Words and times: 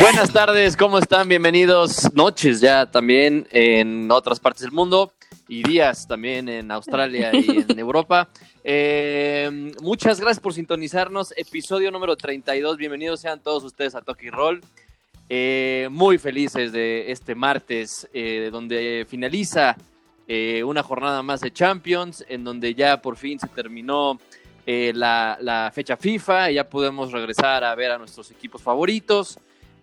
Buenas 0.00 0.32
tardes, 0.32 0.78
¿cómo 0.78 0.98
están? 0.98 1.28
Bienvenidos. 1.28 2.10
Noches 2.14 2.62
ya 2.62 2.90
también 2.90 3.46
en 3.50 4.10
otras 4.10 4.40
partes 4.40 4.62
del 4.62 4.72
mundo 4.72 5.12
y 5.46 5.62
días 5.62 6.08
también 6.08 6.48
en 6.48 6.70
Australia 6.70 7.30
y 7.34 7.66
en 7.68 7.78
Europa. 7.78 8.30
Eh, 8.64 9.74
muchas 9.82 10.18
gracias 10.18 10.40
por 10.40 10.54
sintonizarnos. 10.54 11.34
Episodio 11.36 11.90
número 11.90 12.16
32. 12.16 12.78
Bienvenidos 12.78 13.20
sean 13.20 13.40
todos 13.40 13.62
ustedes 13.62 13.94
a 13.94 14.00
Toki 14.00 14.30
Roll. 14.30 14.62
Eh, 15.28 15.88
muy 15.90 16.16
felices 16.16 16.72
de 16.72 17.12
este 17.12 17.34
martes, 17.34 18.08
eh, 18.14 18.48
donde 18.50 19.06
finaliza 19.06 19.76
eh, 20.26 20.64
una 20.64 20.82
jornada 20.82 21.22
más 21.22 21.42
de 21.42 21.52
Champions, 21.52 22.24
en 22.26 22.42
donde 22.42 22.74
ya 22.74 23.02
por 23.02 23.16
fin 23.16 23.38
se 23.38 23.48
terminó 23.48 24.18
eh, 24.64 24.92
la, 24.94 25.36
la 25.42 25.70
fecha 25.74 25.98
FIFA 25.98 26.52
y 26.52 26.54
ya 26.54 26.68
podemos 26.68 27.12
regresar 27.12 27.64
a 27.64 27.74
ver 27.74 27.90
a 27.90 27.98
nuestros 27.98 28.30
equipos 28.30 28.62
favoritos. 28.62 29.38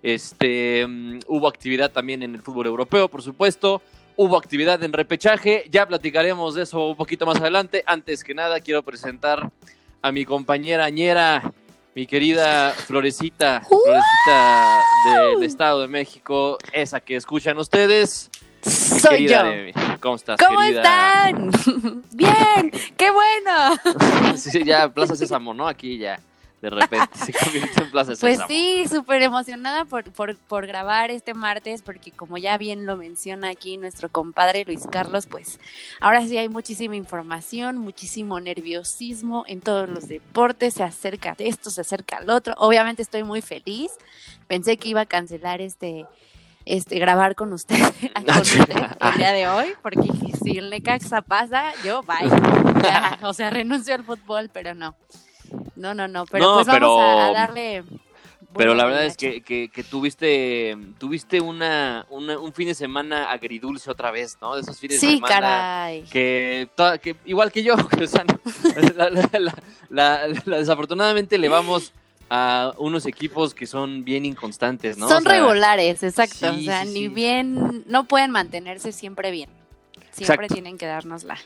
Este, 0.07 0.87
mm, 0.87 1.19
hubo 1.27 1.49
actividad 1.49 1.91
también 1.91 2.23
en 2.23 2.33
el 2.33 2.41
fútbol 2.41 2.67
europeo, 2.67 3.09
por 3.09 3.21
supuesto. 3.21 3.81
Hubo 4.15 4.37
actividad 4.37 4.81
en 4.81 4.93
repechaje. 4.93 5.65
Ya 5.69 5.85
platicaremos 5.85 6.55
de 6.55 6.63
eso 6.63 6.87
un 6.87 6.95
poquito 6.95 7.25
más 7.25 7.41
adelante. 7.41 7.83
Antes 7.85 8.23
que 8.23 8.33
nada, 8.33 8.61
quiero 8.61 8.83
presentar 8.83 9.51
a 10.01 10.11
mi 10.13 10.23
compañera 10.23 10.89
ñera, 10.89 11.51
mi 11.93 12.07
querida 12.07 12.71
Florecita, 12.71 13.61
Florecita 13.67 14.81
del 15.29 15.43
Estado 15.43 15.81
de 15.81 15.89
México, 15.89 16.57
esa 16.71 17.01
que 17.01 17.17
escuchan 17.17 17.57
ustedes. 17.57 18.29
Soy 18.61 19.27
querida 19.27 19.43
yo. 19.43 19.97
¿Cómo 19.99 20.15
estás, 20.15 20.39
¿Cómo 20.39 20.59
querida? 20.61 20.83
están? 20.83 21.51
Bien, 22.13 22.71
qué 22.95 23.11
bueno. 23.11 24.35
Sí, 24.37 24.63
ya 24.63 24.87
Plaza 24.87 25.17
Sésamo, 25.17 25.53
¿no? 25.53 25.67
Aquí 25.67 25.97
ya, 25.97 26.17
de 26.61 26.69
repente, 26.71 27.07
se 27.23 27.33
convirtió 27.43 27.83
en 27.83 27.91
Plaza 27.91 28.13
Pues 28.19 28.19
Sésamo. 28.19 28.47
sí, 28.47 28.85
súper 28.89 29.21
emocionada 29.21 29.85
por, 29.85 30.11
por, 30.11 30.35
por 30.35 30.65
grabar 30.65 31.11
este 31.11 31.33
martes, 31.33 31.81
porque 31.83 32.11
como 32.11 32.37
ya 32.37 32.57
bien 32.57 32.85
lo 32.85 32.97
menciona 32.97 33.49
aquí 33.49 33.77
nuestro 33.77 34.09
compadre 34.09 34.65
Luis 34.65 34.87
Carlos, 34.91 35.27
pues 35.27 35.59
ahora 36.01 36.25
sí 36.25 36.37
hay 36.37 36.49
muchísima 36.49 36.95
información, 36.95 37.77
muchísimo 37.77 38.39
nerviosismo 38.39 39.43
en 39.47 39.61
todos 39.61 39.87
los 39.87 40.07
deportes, 40.07 40.73
se 40.75 40.83
acerca 40.83 41.35
esto, 41.37 41.69
se 41.69 41.81
acerca 41.81 42.17
al 42.17 42.29
otro. 42.29 42.55
Obviamente 42.57 43.01
estoy 43.03 43.23
muy 43.23 43.41
feliz, 43.41 43.91
pensé 44.47 44.77
que 44.77 44.89
iba 44.89 45.01
a 45.01 45.05
cancelar 45.05 45.61
este... 45.61 46.05
Este, 46.69 46.99
grabar 46.99 47.35
con 47.35 47.53
usted, 47.53 47.77
con 48.25 48.41
usted 48.41 48.59
el 48.99 49.17
día 49.17 49.31
de 49.31 49.47
hoy, 49.47 49.67
porque 49.81 50.09
si 50.43 50.57
el 50.57 50.69
Necaxa 50.69 51.21
pasa, 51.21 51.71
yo 51.81 52.03
bye. 52.03 52.27
Ya, 52.83 53.17
o 53.21 53.33
sea, 53.33 53.49
renuncio 53.49 53.95
al 53.95 54.03
fútbol, 54.03 54.49
pero 54.51 54.75
no. 54.75 54.93
No, 55.77 55.93
no, 55.93 56.07
no. 56.07 56.25
Pero 56.25 56.43
No, 56.45 56.53
pues 56.55 56.67
vamos 56.67 56.75
pero- 56.79 56.99
a, 57.01 57.27
a 57.27 57.31
darle. 57.33 57.83
Pero 58.55 58.73
la 58.73 58.85
verdad 58.85 59.05
es 59.05 59.15
que, 59.17 59.41
que, 59.41 59.69
que 59.69 59.83
tuviste, 59.83 60.75
tuviste 60.97 61.41
una, 61.41 62.07
una- 62.09 62.39
un 62.39 62.53
fin 62.53 62.67
de 62.67 62.73
semana 62.73 63.29
agridulce 63.29 63.91
otra 63.91 64.09
vez, 64.09 64.37
¿no? 64.41 64.55
De 64.55 64.61
esos 64.61 64.79
fines 64.79 64.99
de 64.99 65.07
Sí, 65.07 65.15
semana. 65.17 65.35
caray. 65.35 66.01
Que, 66.03 66.67
igual 67.25 67.51
que 67.51 67.61
yo, 67.61 67.75
o 68.01 68.07
sea, 68.07 68.25
la- 68.95 69.09
la- 69.11 69.29
la- 69.39 69.53
la- 69.89 70.27
la- 70.45 70.57
desafortunadamente 70.57 71.37
le 71.37 71.49
vamos 71.49 71.93
a 72.29 72.73
unos 72.77 73.05
equipos 73.05 73.53
que 73.53 73.67
son 73.67 74.03
bien 74.03 74.25
inconstantes, 74.25 74.97
¿no? 74.97 75.07
Son 75.07 75.19
O 75.19 75.21
sea, 75.29 75.31
regulares, 75.39 76.01
exacto. 76.01 76.53
sí, 76.53 76.61
o 76.61 76.63
sea, 76.63 76.83
sí, 76.83 76.89
ni 76.93 76.99
sí. 77.01 77.07
bien, 77.09 77.83
no 77.87 78.05
pueden 78.05 78.31
mantenerse 78.31 78.91
siempre 78.91 79.29
bien. 79.31 79.49
Siempre 80.17 80.47
Exacto. 80.47 80.53
tienen 80.55 80.77
que 80.79 80.87
darnos 80.87 81.23
la. 81.25 81.37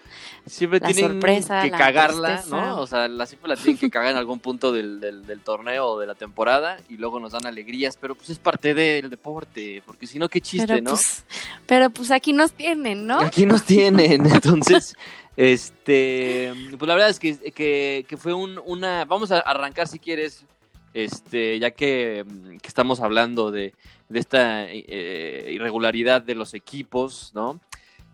Siempre 0.46 0.80
la 0.80 0.88
tienen 0.88 1.12
sorpresa, 1.12 1.64
que 1.64 1.72
la 1.72 1.78
cagarla, 1.78 2.28
tristeza. 2.36 2.56
¿no? 2.56 2.80
O 2.80 2.88
sea, 2.88 3.10
la, 3.10 3.26
siempre 3.26 3.50
la 3.50 3.58
tienen 3.58 3.78
que 3.78 3.90
cagar 3.90 4.12
en 4.12 4.18
algún 4.18 4.40
punto 4.40 4.72
del, 4.72 5.02
del, 5.02 5.26
del 5.26 5.42
torneo 5.42 5.88
o 5.88 6.00
de 6.00 6.08
la 6.08 6.16
temporada 6.16 6.78
y 6.88 6.96
luego 6.96 7.20
nos 7.20 7.34
dan 7.34 7.46
alegrías, 7.46 7.98
pero 8.00 8.16
pues 8.16 8.30
es 8.30 8.40
parte 8.40 8.74
del 8.74 9.10
deporte, 9.10 9.84
porque 9.86 10.08
si 10.08 10.20
no, 10.20 10.30
qué 10.30 10.40
chiste, 10.40 10.68
pero, 10.68 10.82
¿no? 10.84 10.92
pues, 10.92 11.26
pero 11.66 11.90
pues 11.90 12.12
aquí 12.12 12.32
nos 12.32 12.54
tienen, 12.54 13.06
¿no? 13.06 13.20
Aquí 13.20 13.46
nos 13.46 13.64
tienen, 13.64 14.26
entonces, 14.34 14.96
este, 15.36 16.54
pues 16.80 16.88
la 16.88 16.96
verdad 16.96 17.10
es 17.10 17.20
que, 17.20 17.38
que, 17.52 18.06
que 18.08 18.16
fue 18.16 18.34
un, 18.34 18.58
una, 18.66 19.04
vamos 19.04 19.34
a 19.34 19.40
arrancar 19.40 19.90
si 19.90 20.00
quieres, 20.00 20.46
este, 20.94 21.60
ya 21.60 21.72
que, 21.72 22.26
que 22.62 22.68
estamos 22.70 23.02
hablando 23.02 23.52
de, 23.52 23.74
de 24.08 24.20
esta 24.20 24.66
eh, 24.70 25.50
irregularidad 25.52 26.22
de 26.22 26.36
los 26.36 26.54
equipos, 26.54 27.32
¿no? 27.34 27.60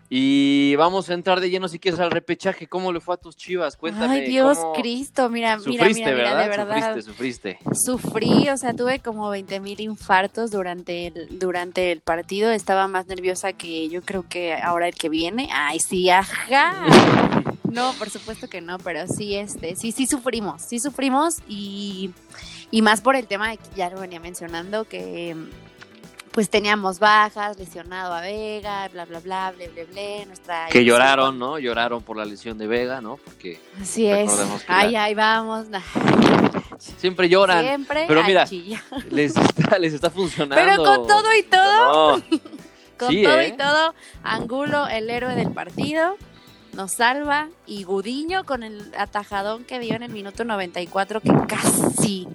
Y 0.09 0.75
vamos 0.77 1.09
a 1.09 1.13
entrar 1.13 1.41
de 1.41 1.49
lleno 1.49 1.67
si 1.67 1.79
quieres 1.79 1.99
al 1.99 2.11
repechaje, 2.11 2.67
¿cómo 2.67 2.93
le 2.93 3.01
fue 3.01 3.15
a 3.15 3.17
tus 3.17 3.35
chivas? 3.35 3.75
Cuéntame. 3.75 4.21
Ay, 4.21 4.29
Dios 4.29 4.57
¿cómo 4.57 4.73
Cristo, 4.73 5.29
mira, 5.29 5.57
mira, 5.57 5.83
Sufriste, 5.83 6.01
mira, 6.01 6.15
mira, 6.15 6.33
¿verdad? 6.33 6.43
de 6.43 6.49
verdad. 6.49 6.95
Sufriste, 7.03 7.11
sufriste. 7.11 7.59
Sufrí, 7.73 8.49
o 8.49 8.57
sea, 8.57 8.73
tuve 8.73 8.99
como 8.99 9.29
20 9.29 9.59
mil 9.59 9.81
infartos 9.81 10.51
durante 10.51 11.07
el, 11.07 11.39
durante 11.39 11.91
el 11.91 11.99
partido. 11.99 12.51
Estaba 12.51 12.87
más 12.87 13.07
nerviosa 13.07 13.51
que 13.51 13.89
yo 13.89 14.01
creo 14.01 14.25
que 14.27 14.53
ahora 14.53 14.87
el 14.87 14.95
que 14.95 15.09
viene. 15.09 15.49
Ay, 15.51 15.79
sí, 15.79 16.09
ajá. 16.09 16.73
No, 17.69 17.93
por 17.99 18.09
supuesto 18.09 18.47
que 18.47 18.61
no, 18.61 18.79
pero 18.79 19.07
sí, 19.07 19.35
este, 19.35 19.75
sí, 19.75 19.91
sí 19.91 20.07
sufrimos, 20.07 20.61
sí 20.61 20.79
sufrimos 20.79 21.39
y, 21.49 22.11
y 22.71 22.81
más 22.81 23.01
por 23.01 23.17
el 23.17 23.27
tema 23.27 23.49
de 23.49 23.57
que 23.57 23.67
ya 23.75 23.89
lo 23.89 23.99
venía 23.99 24.21
mencionando, 24.21 24.85
que 24.85 25.35
pues 26.37 26.51
teníamos 26.51 26.99
bajas, 26.99 27.57
lesionado 27.57 28.13
a 28.13 28.21
Vega, 28.21 28.87
bla, 28.89 29.05
bla, 29.05 29.19
bla, 29.21 29.51
bla, 29.57 29.65
bla, 29.73 29.83
bla, 29.91 30.25
nuestra... 30.27 30.67
Que 30.69 30.85
lloraron, 30.85 31.39
¿no? 31.39 31.57
Lloraron 31.57 32.03
por 32.03 32.15
la 32.15 32.25
lesión 32.25 32.59
de 32.59 32.67
Vega, 32.67 33.01
¿no? 33.01 33.17
Porque 33.17 33.59
Así 33.81 34.05
es. 34.05 34.29
Ay, 34.67 34.91
la- 34.91 35.05
ay, 35.05 35.15
vamos. 35.15 35.67
nah. 35.69 35.81
siempre 36.77 37.27
lloran. 37.27 37.65
Siempre 37.65 38.05
Pero 38.07 38.23
mira. 38.23 38.45
Les 39.09 39.35
está, 39.35 39.79
les 39.79 39.95
está 39.95 40.11
funcionando. 40.11 40.63
Pero 40.63 40.83
con 40.83 41.07
todo 41.07 41.35
y 41.35 41.41
todo, 41.41 42.17
No. 42.17 42.23
Con 42.99 43.09
Sí, 43.09 43.23
todo 43.23 43.39
¿eh? 43.39 43.47
y 43.47 43.57
todo, 43.57 43.95
Angulo, 44.21 44.87
el 44.87 45.09
héroe 45.09 45.33
del 45.33 45.51
partido, 45.51 46.17
nos 46.73 46.91
salva. 46.91 47.47
Y 47.65 47.83
Gudiño 47.83 48.43
con 48.45 48.61
el 48.61 48.93
atajadón 48.95 49.63
que 49.63 49.79
dio 49.79 49.95
en 49.95 50.03
el 50.03 50.11
minuto 50.11 50.45
94, 50.45 51.19
que 51.19 51.31
casi, 51.47 52.27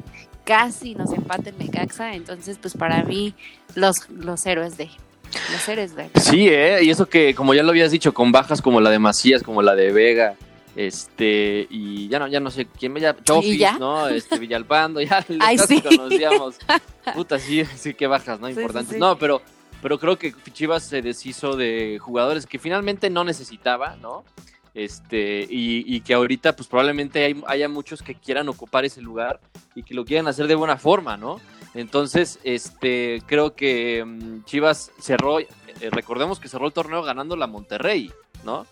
casi 0.44 0.94
nos 0.94 1.12
empata 1.12 1.50
el 1.50 1.58
Necaxa. 1.58 2.14
Entonces, 2.14 2.58
pues 2.60 2.74
para 2.74 3.02
mí, 3.04 3.34
los, 3.74 4.08
los 4.10 4.44
héroes 4.46 4.76
de. 4.76 4.90
Los 5.52 5.68
héroes 5.68 5.96
de. 5.96 6.10
Sí, 6.20 6.48
¿eh? 6.48 6.80
Y 6.82 6.90
eso 6.90 7.06
que, 7.06 7.34
como 7.34 7.54
ya 7.54 7.62
lo 7.62 7.70
habías 7.70 7.90
dicho, 7.90 8.12
con 8.12 8.32
bajas 8.32 8.60
como 8.60 8.80
la 8.80 8.90
de 8.90 8.98
Macías, 8.98 9.42
como 9.42 9.62
la 9.62 9.74
de 9.74 9.92
Vega, 9.92 10.36
este, 10.74 11.66
y 11.68 12.08
ya 12.08 12.18
no, 12.18 12.28
ya 12.28 12.40
no 12.40 12.50
sé 12.50 12.66
quién 12.66 12.92
me 12.92 13.00
llama, 13.00 13.18
Chofis, 13.24 13.58
ya? 13.58 13.78
¿no? 13.78 14.08
Este, 14.08 14.38
Villalpando, 14.38 15.00
ya 15.00 15.24
Ay, 15.40 15.58
sí. 15.58 15.80
que 15.80 15.96
conocíamos. 15.96 16.56
Puta, 17.14 17.38
sí, 17.38 17.64
sí, 17.76 17.94
qué 17.94 18.06
bajas, 18.06 18.40
¿no? 18.40 18.46
Sí, 18.46 18.54
Importantes. 18.54 18.94
sí. 18.94 19.00
No, 19.00 19.18
pero, 19.18 19.42
pero 19.82 19.98
creo 19.98 20.18
que 20.18 20.34
Chivas 20.52 20.82
se 20.84 21.02
deshizo 21.02 21.56
de 21.56 21.98
jugadores 22.00 22.46
que 22.46 22.58
finalmente 22.58 23.10
no 23.10 23.24
necesitaba, 23.24 23.96
¿no? 24.00 24.24
Este, 24.74 25.46
y, 25.50 25.84
y 25.94 26.00
que 26.00 26.14
ahorita, 26.14 26.56
pues 26.56 26.66
probablemente 26.68 27.24
hay, 27.24 27.42
haya 27.46 27.68
muchos 27.68 28.02
que 28.02 28.14
quieran 28.14 28.48
ocupar 28.48 28.84
ese 28.84 29.02
lugar 29.02 29.38
y 29.74 29.82
que 29.82 29.94
lo 29.94 30.04
quieran 30.04 30.28
hacer 30.28 30.46
de 30.46 30.54
buena 30.54 30.78
forma, 30.78 31.16
¿no? 31.16 31.40
Entonces, 31.74 32.38
este, 32.42 33.22
creo 33.26 33.54
que 33.54 34.02
mm, 34.04 34.44
Chivas 34.44 34.90
cerró, 34.98 35.40
eh, 35.40 35.46
recordemos 35.90 36.40
que 36.40 36.48
cerró 36.48 36.66
el 36.66 36.72
torneo 36.72 37.02
ganando 37.02 37.36
la 37.36 37.46
Monterrey, 37.46 38.10
¿no? 38.44 38.66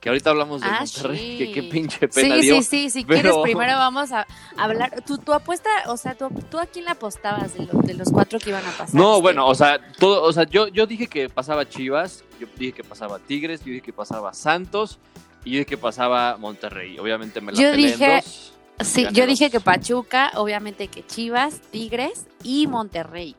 Que 0.00 0.08
ahorita 0.08 0.30
hablamos 0.30 0.62
de 0.62 0.66
Ah, 0.68 0.78
Monterrey, 0.80 1.18
sí. 1.18 1.38
que 1.38 1.52
qué 1.52 1.62
pinche 1.64 2.08
pena 2.08 2.36
Sí, 2.36 2.40
dio. 2.42 2.54
sí, 2.56 2.62
sí, 2.62 2.90
si 2.90 3.04
pero- 3.04 3.20
quieres 3.20 3.36
primero 3.42 3.76
vamos 3.76 4.12
a 4.12 4.26
hablar. 4.56 5.02
¿Tu, 5.04 5.18
tu 5.18 5.32
apuesta, 5.34 5.68
o 5.88 5.96
sea, 5.96 6.14
¿tú, 6.14 6.30
tú 6.50 6.58
a 6.58 6.66
quién 6.66 6.86
la 6.86 6.92
apostabas 6.92 7.52
de, 7.54 7.66
lo- 7.66 7.80
de 7.82 7.94
los 7.94 8.08
cuatro 8.10 8.38
que 8.38 8.48
iban 8.50 8.64
a 8.64 8.70
pasar? 8.70 8.94
No, 8.94 9.10
Este, 9.14 9.22
bueno, 9.22 9.46
o 9.46 9.54
sea, 9.54 9.78
todo, 9.98 10.22
o 10.22 10.32
sea, 10.32 10.44
yo, 10.44 10.68
yo 10.68 10.86
dije 10.86 11.06
que 11.06 11.28
pasaba 11.28 11.68
Chivas, 11.68 12.24
yo 12.40 12.46
dije 12.56 12.72
que 12.72 12.84
pasaba 12.84 13.18
Tigres, 13.18 13.60
yo 13.60 13.66
dije 13.72 13.82
que 13.82 13.92
pasaba 13.92 14.32
Santos 14.32 14.98
y 15.44 15.50
yo 15.52 15.58
dije 15.58 15.66
que 15.66 15.76
pasaba 15.78 16.36
Monterrey. 16.38 16.98
Obviamente 16.98 17.40
me 17.40 17.52
la 17.52 17.58
Yo 17.60 17.68
en 17.68 17.76
dije- 17.76 18.22
dos. 18.24 18.52
Sí, 18.86 19.02
yo 19.12 19.22
dos. 19.24 19.26
dije 19.26 19.50
que 19.50 19.60
Pachuca, 19.60 20.32
obviamente 20.36 20.88
que 20.88 21.04
Chivas, 21.06 21.60
Tigres 21.70 22.26
y 22.42 22.66
Monterrey. 22.66 23.36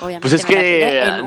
Obviamente 0.00 0.28
Pues 0.28 0.32
es 0.40 0.46
que 0.46 1.02
ah, 1.02 1.22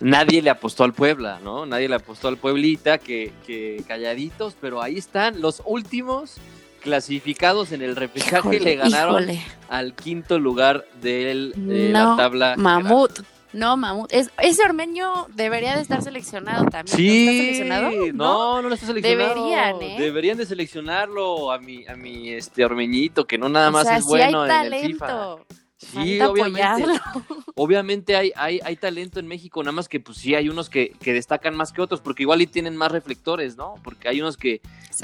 nadie 0.00 0.42
le 0.42 0.50
apostó 0.50 0.84
al 0.84 0.92
Puebla, 0.92 1.40
¿no? 1.42 1.66
Nadie 1.66 1.88
le 1.88 1.94
apostó 1.96 2.28
al 2.28 2.36
Pueblita, 2.36 2.98
que, 2.98 3.32
que 3.46 3.82
calladitos, 3.88 4.54
pero 4.60 4.82
ahí 4.82 4.98
están 4.98 5.40
los 5.40 5.62
últimos 5.64 6.36
clasificados 6.82 7.72
en 7.72 7.80
el 7.82 7.96
repechaje, 7.96 8.36
Híjole, 8.40 8.60
le 8.60 8.76
ganaron 8.76 9.22
híjole. 9.22 9.42
al 9.70 9.94
quinto 9.94 10.38
lugar 10.38 10.84
de 11.00 11.52
No, 11.56 12.10
la 12.10 12.16
tabla. 12.16 12.54
Mamut. 12.58 13.20
No, 13.54 13.76
Mamut. 13.76 14.12
Es, 14.12 14.30
ese 14.42 14.62
ormeño 14.64 15.26
debería 15.34 15.76
de 15.76 15.82
estar 15.82 16.02
seleccionado 16.02 16.64
también. 16.66 16.92
¿No 16.92 16.96
Sí, 16.96 17.28
está 17.28 17.42
seleccionado? 17.42 17.90
no, 18.12 18.62
no, 18.62 18.68
lo 18.68 18.74
está 18.74 18.86
seleccionado. 18.86 19.34
Deberían, 19.40 19.82
¿eh? 19.82 19.96
Deberían 19.98 20.36
de 20.36 20.46
seleccionarlo 20.46 21.52
a 21.52 21.58
mi, 21.58 21.86
a 21.86 21.94
mi 21.96 22.30
este 22.30 22.64
Ormeñito, 22.64 23.26
que 23.26 23.38
no 23.38 23.48
nada 23.48 23.68
O 23.68 23.72
más 23.72 23.86
sea, 23.86 23.96
es 23.98 24.04
sí 24.04 24.08
bueno 24.10 24.42
hay 24.42 24.66
en 24.66 24.72
el 24.74 24.80
FIFA. 24.92 25.06
talento. 25.06 25.46
Sí, 25.76 26.20
obviamente. 26.20 26.84
Obviamente 27.56 28.16
hay, 28.16 28.32
hay, 28.34 28.58
hay 28.64 28.74
talento 28.74 29.20
en 29.20 29.28
México, 29.28 29.62
nada 29.62 29.70
más 29.72 29.88
que 29.88 30.00
pues 30.00 30.18
sí 30.18 30.34
hay 30.34 30.48
unos 30.48 30.68
que, 30.68 30.90
que 31.00 31.12
destacan 31.12 31.54
más 31.54 31.72
que 31.72 31.80
otros, 31.82 32.00
porque 32.00 32.24
igual 32.24 32.42
y 32.42 32.48
tienen 32.48 32.76
más 32.76 32.90
reflectores, 32.90 33.56
¿no? 33.56 33.74
Porque 33.84 34.08
hay 34.08 34.20
unos 34.20 34.36
que, 34.36 34.60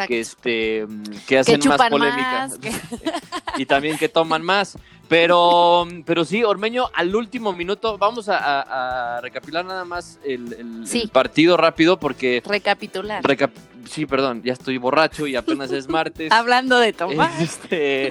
que 0.09 0.19
este 0.19 0.85
mm, 0.89 1.03
que 1.29 1.39
hacen 1.39 1.61
más 1.61 1.77
chupan 1.77 1.91
polémica 1.91 2.49
más, 2.49 2.59
que- 2.59 2.73
y 3.59 3.67
también 3.67 3.99
que 3.99 4.09
toman 4.09 4.43
más. 4.43 4.77
Pero, 5.11 5.89
pero 6.07 6.25
sí, 6.25 6.45
Ormeño 6.45 6.89
al 6.95 7.17
último 7.17 7.53
minuto, 7.53 7.99
vamos 7.99 8.29
a, 8.29 8.39
a- 8.39 9.17
a 9.17 9.21
recapitular 9.21 9.65
nada 9.65 9.85
más 9.85 10.21
el, 10.25 10.53
el- 10.53 10.87
Sí. 10.87 11.01
el 11.03 11.09
partido 11.09 11.57
rápido 11.57 11.99
porque... 11.99 12.41
Recapitular. 12.47 13.21
recap- 13.25 13.51
sí, 13.89 14.07
perdón, 14.07 14.41
ya 14.45 14.53
estoy 14.53 14.79
borracho 14.79 15.27
y 15.27 15.35
apenas 15.35 15.73
es 15.73 15.89
martes. 15.89 16.31
Hablando 16.33 16.79
de 16.79 16.93
tomar. 16.93 17.29
Este, 17.43 18.07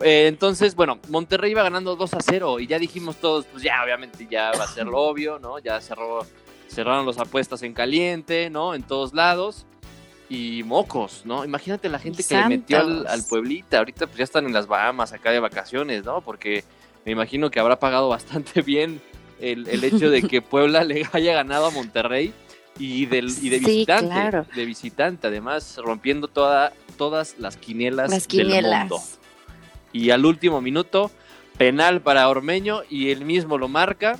eh, 0.00 0.26
entonces, 0.26 0.74
bueno, 0.74 0.98
Monterrey 1.08 1.52
iba 1.52 1.62
ganando 1.62 1.96
2 1.96 2.12
a 2.12 2.18
0 2.20 2.60
y 2.60 2.66
ya 2.66 2.78
dijimos 2.78 3.16
todos, 3.16 3.46
pues 3.46 3.62
ya, 3.62 3.82
obviamente 3.82 4.26
ya 4.30 4.52
va 4.58 4.64
a 4.64 4.68
ser 4.68 4.86
lo 4.88 4.98
obvio, 4.98 5.38
¿no? 5.38 5.58
Ya 5.58 5.80
cerró, 5.80 6.18
cerraron 6.68 7.06
las 7.06 7.18
apuestas 7.18 7.62
en 7.62 7.72
caliente, 7.72 8.50
¿no? 8.50 8.74
En 8.74 8.82
todos 8.82 9.14
lados. 9.14 9.64
Y 10.28 10.62
mocos, 10.64 11.22
¿no? 11.24 11.44
Imagínate 11.44 11.88
la 11.88 11.98
gente 12.00 12.24
que 12.24 12.34
le 12.36 12.48
metió 12.48 12.80
al, 12.80 13.06
al 13.06 13.22
Pueblita. 13.22 13.78
Ahorita 13.78 14.06
pues 14.06 14.18
ya 14.18 14.24
están 14.24 14.44
en 14.46 14.52
las 14.52 14.66
Bahamas 14.66 15.12
acá 15.12 15.30
de 15.30 15.38
vacaciones, 15.38 16.04
¿no? 16.04 16.20
Porque 16.20 16.64
me 17.04 17.12
imagino 17.12 17.50
que 17.50 17.60
habrá 17.60 17.78
pagado 17.78 18.08
bastante 18.08 18.62
bien 18.62 19.00
el, 19.40 19.68
el 19.68 19.84
hecho 19.84 20.10
de 20.10 20.22
que 20.22 20.42
Puebla 20.42 20.82
le 20.82 21.06
haya 21.12 21.32
ganado 21.34 21.66
a 21.66 21.70
Monterrey 21.70 22.32
y, 22.78 23.06
del, 23.06 23.26
y 23.40 23.48
de 23.50 23.58
Sí, 23.60 23.64
visitante. 23.66 24.06
claro. 24.06 24.46
De 24.54 24.64
visitante, 24.64 25.28
además, 25.28 25.76
rompiendo 25.78 26.26
toda, 26.28 26.72
todas 26.98 27.36
las 27.38 27.56
quinielas, 27.56 28.10
Las 28.10 28.26
del 28.26 28.42
quinielas. 28.46 28.80
mundo. 28.90 29.00
Y 29.92 30.10
al 30.10 30.26
último 30.26 30.60
minuto, 30.60 31.10
penal 31.56 32.00
para 32.00 32.28
Ormeño 32.28 32.82
y 32.90 33.10
él 33.10 33.24
mismo 33.24 33.56
lo 33.58 33.68
marca. 33.68 34.18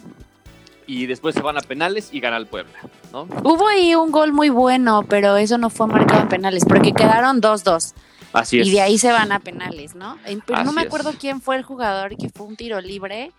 Y 0.86 1.06
después 1.06 1.34
se 1.34 1.42
van 1.42 1.56
a 1.58 1.60
penales 1.62 2.10
y 2.12 2.20
gana 2.20 2.36
el 2.36 2.46
Puebla, 2.46 2.72
¿no? 3.12 3.22
Hubo 3.42 3.66
ahí 3.66 3.94
un 3.94 4.12
gol 4.12 4.32
muy 4.32 4.50
bueno, 4.50 5.04
pero 5.08 5.36
eso 5.36 5.58
no 5.58 5.68
fue 5.70 5.86
marcado 5.88 6.22
en 6.22 6.28
penales, 6.28 6.64
porque 6.64 6.92
quedaron 6.92 7.40
2-2. 7.40 7.92
Así 8.32 8.60
es. 8.60 8.66
Y 8.68 8.70
de 8.70 8.80
ahí 8.82 8.98
se 8.98 9.10
van 9.10 9.32
a 9.32 9.40
penales, 9.40 9.94
¿no? 9.94 10.16
Pero 10.46 10.62
no 10.64 10.72
me 10.72 10.82
es. 10.82 10.86
acuerdo 10.86 11.12
quién 11.18 11.40
fue 11.40 11.56
el 11.56 11.64
jugador 11.64 12.16
que 12.16 12.28
fue 12.28 12.46
un 12.46 12.56
tiro 12.56 12.80
libre. 12.80 13.32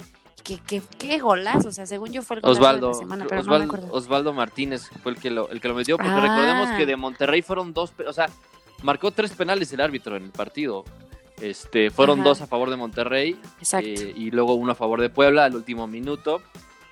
Que, 0.44 0.57
que, 0.59 0.81
qué 0.97 1.19
golazo, 1.19 1.67
o 1.67 1.71
sea, 1.73 1.85
según 1.85 2.11
yo 2.13 2.21
fue 2.21 2.38
el 2.38 2.41
golazo 2.41 2.61
Osvaldo, 2.61 2.88
de 2.88 2.94
la 2.94 2.99
semana, 2.99 3.25
pero 3.27 3.44
no 3.44 3.49
me 3.49 3.55
Osvaldo, 3.55 3.73
acuerdo. 3.75 3.94
Osvaldo 3.97 4.33
Martínez 4.33 4.89
fue 5.03 5.11
el 5.11 5.17
que 5.19 5.29
lo, 5.29 5.49
el 5.49 5.59
que 5.59 5.67
lo 5.67 5.73
metió, 5.75 5.97
porque 5.97 6.09
Ah. 6.09 6.21
recordemos 6.21 6.69
que 6.77 6.85
de 6.85 6.95
Monterrey 6.95 7.41
fueron 7.41 7.73
dos, 7.73 7.91
o 8.07 8.13
sea, 8.13 8.29
marcó 8.81 9.11
tres 9.11 9.31
penales 9.33 9.73
el 9.73 9.81
árbitro 9.81 10.15
en 10.15 10.23
el 10.23 10.31
partido. 10.31 10.85
Este, 11.41 11.91
fueron 11.91 12.21
Ajá. 12.21 12.29
dos 12.29 12.41
a 12.41 12.47
favor 12.47 12.69
de 12.69 12.77
Monterrey 12.77 13.38
Exacto. 13.59 13.88
eh, 13.89 14.13
y 14.15 14.31
luego 14.31 14.53
uno 14.55 14.71
a 14.71 14.75
favor 14.75 15.01
de 15.01 15.09
Puebla 15.09 15.44
al 15.45 15.53
último 15.55 15.85
minuto. 15.85 16.41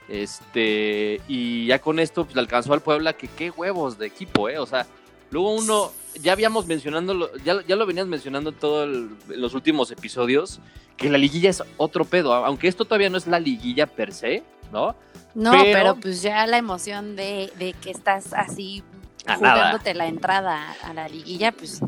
Este, 0.08 1.22
y 1.28 1.66
ya 1.68 1.80
con 1.80 2.00
esto 2.00 2.24
pues, 2.26 2.36
le 2.36 2.42
alcanzó 2.42 2.74
al 2.74 2.82
Puebla 2.82 3.14
que 3.14 3.28
qué 3.28 3.50
huevos 3.50 3.98
de 3.98 4.08
equipo, 4.08 4.50
¿eh? 4.50 4.58
O 4.60 4.66
sea, 4.66 4.86
luego 5.32 5.54
uno, 5.56 5.92
ya 6.22 6.32
habíamos 6.34 6.68
mencionando, 6.68 7.32
ya, 7.44 7.64
ya 7.68 7.76
lo 7.76 7.86
venías 7.86 8.08
mencionando 8.08 8.52
en 8.52 8.56
todos 8.56 8.90
los 9.30 9.54
últimos 9.54 9.92
episodios, 9.92 10.60
que 10.98 11.10
la 11.10 11.18
liguilla 11.18 11.50
es 11.50 11.64
otro 11.78 12.06
pedo, 12.06 12.34
aunque 12.34 12.68
esto 12.68 12.86
todavía 12.86 13.10
no 13.10 13.18
es 13.18 13.28
la 13.28 13.40
liguilla 13.40 13.88
per 13.88 14.14
se, 14.14 14.44
¿no? 14.72 14.96
no, 15.34 15.52
pero- 15.52 15.64
pero, 15.64 15.96
pues 15.96 16.22
ya 16.22 16.46
la 16.48 16.58
emoción 16.58 17.16
de, 17.16 17.52
de 17.60 17.74
que 17.74 17.92
estás 17.92 18.32
así 18.34 18.84
nada. 19.26 19.38
jugándote 19.38 19.94
la 19.94 20.08
entrada 20.08 20.74
a 20.84 20.94
la 20.94 21.10
liguilla, 21.10 21.52
pues 21.52 21.82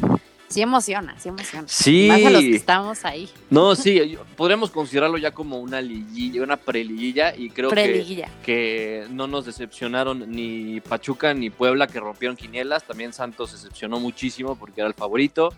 sí 0.48 0.62
emociona, 0.62 1.18
sí 1.20 1.30
emociona. 1.30 1.68
Sí. 1.68 2.08
Más 2.10 2.26
a 2.26 2.30
los 2.30 2.42
que 2.42 2.56
estamos 2.56 3.06
ahí, 3.06 3.30
No, 3.50 3.76
sí, 3.76 4.18
podríamos 4.36 4.72
considerarlo 4.72 5.18
ya 5.18 5.32
como 5.32 5.60
una 5.60 5.82
liguilla, 5.82 6.44
una 6.44 6.58
preliguilla, 6.58 7.36
y 7.36 7.50
creo 7.50 7.70
que, 7.70 7.76
pre-liguilla. 7.76 8.30
que 8.44 9.06
no 9.12 9.28
nos 9.28 9.46
decepcionaron 9.46 10.32
ni 10.32 10.80
Pachuca 10.82 11.34
ni 11.34 11.50
Puebla 11.50 11.88
que 11.88 12.00
rompieron 12.00 12.36
quinielas, 12.38 12.84
también 12.84 13.14
Santos 13.14 13.52
decepcionó 13.52 14.00
muchísimo 14.00 14.56
porque 14.56 14.82
era 14.82 14.88
el 14.88 14.94
favorito. 14.94 15.54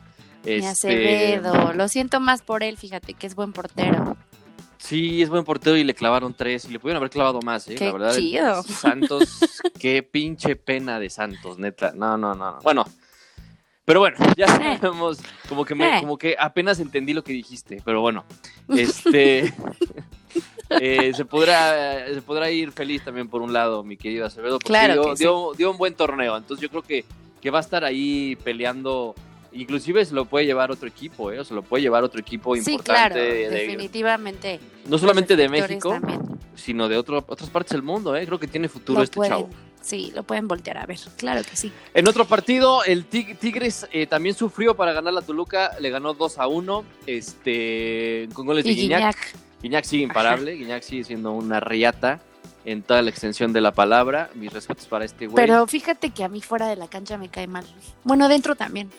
Este, 0.46 0.68
Acevedo, 0.68 1.74
lo 1.74 1.88
siento 1.88 2.20
más 2.20 2.42
por 2.42 2.64
él, 2.64 2.78
fíjate 2.78 3.14
que 3.14 3.28
es 3.28 3.36
buen 3.36 3.52
portero. 3.52 4.16
Sí, 4.78 5.22
es 5.22 5.30
buen 5.30 5.44
portero 5.44 5.76
y 5.76 5.84
le 5.84 5.94
clavaron 5.94 6.34
tres 6.34 6.64
y 6.64 6.70
le 6.70 6.80
pudieron 6.80 7.02
haber 7.02 7.10
clavado 7.10 7.42
más, 7.42 7.68
¿eh? 7.68 7.76
Qué 7.76 7.88
la 7.88 7.92
verdad. 7.92 8.16
chido. 8.16 8.64
Santos, 8.64 9.40
qué 9.78 10.02
pinche 10.04 10.56
pena 10.56 11.00
de 11.02 11.10
Santos, 11.10 11.60
neta. 11.60 11.92
No, 11.94 12.18
no, 12.18 12.34
no. 12.34 12.52
no. 12.54 12.60
Bueno, 12.64 12.86
pero 13.90 14.02
bueno, 14.02 14.18
ya 14.38 14.46
Eh. 14.46 14.78
sabemos, 14.80 15.18
como 15.50 15.66
que, 15.66 15.74
me, 15.74 15.98
Eh. 15.98 16.02
como 16.02 16.16
que 16.16 16.36
apenas 16.38 16.80
entendí 16.80 17.12
lo 17.14 17.24
que 17.24 17.34
dijiste, 17.34 17.82
pero 17.84 18.02
bueno, 18.02 18.24
este. 18.78 19.52
eh, 20.70 21.12
se, 21.16 21.26
podrá, 21.26 22.06
se 22.14 22.22
podrá 22.22 22.52
ir 22.52 22.72
feliz 22.72 23.04
también 23.04 23.28
por 23.28 23.42
un 23.42 23.52
lado, 23.52 23.84
mi 23.84 23.98
querido 23.98 24.28
Acevedo, 24.28 24.60
porque 24.60 24.68
Claro 24.68 24.94
dio, 24.94 25.04
que 25.10 25.18
sí. 25.18 25.24
dio, 25.24 25.52
dio 25.58 25.72
un 25.72 25.78
buen 25.80 25.96
torneo. 25.96 26.38
Entonces 26.38 26.62
yo 26.62 26.70
creo 26.70 26.84
que, 26.84 27.04
que 27.42 27.50
va 27.50 27.58
a 27.58 27.62
estar 27.62 27.84
ahí 27.84 28.36
peleando. 28.44 29.16
Inclusive 29.54 30.06
se 30.06 30.14
lo 30.14 30.26
puede 30.26 30.46
llevar 30.46 30.70
otro 30.70 30.88
equipo, 30.88 31.32
¿eh? 31.32 31.40
O 31.40 31.44
se 31.44 31.56
lo 31.56 31.64
puede 31.64 31.82
llevar 31.82 32.04
otro 32.04 32.20
equipo 32.22 32.54
Sí, 32.54 32.60
importante. 32.60 32.94
claro, 32.94 33.16
de- 33.16 33.50
definitivamente. 33.50 34.60
no 34.86 35.00
solamente 35.00 35.36
de 35.36 35.50
México, 35.50 35.90
también. 35.90 36.22
sino 36.54 36.88
de 36.88 36.96
otro, 36.98 37.26
otras 37.28 37.50
partes 37.50 37.72
del 37.72 37.82
mundo, 37.82 38.16
¿eh? 38.16 38.28
Creo 38.28 38.38
que 38.40 38.46
tiene 38.48 38.70
futuro 38.70 39.02
este 39.02 39.16
pueden, 39.16 39.32
chavo. 39.32 39.50
Sí, 39.82 40.12
lo 40.14 40.24
pueden 40.24 40.48
voltear 40.48 40.78
a 40.78 40.86
ver, 40.86 41.00
claro 41.18 41.42
que 41.44 41.56
sí. 41.56 41.72
En 41.94 42.08
otro 42.08 42.26
partido, 42.26 42.84
el 42.84 43.10
Tig- 43.10 43.38
Tigres 43.40 43.88
eh, 43.92 44.06
también 44.08 44.36
sufrió 44.36 44.76
para 44.76 44.92
ganar 44.94 45.14
la 45.14 45.22
Toluca, 45.22 45.72
le 45.80 45.90
ganó 45.90 46.14
2 46.14 46.38
a 46.38 46.48
1, 46.48 46.84
este, 47.08 48.28
con 48.34 48.46
goles 48.46 48.64
de 48.66 48.72
Guiñac. 48.74 49.00
Guiñac, 49.00 49.36
Guiñac 49.62 49.84
sigue 49.86 50.04
imparable, 50.04 50.52
Guiñac 50.54 50.84
sigue 50.84 51.04
siendo 51.04 51.32
una 51.32 51.60
riata 51.60 52.22
en 52.66 52.84
toda 52.84 53.02
la 53.02 53.10
extensión 53.10 53.54
de 53.54 53.62
la 53.62 53.72
palabra. 53.74 54.30
Mis 54.36 54.52
respetos 54.54 54.86
para 54.88 55.06
este 55.06 55.28
güey. 55.28 55.36
pero 55.36 55.66
fíjate 55.68 56.10
que 56.12 56.24
a 56.24 56.30
mí 56.30 56.42
fuera 56.42 56.68
de 56.68 56.76
la 56.76 56.88
cancha 56.88 57.18
me 57.18 57.30
cae 57.30 57.48
mal. 57.48 57.66
Bueno, 58.04 58.28
dentro 58.30 58.56
también. 58.56 58.90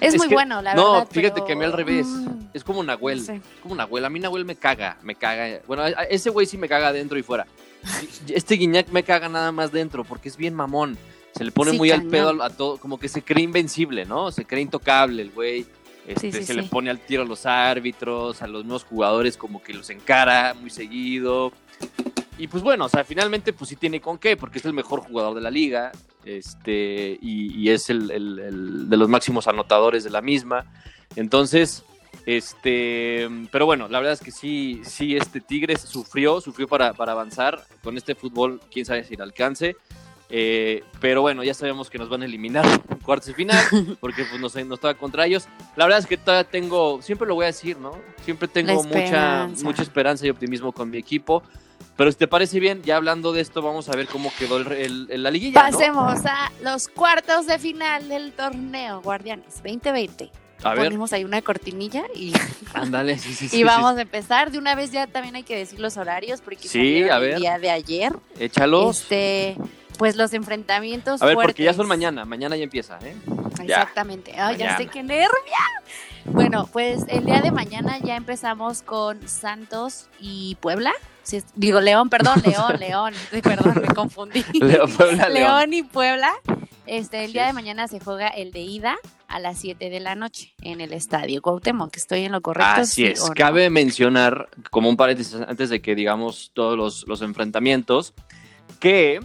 Es, 0.00 0.14
Es 0.14 0.18
muy 0.18 0.28
que- 0.28 0.34
bueno, 0.34 0.60
la 0.62 0.74
no, 0.74 0.92
verdad. 0.92 1.08
fíjate 1.10 1.34
pero, 1.34 1.46
que 1.46 1.52
a 1.52 1.56
mí 1.56 1.64
al 1.64 1.72
revés. 1.72 2.06
mm, 2.06 2.28
Es 2.54 2.64
como 2.64 2.82
Nahuel, 2.82 3.18
no 3.18 3.24
sé. 3.24 3.34
es 3.36 3.42
como 3.62 3.74
Nahuel. 3.74 4.04
A 4.04 4.10
mí 4.10 4.20
Nahuel 4.20 4.44
me 4.44 4.56
caga, 4.56 4.96
me 5.02 5.14
caga. 5.14 5.60
Bueno, 5.66 5.82
a- 5.84 5.88
ese 6.04 6.30
güey 6.30 6.46
sí 6.46 6.58
me 6.58 6.68
caga 6.68 6.92
dentro 6.92 7.18
y 7.18 7.22
fuera. 7.22 7.46
Este 8.28 8.56
Guiñac 8.56 8.88
me 8.90 9.02
caga 9.04 9.28
nada 9.28 9.52
más 9.52 9.70
dentro 9.72 10.04
porque 10.04 10.28
es 10.28 10.36
bien 10.36 10.54
mamón. 10.54 10.98
Se 11.36 11.44
le 11.44 11.52
pone 11.52 11.70
Sí, 11.72 11.76
muy 11.78 11.90
al 11.92 12.02
pedo 12.04 12.42
a, 12.42 12.50
todo, 12.50 12.78
como 12.78 12.98
que 12.98 13.08
se 13.08 13.22
cree 13.22 13.44
invencible, 13.44 14.04
¿no? 14.04 14.32
Se 14.32 14.44
cree 14.44 14.62
intocable 14.62 15.22
el 15.22 15.30
güey. 15.30 15.64
Este, 16.06 16.32
Sí, 16.32 16.38
sí, 16.38 16.44
se 16.44 16.54
le 16.54 16.62
pone 16.64 16.90
al 16.90 16.98
tiro 16.98 17.22
a 17.22 17.26
los 17.26 17.44
árbitros, 17.46 18.40
a 18.42 18.46
los 18.48 18.64
nuevos 18.64 18.82
jugadores, 18.84 19.36
como 19.36 19.62
que 19.62 19.74
los 19.74 19.88
encara 19.90 20.54
muy 20.54 20.70
seguido. 20.70 21.52
Y 22.38 22.46
pues 22.48 22.62
bueno, 22.62 22.84
o 22.84 22.88
sea, 22.88 23.04
finalmente 23.04 23.52
pues 23.52 23.68
sí 23.68 23.76
tiene 23.76 24.00
con 24.00 24.16
qué, 24.16 24.36
porque 24.36 24.58
es 24.58 24.64
el 24.64 24.72
mejor 24.72 25.00
jugador 25.00 25.34
de 25.34 25.40
la 25.40 25.50
liga, 25.50 25.90
este, 26.24 27.18
y, 27.20 27.52
y 27.60 27.70
es 27.70 27.90
el, 27.90 28.10
el- 28.10 28.38
el 28.38 28.88
de 28.88 28.96
los 28.96 29.08
máximos 29.08 29.48
anotadores 29.48 30.04
de 30.04 30.10
la 30.10 30.22
misma. 30.22 30.64
Entonces, 31.16 31.82
este, 32.26 33.28
pero 33.50 33.66
bueno, 33.66 33.88
la 33.88 33.98
verdad 33.98 34.12
es 34.14 34.20
que 34.20 34.30
sí, 34.30 34.80
sí, 34.84 35.16
este 35.16 35.40
Tigres 35.40 35.80
sufrió, 35.80 36.40
sufrió 36.40 36.68
para, 36.68 36.92
para 36.94 37.12
avanzar 37.12 37.64
con 37.82 37.96
este 37.96 38.14
fútbol, 38.14 38.60
quién 38.70 38.84
sabe 38.86 39.02
si 39.04 39.16
le 39.16 39.22
alcance. 39.24 39.76
Eh, 40.30 40.84
pero 41.00 41.22
bueno, 41.22 41.42
ya 41.42 41.54
sabemos 41.54 41.88
que 41.88 41.96
nos 41.98 42.10
van 42.10 42.20
a 42.20 42.26
eliminar 42.26 42.64
en 42.90 42.98
cuartos 42.98 43.28
de 43.28 43.34
final, 43.34 43.64
porque 44.00 44.24
pues 44.24 44.40
nos, 44.40 44.54
nos 44.66 44.78
toca 44.78 44.94
contra 44.94 45.26
ellos. 45.26 45.48
La 45.74 45.86
verdad 45.86 46.00
es 46.00 46.06
que 46.06 46.18
todavía 46.18 46.48
tengo, 46.48 47.00
siempre 47.02 47.26
lo 47.26 47.34
voy 47.34 47.44
a 47.44 47.46
decir, 47.46 47.78
¿no? 47.78 47.92
Siempre 48.24 48.46
tengo 48.46 48.72
mucha, 48.84 49.46
mucha 49.64 49.82
esperanza 49.82 50.26
y 50.26 50.30
optimismo 50.30 50.70
con 50.72 50.90
mi 50.90 50.98
equipo. 50.98 51.42
Pero 51.98 52.10
si 52.12 52.16
te 52.16 52.28
parece 52.28 52.60
bien, 52.60 52.80
ya 52.82 52.96
hablando 52.96 53.32
de 53.32 53.40
esto, 53.42 53.60
vamos 53.60 53.88
a 53.88 53.92
ver 53.92 54.06
cómo 54.06 54.32
quedó 54.38 54.56
el, 54.58 54.70
el- 54.72 55.06
el- 55.10 55.22
la 55.24 55.30
liguilla. 55.32 55.64
¿no? 55.68 55.76
Pasemos 55.76 56.24
a 56.26 56.50
los 56.62 56.88
cuartos 56.88 57.46
de 57.46 57.58
final 57.58 58.08
del 58.08 58.32
torneo 58.32 59.02
Guardianes 59.02 59.56
2020. 59.64 60.30
A 60.62 60.70
ver, 60.74 60.84
Ponemos 60.84 61.12
ahí 61.12 61.24
una 61.24 61.42
cortinilla 61.42 62.04
y, 62.14 62.32
ándale, 62.74 63.18
sí, 63.18 63.34
sí, 63.34 63.48
sí. 63.48 63.58
y 63.58 63.64
vamos 63.64 63.96
a 63.98 64.00
empezar. 64.02 64.50
De 64.52 64.58
una 64.58 64.74
vez 64.76 64.92
ya 64.92 65.06
también 65.08 65.34
hay 65.36 65.42
que 65.42 65.56
decir 65.56 65.80
los 65.80 65.96
horarios 65.96 66.40
porque 66.40 66.68
Sí, 66.68 67.02
a 67.08 67.18
ver. 67.18 67.34
el 67.34 67.40
día 67.40 67.58
de 67.58 67.70
ayer. 67.70 68.12
Échalos. 68.38 69.00
Este, 69.02 69.56
pues 69.98 70.14
los 70.14 70.32
enfrentamientos 70.34 71.20
a 71.20 71.26
ver, 71.26 71.34
porque 71.34 71.64
ya 71.64 71.70
fuertes. 71.70 71.76
son 71.76 71.88
mañana, 71.88 72.24
mañana 72.24 72.56
ya 72.56 72.62
empieza, 72.62 72.98
¿eh? 73.02 73.16
Ya. 73.66 73.82
Exactamente. 73.82 74.34
Ay, 74.38 74.56
ya 74.56 74.76
sé 74.76 74.86
qué 74.86 75.02
nervia. 75.02 75.28
Bueno, 76.26 76.68
pues 76.72 77.00
el 77.08 77.24
día 77.24 77.40
de 77.40 77.50
mañana 77.50 77.98
ya 77.98 78.14
empezamos 78.16 78.82
con 78.82 79.26
Santos 79.28 80.06
y 80.20 80.56
Puebla. 80.60 80.92
Sí, 81.28 81.42
digo, 81.54 81.82
León, 81.82 82.08
perdón, 82.08 82.42
León, 82.46 82.80
León. 82.80 83.12
Perdón, 83.42 83.82
me 83.82 83.94
confundí. 83.94 84.42
León, 84.60 84.90
Puebla, 84.90 85.28
León. 85.28 85.34
León 85.34 85.72
y 85.74 85.82
Puebla. 85.82 86.32
Este, 86.86 87.22
el 87.26 87.34
día 87.34 87.44
de 87.46 87.52
mañana 87.52 87.86
se 87.86 88.00
juega 88.00 88.28
el 88.28 88.50
de 88.50 88.60
ida 88.60 88.96
a 89.26 89.38
las 89.38 89.58
7 89.58 89.90
de 89.90 90.00
la 90.00 90.14
noche 90.14 90.54
en 90.62 90.80
el 90.80 90.94
estadio 90.94 91.42
Cuauhtémoc, 91.42 91.90
que 91.90 91.98
estoy 91.98 92.24
en 92.24 92.32
lo 92.32 92.40
correcto. 92.40 92.80
Así 92.80 92.94
¿sí 92.94 93.04
es. 93.04 93.20
no? 93.20 93.34
Cabe 93.34 93.68
mencionar, 93.68 94.48
como 94.70 94.88
un 94.88 94.96
paréntesis 94.96 95.34
antes 95.34 95.68
de 95.68 95.82
que 95.82 95.94
digamos 95.94 96.50
todos 96.54 96.78
los, 96.78 97.06
los 97.06 97.20
enfrentamientos, 97.20 98.14
que 98.80 99.20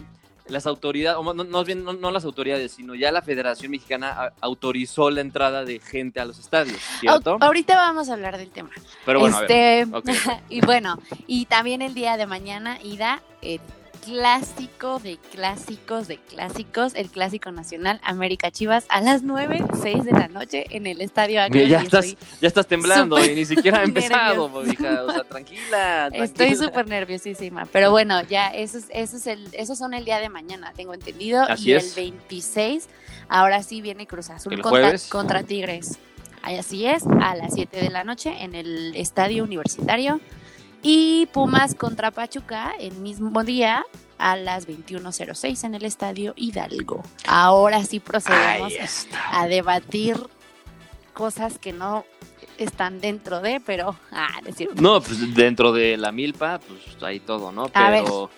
las 0.46 0.66
autoridades, 0.66 1.18
o 1.18 1.34
no, 1.34 1.44
no, 1.44 1.64
no, 1.64 1.92
no 1.92 2.10
las 2.10 2.24
autoridades, 2.24 2.72
sino 2.72 2.94
ya 2.94 3.10
la 3.10 3.22
Federación 3.22 3.70
Mexicana 3.70 4.32
autorizó 4.40 5.10
la 5.10 5.20
entrada 5.20 5.64
de 5.64 5.80
gente 5.80 6.20
a 6.20 6.24
los 6.24 6.38
estadios, 6.38 6.78
¿cierto? 7.00 7.38
Ahorita 7.40 7.76
vamos 7.76 8.10
a 8.10 8.14
hablar 8.14 8.36
del 8.36 8.50
tema. 8.50 8.70
Pero 9.06 9.20
bueno, 9.20 9.36
a 9.36 9.40
ver. 9.40 9.50
este, 9.50 9.96
ok. 9.96 10.10
y 10.50 10.60
bueno, 10.60 10.98
y 11.26 11.46
también 11.46 11.82
el 11.82 11.94
día 11.94 12.16
de 12.16 12.26
mañana 12.26 12.78
ida 12.82 13.22
eh, 13.40 13.58
clásico 14.04 14.98
de 14.98 15.18
clásicos 15.32 16.08
de 16.08 16.18
clásicos, 16.18 16.94
el 16.94 17.08
clásico 17.08 17.50
nacional 17.50 18.00
América 18.02 18.50
Chivas 18.50 18.84
a 18.88 19.00
las 19.00 19.22
9, 19.22 19.64
6 19.82 20.04
de 20.04 20.12
la 20.12 20.28
noche 20.28 20.66
en 20.70 20.86
el 20.86 21.00
estadio 21.00 21.42
Akron. 21.42 21.66
Ya, 21.66 21.80
estás, 21.80 22.16
ya 22.40 22.48
estás 22.48 22.66
temblando 22.66 23.22
y 23.24 23.34
ni 23.34 23.44
siquiera 23.44 23.80
ha 23.80 23.84
empezado, 23.84 24.50
hija. 24.66 25.04
O 25.04 25.12
sea, 25.12 25.24
tranquila, 25.24 26.08
Estoy 26.12 26.54
súper 26.54 26.86
nerviosísima. 26.86 27.66
Pero 27.66 27.90
bueno, 27.90 28.22
ya 28.22 28.48
eso 28.48 28.78
es, 28.78 28.86
eso 28.90 29.16
es 29.16 29.26
el, 29.26 29.48
esos 29.52 29.78
son 29.78 29.94
el 29.94 30.04
día 30.04 30.18
de 30.18 30.28
mañana, 30.28 30.72
tengo 30.76 30.94
entendido. 30.94 31.42
Así 31.42 31.70
y 31.70 31.74
es. 31.74 31.96
el 31.96 32.04
26, 32.04 32.88
ahora 33.28 33.62
sí 33.62 33.80
viene 33.80 34.06
Cruz 34.06 34.30
Azul 34.30 34.60
contra, 34.60 34.94
contra 35.08 35.42
Tigres. 35.42 35.98
Así 36.42 36.86
es, 36.86 37.04
a 37.06 37.34
las 37.34 37.54
7 37.54 37.80
de 37.80 37.88
la 37.88 38.04
noche 38.04 38.34
en 38.40 38.54
el 38.54 38.94
estadio 38.96 39.44
universitario. 39.44 40.20
Y 40.86 41.26
Pumas 41.32 41.74
contra 41.74 42.10
Pachuca 42.10 42.74
el 42.78 42.94
mismo 42.96 43.42
día 43.42 43.86
a 44.18 44.36
las 44.36 44.68
21.06 44.68 45.64
en 45.64 45.74
el 45.74 45.86
estadio 45.86 46.34
Hidalgo. 46.36 47.02
Ahora 47.26 47.82
sí 47.84 48.00
procedemos 48.00 48.74
a 49.32 49.46
debatir 49.46 50.18
cosas 51.14 51.58
que 51.58 51.72
no 51.72 52.04
están 52.58 53.00
dentro 53.00 53.40
de, 53.40 53.60
pero 53.64 53.96
ah, 54.12 54.28
No, 54.74 55.00
pues 55.00 55.34
dentro 55.34 55.72
de 55.72 55.96
la 55.96 56.12
milpa, 56.12 56.58
pues 56.60 57.02
hay 57.02 57.18
todo, 57.20 57.50
¿no? 57.50 57.70
Pero, 57.70 58.28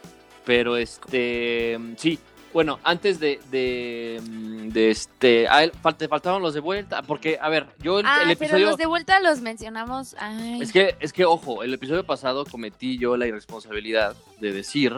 pero 0.44 0.76
este, 0.76 1.80
sí, 1.96 2.16
bueno, 2.52 2.78
antes 2.84 3.20
de, 3.20 3.40
de, 3.50 4.20
mm, 4.22 4.70
este, 4.74 5.48
a 5.48 5.64
él 5.64 5.72
faltaban 5.82 6.42
los 6.42 6.54
de 6.54 6.60
vuelta, 6.60 7.02
porque, 7.02 7.38
a 7.40 7.48
ver, 7.48 7.66
yo 7.80 7.98
el, 7.98 8.06
ah, 8.06 8.22
episodio... 8.22 8.52
pero 8.52 8.70
los 8.70 8.76
de 8.76 8.86
vuelta 8.86 9.20
los 9.20 9.40
mencionamos, 9.40 10.16
Es 10.60 10.72
que, 10.72 10.96
es 11.00 11.12
que, 11.12 11.24
ojo, 11.24 11.62
el 11.62 11.74
episodio 11.74 12.04
pasado 12.04 12.44
cometí 12.44 12.98
yo 12.98 13.16
la 13.16 13.26
irresponsabilidad 13.26 14.16
de 14.40 14.52
decir 14.52 14.94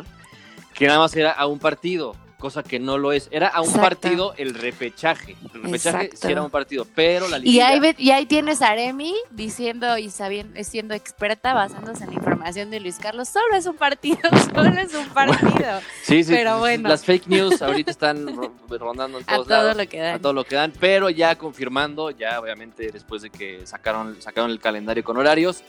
que 0.74 0.86
nada 0.86 1.00
más 1.00 1.14
era 1.16 1.32
a 1.32 1.46
un 1.46 1.58
partido 1.58 2.14
cosa 2.38 2.62
que 2.62 2.78
no 2.78 2.96
lo 2.98 3.12
es. 3.12 3.28
Era 3.30 3.48
a 3.48 3.60
un 3.60 3.72
partido 3.72 4.32
el 4.36 4.54
repechaje. 4.54 5.36
El 5.54 5.62
repechaje 5.64 6.10
sí 6.14 6.28
era 6.28 6.42
un 6.42 6.50
partido, 6.50 6.86
pero 6.94 7.28
la 7.28 7.38
Y 7.38 7.60
ahí, 7.60 7.80
y 7.98 8.10
ahí 8.10 8.26
tienes 8.26 8.62
a 8.62 8.68
Aremi 8.68 9.14
diciendo 9.30 9.98
y 9.98 10.10
sabiendo, 10.10 10.62
siendo 10.64 10.94
experta 10.94 11.52
basándose 11.52 12.04
en 12.04 12.10
la 12.10 12.16
información 12.16 12.70
de 12.70 12.80
Luis 12.80 12.98
Carlos. 12.98 13.28
Solo 13.28 13.56
es 13.56 13.66
un 13.66 13.76
partido, 13.76 14.18
solo 14.54 14.80
es 14.80 14.94
un 14.94 15.08
partido. 15.08 15.80
sí, 16.02 16.24
sí. 16.24 16.32
Pero 16.32 16.58
bueno. 16.58 16.88
Las 16.88 17.04
fake 17.04 17.26
news 17.26 17.60
ahorita 17.62 17.90
están 17.90 18.26
rondando 18.68 19.18
en 19.18 19.24
todos 19.24 19.46
a 19.46 19.60
todo 19.60 19.74
lo 19.74 19.88
que 19.88 19.98
dan. 19.98 20.14
A 20.14 20.18
todo 20.20 20.32
lo 20.32 20.44
que 20.44 20.54
dan, 20.54 20.72
pero 20.78 21.10
ya 21.10 21.36
confirmando, 21.36 22.10
ya 22.10 22.40
obviamente 22.40 22.90
después 22.92 23.22
de 23.22 23.30
que 23.30 23.66
sacaron, 23.66 24.20
sacaron 24.22 24.50
el 24.50 24.60
calendario 24.60 25.02
con 25.02 25.16
horarios, 25.16 25.62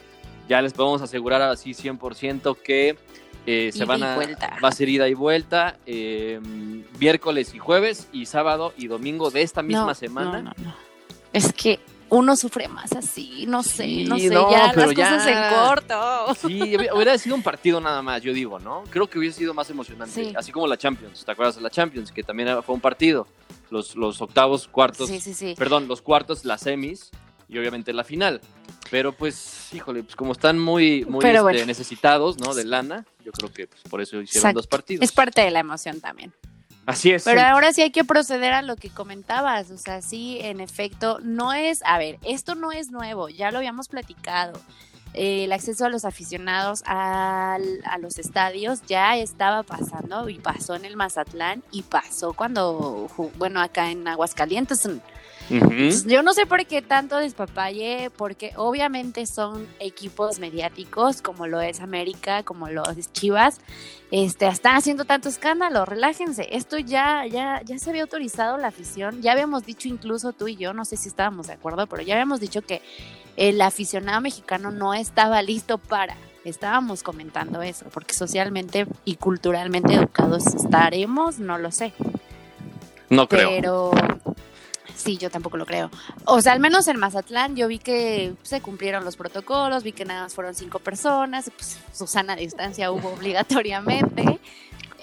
ya 0.47 0.61
les 0.61 0.73
podemos 0.73 1.01
asegurar 1.01 1.41
así 1.41 1.71
100% 1.71 2.57
que 2.61 2.97
eh, 3.45 3.71
se 3.73 3.85
van 3.85 4.03
a, 4.03 4.15
va 4.63 4.69
a 4.69 4.71
ser 4.71 4.89
ida 4.89 5.07
y 5.07 5.13
vuelta 5.13 5.77
eh, 5.85 6.39
miércoles 6.99 7.53
y 7.53 7.59
jueves 7.59 8.07
y 8.11 8.25
sábado 8.25 8.73
y 8.77 8.87
domingo 8.87 9.31
de 9.31 9.41
esta 9.41 9.61
misma 9.61 9.95
semana. 9.95 10.41
No, 10.41 10.53
no, 10.57 10.73
Es 11.33 11.53
que 11.53 11.79
uno 12.09 12.35
sufre 12.35 12.67
más 12.67 12.91
así, 12.93 13.45
no 13.47 13.63
sé, 13.63 14.03
no 14.05 14.17
sé, 14.17 14.29
ya 14.29 14.73
las 14.73 14.93
cosas 14.93 15.27
en 15.27 15.55
corto. 15.55 16.35
Sí, 16.35 16.75
hubiera 16.93 17.17
sido 17.17 17.35
un 17.35 17.43
partido 17.43 17.79
nada 17.79 18.01
más, 18.01 18.21
yo 18.21 18.33
digo, 18.33 18.59
¿no? 18.59 18.83
Creo 18.89 19.07
que 19.07 19.19
hubiera 19.19 19.35
sido 19.35 19.53
más 19.53 19.69
emocionante, 19.69 20.33
así 20.35 20.51
como 20.51 20.67
la 20.67 20.77
Champions, 20.77 21.23
¿te 21.23 21.31
acuerdas 21.31 21.55
de 21.55 21.61
la 21.61 21.69
Champions? 21.69 22.11
Que 22.11 22.23
también 22.23 22.61
fue 22.63 22.75
un 22.75 22.81
partido, 22.81 23.27
los, 23.69 23.95
los 23.95 24.21
octavos, 24.21 24.67
cuartos, 24.67 25.09
perdón, 25.57 25.87
los 25.87 26.01
cuartos, 26.01 26.45
las 26.45 26.61
semis 26.61 27.11
y 27.47 27.57
obviamente 27.57 27.93
la 27.93 28.03
final. 28.03 28.41
Pero 28.89 29.11
pues, 29.11 29.73
híjole, 29.73 30.03
pues 30.03 30.15
como 30.15 30.31
están 30.31 30.57
muy, 30.59 31.05
muy 31.05 31.23
este, 31.25 31.65
necesitados, 31.65 32.39
¿no? 32.39 32.53
De 32.53 32.65
lana, 32.65 33.05
yo 33.23 33.31
creo 33.31 33.51
que 33.51 33.67
pues, 33.67 33.81
por 33.83 34.01
eso 34.01 34.21
hicieron 34.21 34.53
dos 34.53 34.67
partidos. 34.67 35.03
Es 35.03 35.11
parte 35.11 35.41
de 35.41 35.51
la 35.51 35.59
emoción 35.59 36.01
también. 36.01 36.33
Así 36.85 37.11
es. 37.11 37.23
Pero 37.23 37.41
ahora 37.41 37.71
sí 37.71 37.83
hay 37.83 37.91
que 37.91 38.03
proceder 38.03 38.51
a 38.51 38.63
lo 38.63 38.75
que 38.75 38.89
comentabas. 38.89 39.69
O 39.69 39.77
sea, 39.77 40.01
sí, 40.01 40.39
en 40.41 40.59
efecto, 40.59 41.19
no 41.21 41.53
es, 41.53 41.81
a 41.85 41.99
ver, 41.99 42.17
esto 42.23 42.55
no 42.55 42.71
es 42.71 42.89
nuevo, 42.89 43.29
ya 43.29 43.51
lo 43.51 43.59
habíamos 43.59 43.87
platicado. 43.87 44.59
Eh, 45.13 45.45
el 45.45 45.51
acceso 45.51 45.85
a 45.85 45.89
los 45.89 46.05
aficionados 46.05 46.83
a 46.85 47.57
los 47.99 48.19
estadios 48.19 48.81
ya 48.87 49.17
estaba 49.17 49.63
pasando 49.63 50.29
y 50.29 50.37
pasó 50.37 50.75
en 50.75 50.85
el 50.85 50.95
Mazatlán 50.95 51.63
y 51.71 51.81
pasó 51.81 52.33
cuando, 52.33 53.07
bueno, 53.37 53.59
acá 53.59 53.89
en 53.89 54.07
Aguascalientes 54.07 54.87
yo 55.49 56.23
no 56.23 56.33
sé 56.33 56.45
por 56.45 56.65
qué 56.65 56.81
tanto 56.81 57.17
despapalle, 57.17 58.11
porque 58.15 58.53
obviamente 58.55 59.25
son 59.25 59.67
equipos 59.79 60.39
mediáticos, 60.39 61.21
como 61.21 61.47
lo 61.47 61.59
es 61.61 61.79
América, 61.79 62.43
como 62.43 62.69
lo 62.69 62.83
es 62.91 63.11
Chivas, 63.11 63.59
este, 64.11 64.47
están 64.47 64.75
haciendo 64.75 65.05
tanto 65.05 65.29
escándalo, 65.29 65.85
relájense, 65.85 66.47
esto 66.51 66.77
ya, 66.77 67.25
ya, 67.25 67.61
ya 67.63 67.77
se 67.79 67.89
había 67.89 68.03
autorizado 68.03 68.57
la 68.57 68.67
afición, 68.67 69.21
ya 69.21 69.31
habíamos 69.31 69.65
dicho 69.65 69.87
incluso 69.87 70.33
tú 70.33 70.47
y 70.47 70.55
yo, 70.55 70.73
no 70.73 70.85
sé 70.85 70.97
si 70.97 71.09
estábamos 71.09 71.47
de 71.47 71.53
acuerdo, 71.53 71.87
pero 71.87 72.01
ya 72.03 72.15
habíamos 72.15 72.39
dicho 72.39 72.61
que 72.61 72.81
el 73.37 73.61
aficionado 73.61 74.21
mexicano 74.21 74.71
no 74.71 74.93
estaba 74.93 75.41
listo 75.41 75.77
para, 75.77 76.15
estábamos 76.43 77.03
comentando 77.03 77.61
eso, 77.61 77.85
porque 77.91 78.13
socialmente 78.13 78.85
y 79.05 79.15
culturalmente 79.15 79.93
educados 79.93 80.47
estaremos, 80.47 81.39
no 81.39 81.57
lo 81.57 81.71
sé. 81.71 81.93
No 83.09 83.27
creo. 83.27 83.49
Pero 83.49 83.91
Sí, 84.99 85.17
yo 85.17 85.29
tampoco 85.29 85.55
lo 85.55 85.65
creo. 85.65 85.89
O 86.25 86.41
sea, 86.41 86.51
al 86.51 86.59
menos 86.59 86.89
en 86.89 86.97
Mazatlán 86.97 87.55
yo 87.55 87.69
vi 87.69 87.79
que 87.79 88.33
se 88.43 88.59
cumplieron 88.59 89.05
los 89.05 89.15
protocolos, 89.15 89.81
vi 89.83 89.93
que 89.93 90.03
nada 90.03 90.23
más 90.23 90.35
fueron 90.35 90.53
cinco 90.55 90.79
personas, 90.79 91.49
pues 91.55 91.79
Susana 91.93 92.33
a 92.33 92.35
distancia 92.35 92.91
hubo 92.91 93.09
obligatoriamente. 93.13 94.39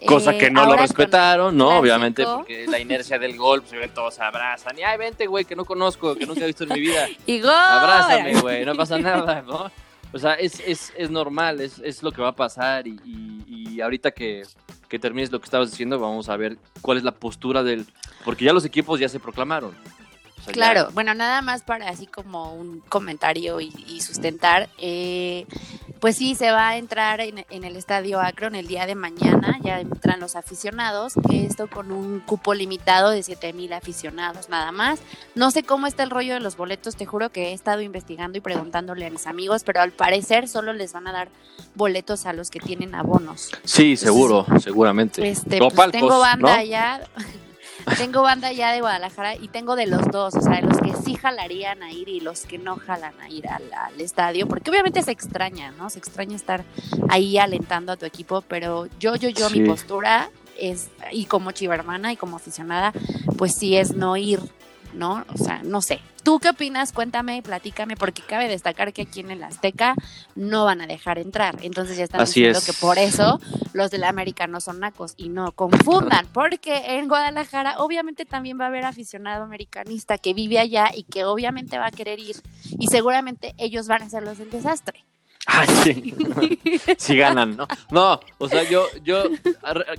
Cosa 0.06 0.36
que 0.36 0.50
no 0.50 0.66
lo 0.66 0.76
respetaron, 0.76 1.56
¿no? 1.56 1.78
Obviamente, 1.78 2.24
porque 2.26 2.66
la 2.66 2.78
inercia 2.78 3.18
del 3.18 3.38
gol, 3.38 3.62
pues 3.62 3.94
todos 3.94 4.14
se 4.14 4.22
abrazan. 4.22 4.78
Y 4.78 4.82
ay, 4.82 4.98
vente, 4.98 5.26
güey, 5.26 5.46
que 5.46 5.56
no 5.56 5.64
conozco, 5.64 6.14
que 6.14 6.26
nunca 6.26 6.42
he 6.42 6.46
visto 6.48 6.64
en 6.64 6.74
mi 6.74 6.80
vida. 6.80 7.08
y 7.26 7.40
gol. 7.40 7.50
Abrázame, 7.50 8.38
güey, 8.42 8.66
no 8.66 8.74
pasa 8.74 8.98
nada, 8.98 9.40
¿no? 9.40 9.70
O 10.12 10.18
sea, 10.18 10.34
es, 10.34 10.60
es, 10.60 10.92
es 10.98 11.10
normal, 11.10 11.62
es, 11.62 11.78
es, 11.78 12.02
lo 12.02 12.12
que 12.12 12.20
va 12.20 12.28
a 12.28 12.36
pasar. 12.36 12.86
Y, 12.86 13.00
y, 13.46 13.80
ahorita 13.80 14.10
que, 14.10 14.42
que 14.88 14.98
termines 14.98 15.30
lo 15.30 15.40
que 15.40 15.44
estabas 15.44 15.70
diciendo, 15.70 15.98
vamos 15.98 16.28
a 16.28 16.36
ver 16.36 16.58
cuál 16.80 16.98
es 16.98 17.04
la 17.04 17.12
postura 17.12 17.62
del. 17.62 17.86
Porque 18.24 18.44
ya 18.44 18.52
los 18.52 18.64
equipos 18.64 19.00
ya 19.00 19.08
se 19.08 19.20
proclamaron 19.20 19.74
claro, 20.52 20.88
bueno, 20.92 21.14
nada 21.14 21.42
más 21.42 21.62
para 21.62 21.88
así 21.88 22.06
como 22.06 22.54
un 22.54 22.80
comentario 22.80 23.60
y, 23.60 24.00
sustentar, 24.00 24.68
eh, 24.78 25.46
pues 26.00 26.16
sí, 26.16 26.34
se 26.34 26.50
va 26.50 26.68
a 26.68 26.76
entrar 26.76 27.20
en, 27.20 27.44
el 27.50 27.76
estadio 27.76 28.20
Akron 28.20 28.54
el 28.54 28.66
día 28.66 28.86
de 28.86 28.94
mañana, 28.94 29.58
ya 29.62 29.80
entran 29.80 30.20
los 30.20 30.36
aficionados, 30.36 31.14
esto 31.32 31.68
con 31.68 31.90
un 31.92 32.20
cupo 32.20 32.54
limitado 32.54 33.10
de 33.10 33.22
7 33.22 33.52
mil 33.52 33.72
aficionados 33.72 34.48
nada 34.48 34.72
más. 34.72 35.00
No 35.34 35.50
sé 35.50 35.62
cómo 35.62 35.86
está 35.86 36.02
el 36.02 36.10
rollo 36.10 36.34
de 36.34 36.40
los 36.40 36.56
boletos, 36.56 36.96
te 36.96 37.06
juro 37.06 37.30
que 37.30 37.48
he 37.48 37.52
estado 37.52 37.80
investigando 37.80 38.38
y 38.38 38.40
preguntándole 38.40 39.06
a 39.06 39.10
mis 39.10 39.26
amigos, 39.26 39.64
pero 39.64 39.80
al 39.80 39.92
parecer 39.92 40.48
solo 40.48 40.72
les 40.72 40.92
van 40.92 41.06
a 41.06 41.12
dar 41.12 41.28
boletos 41.74 42.26
a 42.26 42.32
los 42.32 42.50
que 42.50 42.60
tienen 42.60 42.94
abonos. 42.94 43.50
Sí, 43.64 43.96
seguro, 43.96 44.46
seguramente. 44.60 45.28
Este, 45.28 45.58
pues, 45.58 45.90
tengo 45.90 46.18
banda 46.18 46.62
ya. 46.62 47.00
Tengo 47.96 48.22
banda 48.22 48.52
ya 48.52 48.72
de 48.72 48.80
Guadalajara 48.80 49.36
y 49.36 49.48
tengo 49.48 49.76
de 49.76 49.86
los 49.86 50.06
dos, 50.10 50.34
o 50.34 50.40
sea, 50.40 50.56
de 50.56 50.62
los 50.62 50.78
que 50.78 50.92
sí 51.04 51.14
jalarían 51.14 51.82
a 51.82 51.92
ir 51.92 52.08
y 52.08 52.20
los 52.20 52.42
que 52.42 52.58
no 52.58 52.76
jalan 52.76 53.18
a 53.20 53.28
ir 53.28 53.48
al, 53.48 54.00
estadio, 54.00 54.46
porque 54.46 54.70
obviamente 54.70 55.02
se 55.02 55.10
extraña, 55.10 55.72
¿no? 55.72 55.90
Se 55.90 55.98
extraña 55.98 56.36
estar 56.36 56.64
ahí 57.08 57.38
alentando 57.38 57.92
a 57.92 57.96
tu 57.96 58.06
equipo, 58.06 58.42
pero 58.42 58.86
yo, 58.98 59.16
yo, 59.16 59.30
yo, 59.30 59.50
mi 59.50 59.60
postura 59.60 60.30
es, 60.58 60.90
y 61.12 61.24
como 61.24 61.52
chiva 61.52 61.74
hermana 61.74 62.12
y 62.12 62.16
como 62.16 62.36
aficionada, 62.36 62.92
pues 63.36 63.54
sí 63.54 63.76
es 63.76 63.94
no 63.94 64.16
ir, 64.16 64.40
¿no? 64.96 65.24
O 65.32 65.38
sea, 65.38 65.62
no 65.62 65.82
sé. 65.82 66.00
¿Tú 66.22 66.40
qué 66.40 66.48
opinas? 66.48 66.92
Cuéntame, 66.92 67.40
platícame, 67.42 67.96
porque 67.96 68.22
cabe 68.22 68.48
destacar 68.48 68.92
que 68.92 69.02
aquí 69.02 69.20
en 69.20 69.30
el 69.30 69.44
Azteca 69.44 69.94
no 70.34 70.64
van 70.64 70.80
a 70.80 70.86
dejar 70.88 71.18
entrar. 71.18 71.58
Entonces 71.62 71.96
ya 71.96 72.04
están 72.04 72.24
diciendo 72.24 72.58
que 72.64 72.72
por 72.72 72.98
eso 72.98 73.40
los 73.74 73.92
del 73.92 74.02
América 74.02 74.48
no 74.48 74.60
son 74.60 74.80
nacos 74.80 75.14
y 75.16 75.28
no 75.28 75.52
confundan, 75.52 76.26
porque 76.32 76.98
en 76.98 77.06
Guadalajara 77.06 77.78
obviamente 77.78 78.24
también 78.24 78.58
va 78.58 78.64
a 78.64 78.68
haber 78.68 78.84
aficionado 78.84 79.44
americanista 79.44 80.18
que 80.18 80.34
vive 80.34 80.58
allá 80.58 80.90
y 80.92 81.04
que 81.04 81.24
obviamente 81.24 81.78
va 81.78 81.86
a 81.86 81.92
querer 81.92 82.18
ir 82.18 82.36
y 82.78 82.88
seguramente 82.88 83.54
ellos 83.58 83.86
van 83.86 84.02
a 84.02 84.10
ser 84.10 84.24
los 84.24 84.38
del 84.38 84.50
desastre. 84.50 85.04
Ay, 85.46 85.68
sí. 85.84 86.14
sí 86.98 87.16
ganan, 87.16 87.56
¿no? 87.56 87.68
No, 87.92 88.20
o 88.38 88.48
sea, 88.48 88.68
yo, 88.68 88.86
yo, 89.04 89.24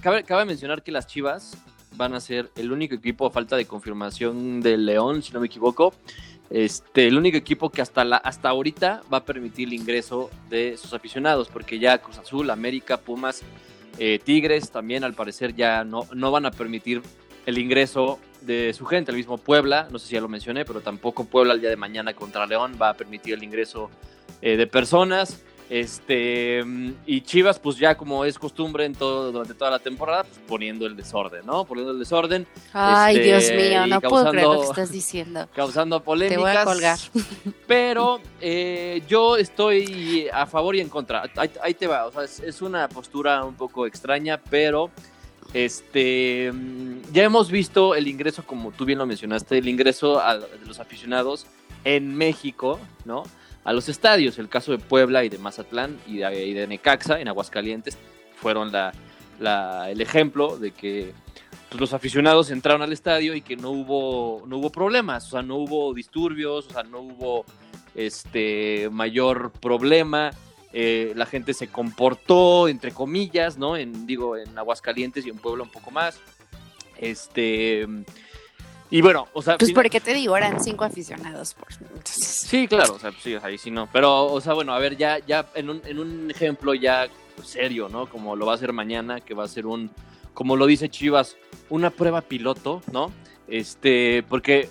cabe, 0.01 0.23
cabe 0.23 0.43
mencionar 0.43 0.83
que 0.83 0.91
las 0.91 1.07
Chivas 1.07 1.57
van 1.97 2.13
a 2.13 2.19
ser 2.19 2.49
el 2.55 2.71
único 2.71 2.95
equipo 2.95 3.25
a 3.25 3.31
falta 3.31 3.57
de 3.57 3.65
confirmación 3.65 4.61
de 4.61 4.77
León, 4.77 5.23
si 5.23 5.33
no 5.33 5.39
me 5.39 5.47
equivoco. 5.47 5.93
Este, 6.49 7.07
el 7.07 7.17
único 7.17 7.35
equipo 7.35 7.69
que 7.69 7.81
hasta, 7.81 8.05
la, 8.05 8.17
hasta 8.17 8.49
ahorita 8.49 9.01
va 9.11 9.17
a 9.17 9.25
permitir 9.25 9.67
el 9.67 9.73
ingreso 9.73 10.29
de 10.49 10.77
sus 10.77 10.93
aficionados, 10.93 11.49
porque 11.49 11.77
ya 11.79 11.97
Cruz 11.97 12.17
Azul, 12.19 12.49
América, 12.49 12.97
Pumas, 12.97 13.41
eh, 13.99 14.19
Tigres 14.23 14.71
también 14.71 15.03
al 15.03 15.13
parecer 15.13 15.55
ya 15.55 15.83
no, 15.83 16.07
no 16.13 16.31
van 16.31 16.45
a 16.45 16.51
permitir 16.51 17.01
el 17.45 17.57
ingreso 17.57 18.19
de 18.41 18.73
su 18.73 18.85
gente. 18.85 19.11
El 19.11 19.17
mismo 19.17 19.37
Puebla, 19.37 19.87
no 19.91 19.99
sé 19.99 20.07
si 20.07 20.13
ya 20.13 20.21
lo 20.21 20.29
mencioné, 20.29 20.63
pero 20.63 20.81
tampoco 20.81 21.25
Puebla 21.25 21.53
el 21.53 21.61
día 21.61 21.69
de 21.69 21.77
mañana 21.77 22.13
contra 22.13 22.45
León 22.45 22.77
va 22.81 22.89
a 22.89 22.93
permitir 22.93 23.33
el 23.33 23.43
ingreso 23.43 23.89
eh, 24.41 24.55
de 24.55 24.67
personas. 24.67 25.43
Este, 25.69 26.63
y 27.05 27.21
Chivas, 27.21 27.59
pues 27.59 27.77
ya 27.77 27.95
como 27.95 28.23
es 28.23 28.39
costumbre 28.39 28.85
en 28.85 28.95
todo, 28.95 29.31
durante 29.33 29.53
toda 29.53 29.71
la 29.71 29.79
temporada, 29.79 30.23
pues 30.23 30.39
poniendo 30.47 30.85
el 30.85 30.95
desorden, 30.95 31.45
¿no? 31.45 31.65
Poniendo 31.65 31.91
el 31.91 31.99
desorden. 31.99 32.47
Ay, 32.73 33.17
este, 33.17 33.27
Dios 33.27 33.69
mío, 33.69 33.87
no 33.87 33.99
puedo 34.01 34.29
creer 34.31 34.45
lo 34.45 34.51
que 34.51 34.57
causando- 34.59 34.71
estás 34.71 34.91
diciendo. 34.91 35.47
Causando 35.55 35.99
Te 35.99 36.05
polémicas. 36.05 36.41
voy 36.41 36.51
a 36.55 36.63
colgar. 36.63 36.97
Pero 37.67 38.19
eh, 38.39 39.01
yo 39.09 39.35
estoy 39.37 40.27
a 40.31 40.45
favor 40.45 40.75
y 40.75 40.79
en 40.79 40.89
contra. 40.89 41.23
Ahí, 41.35 41.51
ahí 41.61 41.73
te 41.73 41.85
va. 41.87 42.05
O 42.07 42.11
sea, 42.13 42.23
es, 42.23 42.39
es 42.39 42.61
una 42.61 42.87
postura 42.87 43.43
un 43.43 43.55
poco 43.55 43.85
extraña, 43.85 44.39
pero 44.49 44.89
este 45.53 46.51
mm, 46.53 47.11
ya 47.13 47.23
hemos 47.23 47.51
visto 47.51 47.95
el 47.95 48.07
ingreso, 48.07 48.43
como 48.45 48.71
tú 48.71 48.85
bien 48.85 48.99
lo 48.99 49.05
mencionaste, 49.05 49.57
el 49.57 49.67
ingreso 49.67 50.19
a- 50.21 50.37
de 50.37 50.65
los 50.65 50.79
aficionados 50.79 51.45
en 51.83 52.15
México, 52.15 52.79
¿no? 53.05 53.23
A 53.67 53.73
los 53.73 53.89
estadios. 53.89 54.39
El 54.39 54.47
caso 54.49 54.71
de 54.71 54.77
Puebla 54.79 55.23
y 55.25 55.29
de 55.29 55.37
Mazatlán 55.37 55.99
y 56.07 56.17
de, 56.17 56.45
y 56.47 56.53
Necaxa 56.67 57.19
en 57.19 57.27
Aguascalientes 57.27 57.97
fueron 58.35 58.71
la- 58.71 58.91
el 59.91 59.99
ejemplo 60.01 60.57
de 60.57 60.71
que 60.71 61.13
pues, 61.69 61.79
los 61.81 61.93
aficionados 61.93 62.49
entraron 62.49 62.81
al 62.81 62.93
estadio 62.93 63.35
y 63.35 63.41
que 63.41 63.55
no 63.57 63.69
hubo, 63.71 64.43
no 64.47 64.57
hubo 64.57 64.71
problemas, 64.71 65.27
o 65.27 65.29
sea, 65.31 65.41
no 65.41 65.57
hubo 65.57 65.93
disturbios, 65.93 66.67
o 66.67 66.71
sea, 66.71 66.83
no 66.83 67.01
hubo 67.01 67.45
este 67.93 68.89
mayor 68.91 69.51
problema. 69.51 70.31
eh, 70.73 71.13
la 71.15 71.25
gente 71.25 71.53
se 71.53 71.67
comportó, 71.69 72.67
entre 72.67 72.91
comillas, 72.91 73.57
¿no? 73.57 73.77
En, 73.77 74.05
digo, 74.05 74.37
en 74.37 74.57
Aguascalientes 74.57 75.25
y 75.25 75.29
en 75.29 75.37
Puebla 75.37 75.63
un 75.63 75.71
poco 75.71 75.91
más. 75.91 76.19
Este. 76.99 77.87
Y 78.89 79.01
bueno, 79.01 79.27
o 79.33 79.41
sea. 79.41 79.57
Pues 79.57 79.69
fina- 79.71 79.81
porque 79.81 79.99
te 79.99 80.13
digo, 80.13 80.37
eran 80.37 80.63
cinco 80.63 80.85
aficionados. 80.85 81.53
Por... 81.53 81.67
Entonces, 81.71 82.25
Sí, 82.47 82.67
claro, 82.67 82.93
o 82.93 82.99
sea, 82.99 83.11
sí, 83.21 83.35
o 83.35 83.39
sea, 83.39 83.49
ahí 83.49 83.57
sí 83.57 83.69
no. 83.71 83.89
Pero, 83.91 84.25
o 84.25 84.39
sea, 84.41 84.53
bueno, 84.53 84.73
a 84.73 84.79
ver, 84.79 84.95
ya, 84.97 85.19
ya 85.25 85.45
en 85.55 85.69
un, 85.69 85.81
en 85.85 85.99
un 85.99 86.31
ejemplo 86.31 86.73
ya 86.73 87.07
serio, 87.43 87.89
¿no? 87.89 88.07
Como 88.09 88.35
lo 88.35 88.45
va 88.45 88.53
a 88.53 88.55
hacer 88.55 88.71
mañana, 88.73 89.19
que 89.21 89.33
va 89.33 89.43
a 89.43 89.47
ser 89.47 89.65
un, 89.65 89.91
como 90.33 90.55
lo 90.55 90.65
dice 90.65 90.89
Chivas, 90.89 91.35
una 91.69 91.89
prueba 91.89 92.21
piloto, 92.21 92.81
¿no? 92.91 93.11
Este, 93.47 94.23
porque 94.29 94.69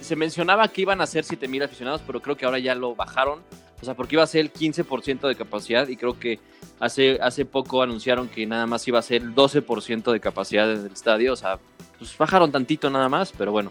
se 0.00 0.16
mencionaba 0.16 0.68
que 0.68 0.82
iban 0.82 1.00
a 1.00 1.06
ser 1.06 1.24
7000 1.24 1.62
aficionados, 1.64 2.02
pero 2.06 2.20
creo 2.20 2.36
que 2.36 2.44
ahora 2.44 2.58
ya 2.58 2.74
lo 2.74 2.94
bajaron. 2.94 3.40
O 3.80 3.84
sea, 3.84 3.94
porque 3.94 4.14
iba 4.14 4.22
a 4.22 4.28
ser 4.28 4.42
el 4.42 4.52
15% 4.52 5.26
de 5.26 5.34
capacidad 5.34 5.88
y 5.88 5.96
creo 5.96 6.18
que 6.18 6.38
hace, 6.82 7.18
hace 7.22 7.44
poco 7.44 7.80
anunciaron 7.80 8.28
que 8.28 8.44
nada 8.44 8.66
más 8.66 8.86
iba 8.88 8.98
a 8.98 9.02
ser 9.02 9.22
el 9.22 9.36
12% 9.36 10.10
de 10.10 10.18
capacidad 10.18 10.66
del 10.66 10.92
estadio. 10.92 11.32
O 11.32 11.36
sea, 11.36 11.60
pues 11.96 12.18
bajaron 12.18 12.50
tantito 12.50 12.90
nada 12.90 13.08
más, 13.08 13.32
pero 13.38 13.52
bueno. 13.52 13.70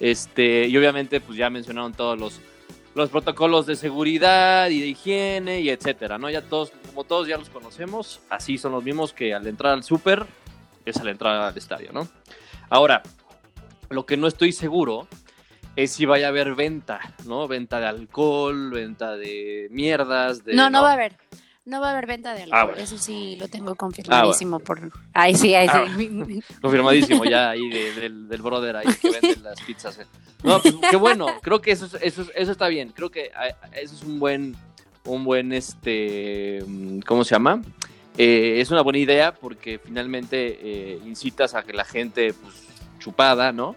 Este, 0.00 0.66
y 0.66 0.76
obviamente, 0.78 1.20
pues 1.20 1.36
ya 1.36 1.50
mencionaron 1.50 1.92
todos 1.92 2.18
los, 2.18 2.40
los 2.94 3.10
protocolos 3.10 3.66
de 3.66 3.76
seguridad 3.76 4.70
y 4.70 4.80
de 4.80 4.86
higiene 4.86 5.60
y 5.60 5.68
etcétera, 5.68 6.16
¿no? 6.16 6.30
Ya 6.30 6.40
todos, 6.40 6.72
como 6.88 7.04
todos 7.04 7.28
ya 7.28 7.36
los 7.36 7.50
conocemos, 7.50 8.20
así 8.30 8.56
son 8.56 8.72
los 8.72 8.82
mismos 8.82 9.12
que 9.12 9.34
al 9.34 9.46
entrar 9.46 9.74
al 9.74 9.84
súper 9.84 10.24
es 10.86 10.96
al 10.96 11.08
entrar 11.08 11.36
al 11.36 11.56
estadio, 11.58 11.92
¿no? 11.92 12.08
Ahora, 12.70 13.02
lo 13.90 14.06
que 14.06 14.16
no 14.16 14.26
estoy 14.26 14.52
seguro 14.52 15.08
es 15.76 15.92
si 15.92 16.06
vaya 16.06 16.26
a 16.26 16.28
haber 16.30 16.54
venta, 16.54 17.00
¿no? 17.26 17.46
Venta 17.48 17.80
de 17.80 17.86
alcohol, 17.86 18.70
venta 18.70 19.14
de 19.14 19.68
mierdas, 19.70 20.42
de... 20.42 20.54
no, 20.54 20.70
no 20.70 20.82
va 20.82 20.90
a 20.90 20.94
haber. 20.94 21.12
No 21.66 21.80
va 21.80 21.88
a 21.88 21.92
haber 21.92 22.06
venta 22.06 22.32
de 22.32 22.44
alcohol. 22.44 22.58
Ah, 22.60 22.64
bueno. 22.64 22.80
Eso 22.80 22.96
sí 22.96 23.36
lo 23.40 23.48
tengo 23.48 23.74
confirmadísimo 23.74 24.60
por. 24.60 24.90
Ay, 25.12 25.34
sí, 25.34 25.52
ay, 25.54 25.66
Ah, 25.70 25.84
sí. 25.96 26.40
Confirmadísimo 26.62 27.24
ya 27.24 27.50
ahí 27.50 27.68
de- 27.68 27.92
del, 27.92 28.28
del 28.28 28.40
brother 28.40 28.76
ahí 28.76 28.86
que 29.02 29.10
vende 29.10 29.36
las 29.42 29.60
pizzas. 29.62 29.98
eh. 29.98 30.06
No, 30.44 30.60
pues, 30.62 30.74
qué 30.88 30.96
bueno, 30.96 31.26
creo 31.42 31.60
que 31.60 31.72
eso, 31.72 31.86
es- 31.86 31.94
eso, 32.00 32.22
es- 32.22 32.32
eso 32.36 32.52
está 32.52 32.68
bien, 32.68 32.92
creo 32.94 33.10
que 33.10 33.32
ah, 33.34 33.48
eso 33.74 33.96
es 33.96 34.02
un 34.04 34.20
buen, 34.20 34.54
un 35.06 35.24
buen, 35.24 35.52
este, 35.52 36.64
¿cómo 37.04 37.24
se 37.24 37.34
llama? 37.34 37.60
Eh, 38.16 38.60
es 38.60 38.70
una 38.70 38.82
buena 38.82 38.98
idea 39.00 39.34
porque 39.34 39.78
finalmente 39.84 40.58
eh, 40.62 41.00
incitas 41.04 41.54
a 41.54 41.64
que 41.64 41.72
la 41.72 41.84
gente, 41.84 42.32
pues, 42.32 42.54
chupada, 43.00 43.50
¿no? 43.52 43.74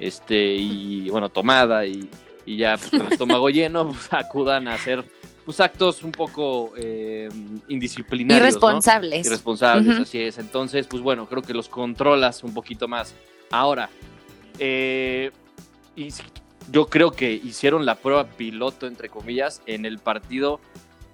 Este, 0.00 0.54
y 0.54 1.08
bueno, 1.10 1.28
tomada 1.28 1.84
y, 1.86 2.08
y 2.46 2.56
ya 2.56 2.78
pues, 2.78 2.90
con 2.90 3.02
el 3.06 3.12
estómago 3.12 3.50
lleno, 3.50 3.88
pues, 3.88 4.08
acudan 4.12 4.68
a 4.68 4.74
hacer, 4.74 5.04
pues, 5.46 5.60
actos 5.60 6.02
un 6.02 6.10
poco 6.10 6.72
eh, 6.76 7.28
indisciplinarios, 7.68 8.42
¿no? 8.42 8.48
Irresponsables. 8.48 9.26
Irresponsables, 9.26 10.00
así 10.00 10.20
es. 10.20 10.38
Entonces, 10.38 10.88
pues 10.88 11.02
bueno, 11.02 11.26
creo 11.28 11.40
que 11.40 11.54
los 11.54 11.68
controlas 11.68 12.42
un 12.42 12.52
poquito 12.52 12.88
más. 12.88 13.14
Ahora, 13.50 13.88
eh, 14.58 15.30
yo 16.72 16.86
creo 16.88 17.12
que 17.12 17.32
hicieron 17.32 17.86
la 17.86 17.94
prueba 17.94 18.24
piloto, 18.24 18.88
entre 18.88 19.08
comillas, 19.08 19.62
en 19.66 19.86
el 19.86 19.98
partido 19.98 20.60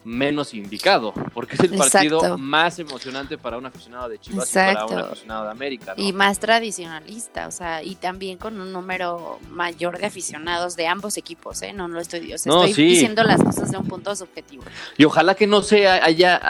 menos 0.04 0.52
indicado, 0.54 1.12
porque 1.32 1.54
es 1.54 1.60
el 1.60 1.76
partido 1.76 2.16
Exacto. 2.18 2.38
más 2.38 2.78
emocionante 2.78 3.38
para 3.38 3.56
un 3.58 3.66
aficionado 3.66 4.08
de 4.08 4.18
Chivas 4.18 4.50
y 4.50 4.54
para 4.54 4.70
un 4.86 4.92
Exacto. 4.92 5.06
aficionado 5.12 5.44
de 5.44 5.50
América. 5.50 5.94
¿no? 5.96 6.02
Y 6.02 6.12
más 6.12 6.38
tradicionalista, 6.40 7.46
o 7.46 7.50
sea, 7.52 7.82
y 7.82 7.94
también 7.94 8.38
con 8.38 8.60
un 8.60 8.72
número 8.72 9.38
mayor 9.50 9.98
de 9.98 10.06
aficionados 10.06 10.74
de 10.76 10.86
ambos 10.88 11.16
equipos, 11.16 11.62
¿eh? 11.62 11.72
No 11.72 11.86
lo 11.88 12.00
estoy, 12.00 12.32
o 12.32 12.38
sea, 12.38 12.52
No, 12.52 12.64
estoy 12.64 12.74
sí. 12.74 12.90
diciendo 12.94 13.22
las 13.22 13.42
cosas 13.42 13.70
de 13.70 13.76
un 13.78 13.86
punto 13.86 14.14
subjetivo. 14.16 14.64
Y 14.98 15.04
ojalá 15.04 15.34
que 15.34 15.46
no 15.46 15.62
se 15.62 15.86
haya, 15.88 16.40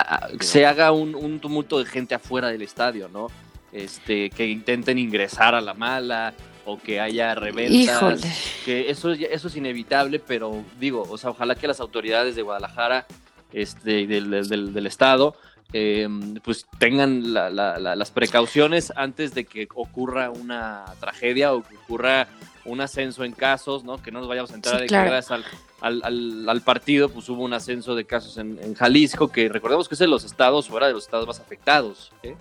se 0.41 0.65
haga 0.65 0.93
un, 0.93 1.15
un 1.15 1.39
tumulto 1.41 1.79
de 1.79 1.85
gente 1.85 2.15
afuera 2.15 2.49
del 2.49 2.63
estadio, 2.63 3.09
¿no? 3.09 3.29
Este, 3.73 4.31
que 4.31 4.47
intenten 4.47 4.99
ingresar 4.99 5.55
a 5.55 5.61
la 5.61 5.75
mala 5.75 6.35
o 6.65 6.79
que 6.79 7.01
haya 7.01 7.35
reventas. 7.35 7.75
Híjole. 7.75 8.21
Que 8.65 8.91
eso, 8.91 9.11
es- 9.13 9.21
eso 9.31 9.49
es 9.49 9.57
inevitable, 9.57 10.19
pero 10.21 10.63
digo, 10.79 11.03
o 11.09 11.19
sea, 11.19 11.31
ojalá 11.31 11.55
que 11.55 11.67
las 11.67 11.81
autoridades 11.81 12.37
de 12.37 12.43
Guadalajara 12.43 13.07
este, 13.53 14.07
del, 14.07 14.31
del- 14.49 14.73
del- 14.75 14.87
estado 14.87 15.35
eh, 15.75 16.07
pues 16.45 16.67
tengan 16.79 17.33
la- 17.33 17.49
la- 17.49 17.79
la- 17.79 17.97
las 17.97 18.11
precauciones 18.11 18.93
antes 18.95 19.33
de 19.35 19.45
que 19.47 19.69
ocurra 19.75 20.29
una 20.31 20.85
tragedia 21.01 21.55
o 21.55 21.63
que 21.63 21.77
ocurra 21.77 22.29
un 22.67 22.81
ascenso 22.81 23.25
en 23.25 23.33
casos, 23.33 23.83
¿no? 23.83 23.97
Que 24.01 24.13
no 24.13 24.21
nos 24.21 24.29
vayamos 24.29 24.51
a 24.53 24.55
entrar 24.55 24.77
Sí, 24.77 24.83
de 24.83 24.87
claro. 24.89 25.11
que 25.11 25.35
al, 25.35 25.45
al, 25.81 26.03
al- 26.05 26.49
al 26.49 26.61
partido, 26.61 27.09
pues 27.09 27.29
hubo 27.31 27.43
un 27.43 27.55
ascenso 27.55 27.95
de 27.95 28.05
casos 28.05 28.37
en, 28.39 28.59
en 28.63 28.75
Jalisco, 28.75 29.29
que 29.33 29.49
recordemos 29.49 29.89
que 29.89 29.95
es 29.95 29.99
de 29.99 30.07
los 30.09 30.25
estados, 30.25 30.71
o 30.71 30.77
era 30.77 30.89
de 30.89 30.93
los 30.93 31.05
estados 31.05 31.27
más 31.27 31.41
afectados. 31.41 32.13
¿eh? 32.23 32.37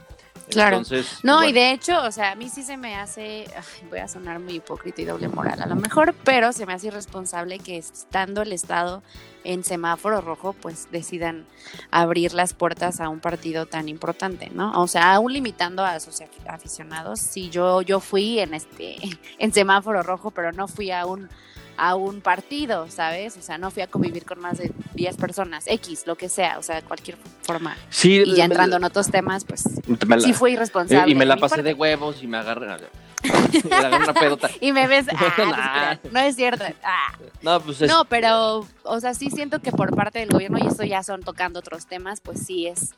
Claro. 0.49 0.77
Entonces, 0.77 1.19
No, 1.23 1.35
bueno, 1.37 1.49
y 1.49 1.53
de 1.53 1.71
hecho, 1.71 2.01
o 2.03 2.11
sea, 2.11 2.31
a 2.31 2.35
mí 2.35 2.49
sí 2.49 2.63
se 2.63 2.77
me 2.77 2.95
hace, 2.95 3.45
ay, 3.55 3.87
voy 3.89 3.99
a 3.99 4.07
sonar 4.07 4.39
muy 4.39 4.55
hipócrita 4.55 5.01
y 5.01 5.05
doble 5.05 5.27
moral 5.27 5.61
a 5.61 5.65
lo 5.65 5.75
mejor, 5.75 6.13
pero 6.23 6.51
se 6.53 6.65
me 6.65 6.73
hace 6.73 6.87
irresponsable 6.87 7.59
que 7.59 7.77
estando 7.77 8.41
el 8.41 8.51
Estado 8.51 9.03
en 9.43 9.63
semáforo 9.63 10.21
rojo, 10.21 10.53
pues 10.53 10.87
decidan 10.91 11.45
abrir 11.89 12.33
las 12.33 12.53
puertas 12.53 12.99
a 12.99 13.09
un 13.09 13.19
partido 13.19 13.65
tan 13.65 13.89
importante, 13.89 14.51
¿no? 14.53 14.71
O 14.81 14.87
sea, 14.87 15.13
aún 15.15 15.33
limitando 15.33 15.83
a 15.83 15.99
sus 15.99 16.21
afi- 16.21 16.47
aficionados, 16.47 17.19
sí, 17.19 17.49
yo, 17.49 17.81
yo 17.81 17.99
fui 17.99 18.39
en 18.39 18.53
este, 18.53 18.97
en 19.39 19.51
semáforo 19.53 20.03
rojo, 20.03 20.31
pero 20.31 20.51
no 20.51 20.67
fui 20.67 20.91
a 20.91 21.05
un 21.05 21.29
a 21.77 21.95
un 21.95 22.21
partido, 22.21 22.87
¿sabes? 22.89 23.37
O 23.37 23.41
sea, 23.41 23.57
no 23.57 23.71
fui 23.71 23.81
a 23.81 23.87
convivir 23.87 24.25
con 24.25 24.39
más 24.39 24.57
de 24.57 24.71
10 24.93 25.17
personas, 25.17 25.63
X, 25.67 26.03
lo 26.05 26.15
que 26.15 26.29
sea, 26.29 26.59
o 26.59 26.63
sea, 26.63 26.81
cualquier 26.81 27.17
forma. 27.43 27.75
sí, 27.89 28.21
Y 28.25 28.35
ya 28.35 28.45
entrando 28.45 28.77
en 28.77 28.83
otros 28.83 29.09
temas, 29.09 29.45
pues 29.45 29.63
la- 30.07 30.19
sí 30.19 30.33
fue 30.33 30.51
irresponsable. 30.51 31.11
y 31.11 31.15
me 31.15 31.25
la 31.25 31.37
pasé 31.37 31.55
parte. 31.55 31.63
de 31.69 31.73
huevos 31.73 32.21
y 32.21 32.27
me 32.27 32.37
agarré, 32.37 32.67
me 32.67 33.75
agarré 33.75 33.97
una 34.03 34.13
pedota. 34.13 34.49
Y 34.61 34.71
me 34.71 34.87
ves, 34.87 35.05
ah, 35.15 35.97
no, 36.11 36.19
es 36.19 36.35
cierto. 36.35 36.63
ah. 36.83 37.13
No, 37.41 37.59
pues 37.61 37.81
es- 37.81 37.89
No, 37.89 38.05
pero, 38.05 38.65
o 38.83 38.99
sea, 38.99 39.13
sí 39.13 39.29
siento 39.29 39.59
que 39.61 39.71
por 39.71 39.95
parte 39.95 40.19
del 40.19 40.29
gobierno, 40.29 40.59
y 40.61 40.67
esto 40.67 40.83
ya 40.83 41.01
son 41.03 41.21
tocando 41.23 41.59
otros 41.59 41.85
temas, 41.87 42.21
pues 42.21 42.45
sí 42.45 42.67
es, 42.67 42.93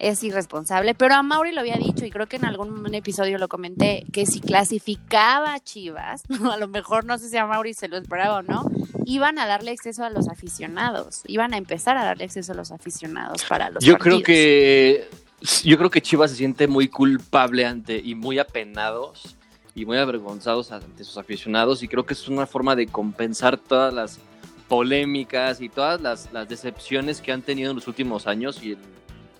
es 0.00 0.24
irresponsable. 0.24 0.94
Pero 0.94 1.14
a 1.14 1.22
Mauri 1.22 1.52
lo 1.52 1.60
había 1.60 1.76
dicho, 1.76 2.04
y 2.04 2.10
creo 2.10 2.26
que 2.26 2.36
en 2.36 2.46
algún 2.46 2.92
episodio 2.94 3.38
lo 3.38 3.48
comenté, 3.48 4.04
que 4.12 4.26
si 4.26 4.40
clasificaba 4.40 5.54
a 5.54 5.60
Chivas, 5.60 6.22
a 6.50 6.56
lo 6.56 6.68
mejor 6.68 7.04
no 7.04 7.18
sé 7.18 7.28
si 7.28 7.36
a 7.36 7.46
Mauri 7.46 7.74
se 7.74 7.88
lo 7.88 7.98
esperaba 7.98 8.38
o 8.38 8.42
no, 8.42 8.64
iban 9.04 9.38
a 9.38 9.46
darle 9.46 9.70
acceso 9.70 10.04
a 10.04 10.10
los 10.10 10.28
aficionados, 10.28 11.22
iban 11.26 11.54
a 11.54 11.58
empezar 11.58 11.96
a 11.96 12.04
darle 12.04 12.24
acceso 12.24 12.52
a 12.52 12.54
los 12.56 12.72
aficionados 12.72 13.44
para 13.44 13.70
los 13.70 13.84
Yo 13.84 13.98
creo 13.98 14.22
que 14.22 15.08
yo 15.62 15.78
creo 15.78 15.90
que 15.90 16.02
Chivas 16.02 16.30
se 16.30 16.36
siente 16.36 16.68
muy 16.68 16.88
culpable 16.88 17.64
ante 17.64 17.96
y 17.96 18.14
muy 18.14 18.38
apenados 18.38 19.36
y 19.74 19.86
muy 19.86 19.96
avergonzados 19.96 20.70
ante 20.70 21.02
sus 21.02 21.16
aficionados 21.16 21.82
y 21.82 21.88
creo 21.88 22.04
que 22.04 22.12
es 22.12 22.28
una 22.28 22.46
forma 22.46 22.76
de 22.76 22.86
compensar 22.86 23.56
todas 23.56 23.94
las 23.94 24.18
polémicas 24.68 25.60
y 25.62 25.70
todas 25.70 26.00
las, 26.00 26.30
las 26.32 26.48
decepciones 26.48 27.22
que 27.22 27.32
han 27.32 27.40
tenido 27.40 27.70
en 27.70 27.76
los 27.76 27.88
últimos 27.88 28.26
años 28.26 28.62
y 28.62 28.72
el, 28.72 28.78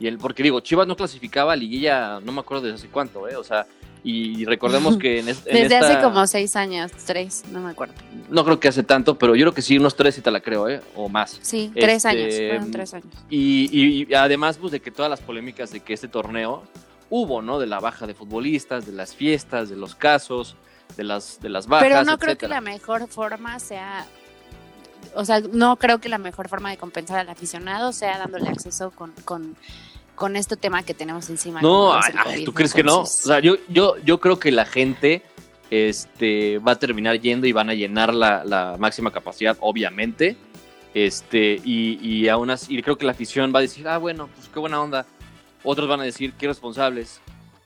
y 0.01 0.07
el 0.09 0.19
porque 0.19 0.43
digo 0.43 0.59
Chivas 0.61 0.89
no 0.89 0.97
clasificaba 0.97 1.53
a 1.53 1.57
liguilla 1.57 2.19
no 2.21 2.33
me 2.33 2.41
acuerdo 2.41 2.65
desde 2.65 2.77
hace 2.77 2.89
cuánto 2.89 3.29
eh 3.29 3.37
o 3.37 3.45
sea 3.45 3.67
y 4.03 4.47
recordemos 4.47 4.97
que 4.97 5.19
en, 5.21 5.29
es- 5.29 5.43
en 5.47 5.53
Desde 5.61 5.77
hace 5.77 6.01
como 6.03 6.27
seis 6.27 6.57
años, 6.57 6.91
tres, 7.07 7.45
no 7.53 7.61
me 7.61 7.71
acuerdo. 7.73 7.93
no 8.31 8.45
creo 8.45 8.59
que 8.59 8.69
hace 8.69 8.83
tanto 8.83 9.19
pero 9.19 9.37
yo 9.37 9.45
creo 9.45 9.53
que 9.55 9.61
sí 9.61 9.77
unos 9.77 9.95
tres 9.95 10.17
y 10.17 10.23
te 10.23 10.31
la 10.31 10.41
creo 10.41 10.69
eh 10.71 10.81
o 10.97 11.09
más 11.11 11.39
Sí, 11.43 11.71
tres 11.75 12.07
Este, 12.07 12.09
años, 12.09 12.35
fueron 12.49 12.71
tres 12.71 12.95
años. 12.95 13.07
y, 13.29 13.69
y- 13.71 14.07
y 14.11 14.15
además, 14.15 14.57
pues, 14.57 14.73
de 14.73 14.81
que 14.81 14.91
todas 14.91 15.11
las 15.11 15.21
polémicas 15.21 15.71
de 15.71 15.81
que 15.81 15.93
este 15.93 16.09
torneo 16.09 16.63
hubo, 17.11 17.43
¿no? 17.43 17.59
De 17.59 17.67
la 17.67 17.79
baja 17.81 18.07
de 18.07 18.15
futbolistas, 18.15 18.87
de 18.87 18.93
las 18.93 19.15
fiestas, 19.15 19.69
de 19.69 19.77
los 19.77 19.95
casos, 19.95 20.57
de 20.97 21.05
las, 21.05 21.39
de 21.41 21.51
las 21.51 21.67
bajas, 21.67 21.87
Pero 21.87 22.03
no 22.05 22.17
creo 22.19 22.39
que 22.39 22.49
la 22.49 22.61
mejor 22.63 23.07
forma 23.07 23.59
sea 23.61 24.07
o 25.15 25.25
sea, 25.25 25.41
no 25.41 25.77
creo 25.77 25.99
que 25.99 26.09
la 26.09 26.19
mejor 26.19 26.49
forma 26.49 26.71
de 26.71 26.77
compensar 26.77 27.19
al 27.19 27.29
aficionado 27.29 27.93
sea 27.93 28.19
dándole 28.19 28.49
acceso 28.49 28.91
con, 28.93 29.13
con, 29.25 29.57
con 30.21 30.37
este 30.37 30.55
tema 30.55 30.83
que 30.83 30.93
tenemos 30.93 31.31
encima. 31.31 31.63
No, 31.63 31.95
ay. 31.95 32.45
¿tú 32.45 32.53
crees 32.53 32.75
que 32.75 32.83
no? 32.83 33.01
O 33.01 33.07
sea, 33.07 33.41
yo, 33.41 33.57
yo, 33.71 33.97
yo 34.05 34.21
creo 34.21 34.39
que 34.39 34.53
la 34.53 34.67
gente 34.67 35.23
este, 35.71 36.59
va 36.59 36.73
a 36.73 36.79
terminar 36.79 37.19
yendo 37.19 37.47
y 37.47 37.53
van 37.53 37.71
a 37.71 37.75
llenar 37.75 38.13
la, 38.13 38.45
la 38.45 38.77
máxima 38.79 39.11
capacidad, 39.11 39.57
obviamente. 39.61 40.37
Este, 40.93 41.59
y, 41.65 41.99
y 42.07 42.29
aún 42.29 42.51
así, 42.51 42.77
y 42.77 42.83
creo 42.83 42.99
que 42.99 43.07
la 43.07 43.13
afición 43.13 43.51
va 43.55 43.61
a 43.61 43.63
decir, 43.63 43.89
ah, 43.89 43.97
bueno, 43.97 44.29
pues 44.35 44.51
qué 44.53 44.61
buena 44.61 44.83
onda. 44.83 45.07
Otros 45.65 45.89
van 45.89 46.01
a 46.01 46.05
decir, 46.05 46.35
qué 46.35 46.49
responsables. 46.49 47.23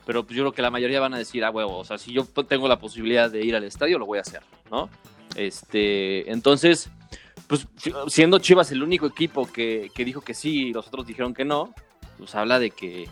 Pero 0.06 0.22
pues 0.24 0.36
yo 0.36 0.44
creo 0.44 0.52
que 0.52 0.62
la 0.62 0.70
mayoría 0.70 1.00
van 1.00 1.14
a 1.14 1.18
decir, 1.18 1.44
ah, 1.44 1.50
huevo, 1.50 1.78
o 1.78 1.84
sea, 1.84 1.98
si 1.98 2.12
yo 2.12 2.24
tengo 2.24 2.68
la 2.68 2.78
posibilidad 2.78 3.32
de 3.32 3.44
ir 3.44 3.56
al 3.56 3.64
estadio, 3.64 3.98
lo 3.98 4.06
voy 4.06 4.18
a 4.18 4.20
hacer, 4.20 4.42
¿no? 4.70 4.88
Este, 5.34 6.30
entonces, 6.30 6.88
pues 7.48 7.66
siendo 8.06 8.38
Chivas 8.38 8.70
el 8.70 8.84
único 8.84 9.06
equipo 9.06 9.50
que, 9.50 9.90
que 9.92 10.04
dijo 10.04 10.20
que 10.20 10.34
sí 10.34 10.68
y 10.68 10.72
los 10.72 10.86
otros 10.86 11.04
dijeron 11.04 11.34
que 11.34 11.44
no, 11.44 11.74
pues 12.18 12.34
habla 12.34 12.58
de 12.58 12.70
que, 12.70 13.08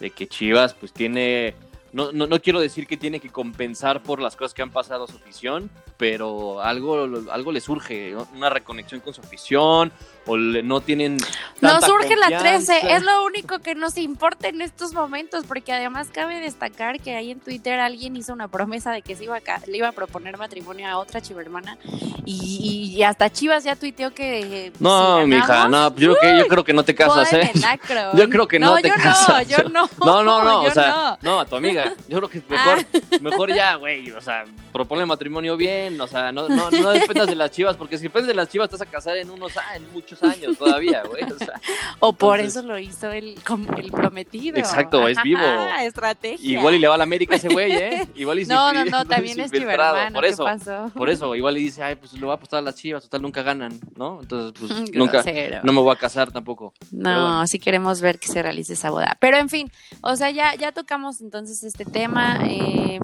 de 0.00 0.10
que 0.10 0.26
Chivas 0.26 0.74
pues 0.74 0.92
tiene, 0.92 1.54
no, 1.92 2.12
no, 2.12 2.26
no 2.26 2.40
quiero 2.40 2.60
decir 2.60 2.86
que 2.86 2.96
tiene 2.96 3.20
que 3.20 3.30
compensar 3.30 4.02
por 4.02 4.20
las 4.20 4.36
cosas 4.36 4.54
que 4.54 4.62
han 4.62 4.70
pasado 4.70 5.04
a 5.04 5.08
su 5.08 5.16
afición, 5.16 5.70
pero 5.96 6.60
algo, 6.62 7.08
algo 7.30 7.52
le 7.52 7.60
surge, 7.60 8.14
una 8.34 8.50
reconexión 8.50 9.00
con 9.00 9.14
su 9.14 9.20
afición, 9.20 9.92
o 10.28 10.36
le- 10.36 10.62
no 10.62 10.80
tienen... 10.80 11.18
Tanta 11.60 11.86
surge 11.86 12.14
la 12.14 12.28
13, 12.28 12.42
confianza. 12.42 12.96
es 12.96 13.02
lo 13.02 13.24
único 13.24 13.58
que 13.58 13.74
nos 13.74 13.98
importa 13.98 14.48
en 14.48 14.62
estos 14.62 14.92
momentos, 14.92 15.44
porque 15.46 15.72
además 15.72 16.08
cabe 16.12 16.40
destacar 16.40 17.00
que 17.00 17.16
ahí 17.16 17.32
en 17.32 17.40
Twitter 17.40 17.80
alguien 17.80 18.14
hizo 18.14 18.32
una 18.32 18.46
promesa 18.46 18.92
de 18.92 19.02
que 19.02 19.16
se 19.16 19.24
iba 19.24 19.36
a, 19.36 19.40
le 19.66 19.76
iba 19.76 19.88
a 19.88 19.92
proponer 19.92 20.38
matrimonio 20.38 20.86
a 20.86 20.98
otra 20.98 21.20
chivermana 21.20 21.76
y, 22.24 22.94
y 22.96 23.02
hasta 23.02 23.30
Chivas 23.30 23.64
ya 23.64 23.74
tuiteó 23.74 24.12
que 24.12 24.66
eh, 24.66 24.72
No, 24.78 25.20
si 25.20 25.26
mija, 25.26 25.68
no, 25.68 25.94
yo 25.96 26.14
creo, 26.16 26.20
que, 26.20 26.38
yo 26.38 26.46
creo 26.46 26.64
que 26.64 26.72
no 26.72 26.84
te 26.84 26.94
casas, 26.94 27.32
¿eh? 27.32 27.50
Yo 28.14 28.28
creo 28.28 28.46
que 28.46 28.58
no, 28.58 28.76
te 28.76 28.88
yo 28.88 28.94
casas. 28.94 29.28
No, 29.28 29.42
yo 29.42 29.68
no. 29.70 29.88
No, 30.04 30.22
no, 30.22 30.44
no, 30.44 30.62
yo 30.62 30.68
o 30.68 30.72
sea, 30.72 30.88
no. 30.88 30.94
Ah. 30.96 31.18
no. 31.22 31.40
a 31.40 31.46
tu 31.46 31.56
amiga. 31.56 31.94
Yo 32.08 32.18
creo 32.18 32.28
que 32.28 32.42
mejor, 32.48 32.84
mejor 33.20 33.54
ya, 33.54 33.74
güey, 33.76 34.10
o 34.10 34.20
sea, 34.20 34.44
propone 34.72 35.06
matrimonio 35.06 35.56
bien, 35.56 36.00
o 36.00 36.06
sea, 36.06 36.32
no, 36.32 36.48
no, 36.48 36.70
no 36.70 36.90
dependas 36.90 37.26
de 37.28 37.34
las 37.34 37.50
chivas, 37.50 37.76
porque 37.76 37.96
si 37.96 38.04
dependes 38.04 38.28
de 38.28 38.34
las 38.34 38.48
chivas 38.48 38.70
vas 38.70 38.80
a 38.80 38.86
casar 38.86 39.16
en 39.16 39.30
unos, 39.30 39.56
ah, 39.56 39.76
en 39.76 39.90
muchos 39.92 40.17
años 40.22 40.56
todavía, 40.58 41.02
güey, 41.04 41.22
o 41.24 41.38
sea, 41.38 41.60
O 42.00 42.12
por 42.12 42.38
Entonces- 42.40 42.58
eso 42.60 42.68
lo 42.68 42.78
hizo 42.78 43.10
el, 43.12 43.36
el 43.76 43.90
prometido. 43.92 44.56
Exacto, 44.58 45.06
es 45.08 45.20
vivo. 45.22 45.40
Ah, 45.42 45.84
estrategia. 45.84 46.58
igual 46.58 46.74
y 46.74 46.78
le 46.78 46.88
va 46.88 46.94
a 46.94 46.98
la 46.98 47.04
América 47.04 47.36
ese 47.36 47.48
güey, 47.48 47.72
¿eh? 47.72 48.08
Igual 48.14 48.38
y 48.40 48.44
se 48.44 48.52
No, 48.54 48.72
no, 48.72 48.84
no, 48.84 49.02
y 49.02 49.04
también 49.06 49.40
es 49.40 49.50
chivermano. 49.50 50.14
por 50.14 50.24
eso, 50.24 50.44
¿Qué 50.44 50.50
pasó? 50.50 50.90
por 50.94 51.10
eso, 51.10 51.34
igual 51.34 51.54
le 51.54 51.60
dice, 51.60 51.82
ay, 51.82 51.96
pues 51.96 52.12
le 52.12 52.20
voy 52.20 52.30
a 52.30 52.34
apostar 52.34 52.58
a 52.58 52.62
las 52.62 52.74
chivas, 52.76 53.02
total 53.04 53.22
nunca 53.22 53.42
ganan, 53.42 53.78
¿no? 53.96 54.20
Entonces, 54.22 54.52
pues 54.58 54.92
nunca, 54.94 55.24
no 55.62 55.72
me 55.72 55.80
voy 55.80 55.92
a 55.92 55.96
casar 55.96 56.30
tampoco. 56.30 56.72
No, 56.90 57.10
bueno. 57.10 57.46
sí 57.46 57.58
queremos 57.58 58.00
ver 58.00 58.18
que 58.18 58.28
se 58.28 58.42
realice 58.42 58.72
esa 58.74 58.90
boda. 58.90 59.16
Pero 59.20 59.36
en 59.38 59.48
fin, 59.48 59.70
o 60.02 60.14
sea, 60.16 60.30
ya, 60.30 60.54
ya 60.54 60.72
tocamos 60.72 61.20
entonces 61.20 61.62
este 61.64 61.84
tema. 61.84 62.38
eh, 62.44 63.00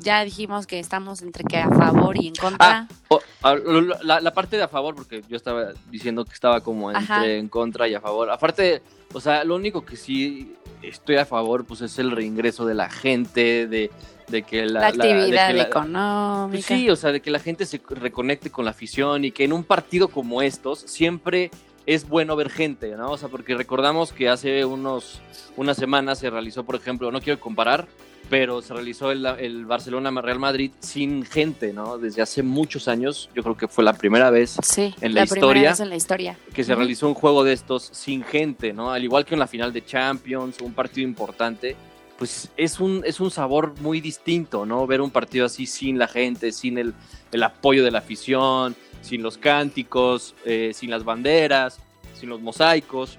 ya 0.00 0.24
dijimos 0.24 0.66
que 0.68 0.78
estamos 0.78 1.22
entre 1.22 1.42
que 1.44 1.56
a 1.58 1.68
favor 1.70 2.16
y 2.16 2.28
en 2.28 2.34
contra. 2.36 2.86
O- 3.08 3.20
a- 3.42 3.54
lo- 3.56 3.80
lo- 3.80 4.00
la, 4.02 4.20
la 4.20 4.32
parte 4.32 4.56
de 4.56 4.62
a 4.62 4.68
favor, 4.68 4.94
porque 4.94 5.22
yo 5.28 5.36
estaba 5.36 5.72
diciendo 5.90 6.24
que 6.24 6.32
estaba 6.32 6.57
como 6.60 6.90
entre 6.90 7.04
Ajá. 7.04 7.26
en 7.26 7.48
contra 7.48 7.88
y 7.88 7.94
a 7.94 8.00
favor. 8.00 8.30
Aparte, 8.30 8.82
o 9.12 9.20
sea, 9.20 9.44
lo 9.44 9.56
único 9.56 9.84
que 9.84 9.96
sí 9.96 10.54
estoy 10.82 11.16
a 11.16 11.24
favor, 11.24 11.64
pues 11.64 11.80
es 11.80 11.98
el 11.98 12.10
reingreso 12.10 12.66
de 12.66 12.74
la 12.74 12.88
gente, 12.88 13.66
de, 13.66 13.90
de 14.28 14.42
que 14.42 14.66
la, 14.66 14.80
la, 14.80 14.88
actividad 14.88 15.54
que 15.54 15.60
económica. 15.60 16.48
pues 16.50 16.64
sí, 16.64 16.90
o 16.90 16.96
sea, 16.96 17.12
de 17.12 17.20
que 17.20 17.30
la 17.30 17.40
gente 17.40 17.66
se 17.66 17.80
reconecte 17.88 18.50
con 18.50 18.64
la 18.64 18.72
afición 18.72 19.24
y 19.24 19.30
que 19.30 19.44
en 19.44 19.52
un 19.52 19.64
partido 19.64 20.08
como 20.08 20.42
estos 20.42 20.80
siempre 20.80 21.50
es 21.86 22.06
bueno 22.06 22.36
ver 22.36 22.50
gente, 22.50 22.94
¿no? 22.96 23.12
O 23.12 23.16
sea, 23.16 23.30
porque 23.30 23.54
recordamos 23.54 24.12
que 24.12 24.28
hace 24.28 24.64
unos, 24.64 25.22
unas 25.56 25.76
semanas 25.78 26.18
se 26.18 26.28
realizó, 26.28 26.64
por 26.64 26.76
ejemplo, 26.76 27.10
no 27.10 27.20
quiero 27.20 27.40
comparar, 27.40 27.88
pero 28.30 28.60
se 28.60 28.74
realizó 28.74 29.10
el, 29.10 29.24
el 29.24 29.64
Barcelona-Real 29.64 30.38
Madrid 30.38 30.70
sin 30.80 31.24
gente, 31.24 31.72
¿no? 31.72 31.96
Desde 31.98 32.20
hace 32.22 32.42
muchos 32.42 32.86
años, 32.88 33.30
yo 33.34 33.42
creo 33.42 33.56
que 33.56 33.68
fue 33.68 33.82
la 33.84 33.92
primera 33.94 34.30
vez 34.30 34.56
Sí, 34.62 34.94
en 35.00 35.14
la 35.14 35.24
historia. 35.24 35.70
vez 35.70 35.80
en 35.80 35.88
la 35.88 35.96
historia. 35.96 36.36
que 36.52 36.62
se 36.64 36.74
realizó 36.74 37.08
un 37.08 37.14
juego 37.14 37.42
de 37.44 37.52
estos 37.54 37.88
sin 37.92 38.22
gente, 38.22 38.72
¿no? 38.72 38.90
Al 38.92 39.02
igual 39.02 39.24
que 39.24 39.34
en 39.34 39.40
la 39.40 39.46
final 39.46 39.72
de 39.72 39.84
Champions, 39.84 40.60
un 40.60 40.74
partido 40.74 41.08
importante, 41.08 41.74
pues 42.18 42.50
es 42.56 42.80
un, 42.80 43.02
es 43.06 43.20
un 43.20 43.30
sabor 43.30 43.74
muy 43.80 44.00
distinto, 44.00 44.66
¿no? 44.66 44.86
Ver 44.86 45.00
un 45.00 45.10
partido 45.10 45.46
así 45.46 45.66
sin 45.66 45.98
la 45.98 46.08
gente, 46.08 46.52
sin 46.52 46.76
el, 46.76 46.92
el 47.32 47.42
apoyo 47.42 47.84
de 47.84 47.90
la 47.92 48.00
afición, 48.00 48.74
sin 49.00 49.22
los 49.22 49.38
cánticos, 49.38 50.34
eh, 50.44 50.72
sin 50.74 50.90
las 50.90 51.04
banderas, 51.04 51.78
sin 52.18 52.28
los 52.28 52.40
mosaicos. 52.40 53.16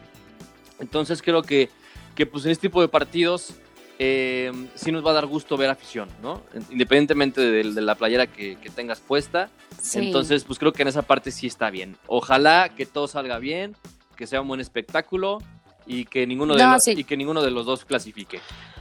Entonces 0.80 1.22
creo 1.22 1.42
que, 1.42 1.70
que 2.14 2.26
pues 2.26 2.46
en 2.46 2.52
este 2.52 2.68
tipo 2.68 2.82
de 2.82 2.90
partidos 2.90 3.54
eh, 4.00 4.52
sí 4.76 4.92
nos 4.92 5.06
va 5.06 5.12
a 5.12 5.14
dar 5.14 5.26
gusto 5.28 5.58
ver 5.58 5.70
afición, 5.70 6.10
¿no? 6.24 6.42
Independientemente 6.72 7.42
de, 7.42 7.72
de 7.72 7.82
la 7.82 7.96
playera 7.96 8.28
que, 8.28 8.56
que 8.56 8.70
tengas 8.70 9.02
puesta. 9.02 9.50
Sí. 9.82 10.00
Entonces, 10.00 10.46
pues 10.46 10.58
creo 10.58 10.72
que 10.74 10.82
en 10.82 10.88
esa 10.88 11.02
parte 11.04 11.32
sí 11.32 11.48
está 11.48 11.70
bien. 11.70 11.98
Ojalá 12.08 12.70
que 12.70 12.86
todo 12.86 13.08
salga 13.08 13.40
bien, 13.40 13.76
que 14.16 14.26
sea 14.26 14.42
un 14.42 14.48
buen 14.48 14.62
espectáculo 14.62 15.40
y 15.86 16.06
que 16.06 16.26
ninguno 16.26 16.56
de, 16.56 16.64
No, 16.64 16.74
los, 16.74 16.84
sí. 16.84 16.94
y 16.96 17.04
que 17.04 17.18
ninguno 17.18 17.42
de 17.42 17.52
los 17.52 17.66
dos 17.66 17.84
clasifique. 17.86 18.40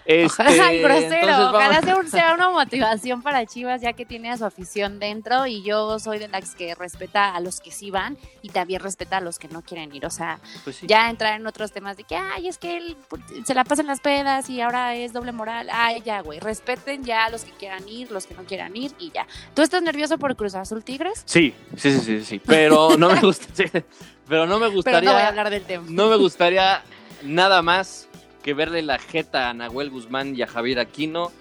Este, 0.08 0.42
Ay, 0.62 0.80
grosero. 0.80 1.50
Ojalá 1.50 1.82
sea, 1.82 1.96
un- 1.96 2.08
sea 2.10 2.32
una 2.32 2.48
motivación 2.48 3.20
para 3.22 3.44
Chivas, 3.44 3.82
ya 3.82 3.92
que 3.92 4.06
tiene 4.06 4.30
a 4.30 4.38
su 4.38 4.46
afición 4.46 4.98
dentro. 4.98 5.46
Y 5.46 5.62
yo 5.62 5.98
soy 5.98 6.18
de 6.18 6.28
las 6.28 6.54
que 6.54 6.74
respeta 6.74 7.34
a 7.36 7.40
los 7.40 7.60
que 7.60 7.70
sí 7.70 7.90
van 7.90 8.16
y 8.40 8.48
también 8.48 8.80
respeta 8.80 9.18
a 9.18 9.20
los 9.20 9.38
que 9.38 9.48
no 9.48 9.60
quieren 9.60 9.94
ir. 9.94 10.06
O 10.06 10.10
sea, 10.10 10.40
pues 10.64 10.76
sí. 10.76 10.86
ya 10.86 11.10
entrar 11.10 11.38
en 11.38 11.46
otros 11.46 11.72
temas 11.72 11.98
de 11.98 12.04
que, 12.04 12.16
ay, 12.16 12.48
es 12.48 12.56
que 12.56 12.78
él 12.78 12.96
pues, 13.08 13.20
se 13.44 13.54
la 13.54 13.64
pasa 13.64 13.82
en 13.82 13.88
las 13.88 14.00
pedas 14.00 14.48
y 14.48 14.62
ahora 14.62 14.94
es 14.94 15.12
doble 15.12 15.32
moral. 15.32 15.68
Ay, 15.70 16.00
ya, 16.04 16.22
güey. 16.22 16.40
Respeten 16.40 17.04
ya 17.04 17.26
a 17.26 17.28
los 17.30 17.44
que 17.44 17.50
quieran 17.52 17.86
ir, 17.86 18.10
los 18.10 18.26
que 18.26 18.32
no 18.32 18.44
quieran 18.44 18.74
ir 18.74 18.92
y 18.98 19.10
ya. 19.10 19.26
¿Tú 19.52 19.60
estás 19.60 19.82
nervioso 19.82 20.16
por 20.16 20.34
Cruz 20.36 20.54
Azul 20.54 20.82
Tigres? 20.82 21.22
Sí, 21.26 21.52
sí, 21.76 21.92
sí, 21.92 22.00
sí, 22.00 22.24
sí. 22.24 22.38
Pero 22.46 22.96
no 22.96 23.10
me 23.10 23.20
gusta, 23.20 23.44
pero 24.26 24.46
no 24.46 24.54
me 24.58 24.66
Pero 24.68 24.72
gustaría, 24.76 25.10
no 25.10 25.12
voy 25.16 25.22
a 25.22 25.28
hablar 25.28 25.50
del 25.50 25.64
tema. 25.64 25.84
no 25.90 26.08
me 26.08 26.16
gustaría 26.16 26.82
nada 27.22 27.60
más 27.60 28.07
que 28.48 28.54
verle 28.54 28.80
la 28.80 28.98
jeta 28.98 29.50
a 29.50 29.52
Nahuel 29.52 29.90
Guzmán 29.90 30.34
y 30.34 30.40
a 30.40 30.46
Javier 30.46 30.78
Aquino 30.78 31.32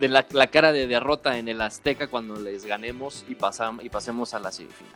de 0.00 0.08
la, 0.08 0.26
la 0.32 0.48
cara 0.48 0.72
de 0.72 0.88
derrota 0.88 1.38
en 1.38 1.46
el 1.46 1.60
Azteca 1.60 2.08
cuando 2.08 2.34
les 2.40 2.64
ganemos 2.64 3.24
y, 3.28 3.36
pasam, 3.36 3.78
y 3.80 3.88
pasemos 3.88 4.34
a 4.34 4.40
la 4.40 4.50
semifinal. 4.50 4.92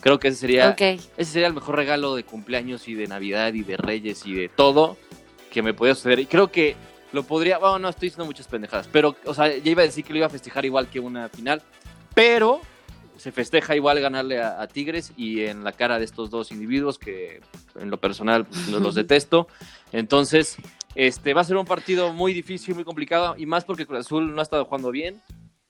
Creo 0.00 0.18
que 0.18 0.26
ese 0.26 0.38
sería. 0.38 0.74
Ese 0.76 1.24
sería 1.24 1.46
el 1.46 1.54
mejor 1.54 1.76
regalo 1.76 2.16
de 2.16 2.24
cumpleaños 2.24 2.88
y 2.88 2.94
de 2.94 3.06
Navidad 3.06 3.54
y 3.54 3.62
de 3.62 3.76
Reyes 3.76 4.26
y 4.26 4.34
de 4.34 4.48
todo 4.48 4.96
que 5.52 5.62
me 5.62 5.72
podía 5.72 5.94
suceder. 5.94 6.18
Y 6.18 6.26
creo 6.26 6.50
que 6.50 6.74
lo 7.12 7.22
podría, 7.22 7.58
bueno, 7.58 7.78
no 7.78 7.90
estoy 7.90 8.08
diciendo 8.08 8.26
muchas 8.26 8.48
pendejadas, 8.48 8.88
pero, 8.90 9.14
o 9.24 9.34
sea, 9.34 9.56
ya 9.56 9.70
iba 9.70 9.82
a 9.82 9.86
decir 9.86 10.04
que 10.04 10.12
lo 10.12 10.16
iba 10.16 10.26
a 10.26 10.30
festejar 10.30 10.64
igual 10.64 10.88
que 10.88 10.98
una 10.98 11.28
final, 11.28 11.62
pero 12.12 12.60
se 13.18 13.30
festeja 13.30 13.76
igual 13.76 14.00
ganarle 14.00 14.42
a, 14.42 14.60
a 14.60 14.66
Tigres 14.66 15.12
y 15.16 15.42
en 15.42 15.62
la 15.62 15.70
cara 15.70 16.00
de 16.00 16.04
estos 16.04 16.28
dos 16.28 16.50
individuos 16.50 16.98
que 16.98 17.40
en 17.78 17.88
lo 17.88 17.98
personal 17.98 18.46
pues, 18.46 18.66
los 18.66 18.94
detesto. 18.96 19.46
Entonces, 19.92 20.56
este 20.94 21.34
va 21.34 21.40
a 21.42 21.44
ser 21.44 21.56
un 21.56 21.66
partido 21.66 22.12
muy 22.12 22.32
difícil, 22.34 22.74
muy 22.74 22.84
complicado 22.84 23.34
y 23.38 23.46
más 23.46 23.64
porque 23.64 23.86
Cruz 23.86 24.00
Azul 24.00 24.34
no 24.34 24.40
ha 24.40 24.42
estado 24.42 24.64
jugando 24.64 24.90
bien. 24.90 25.20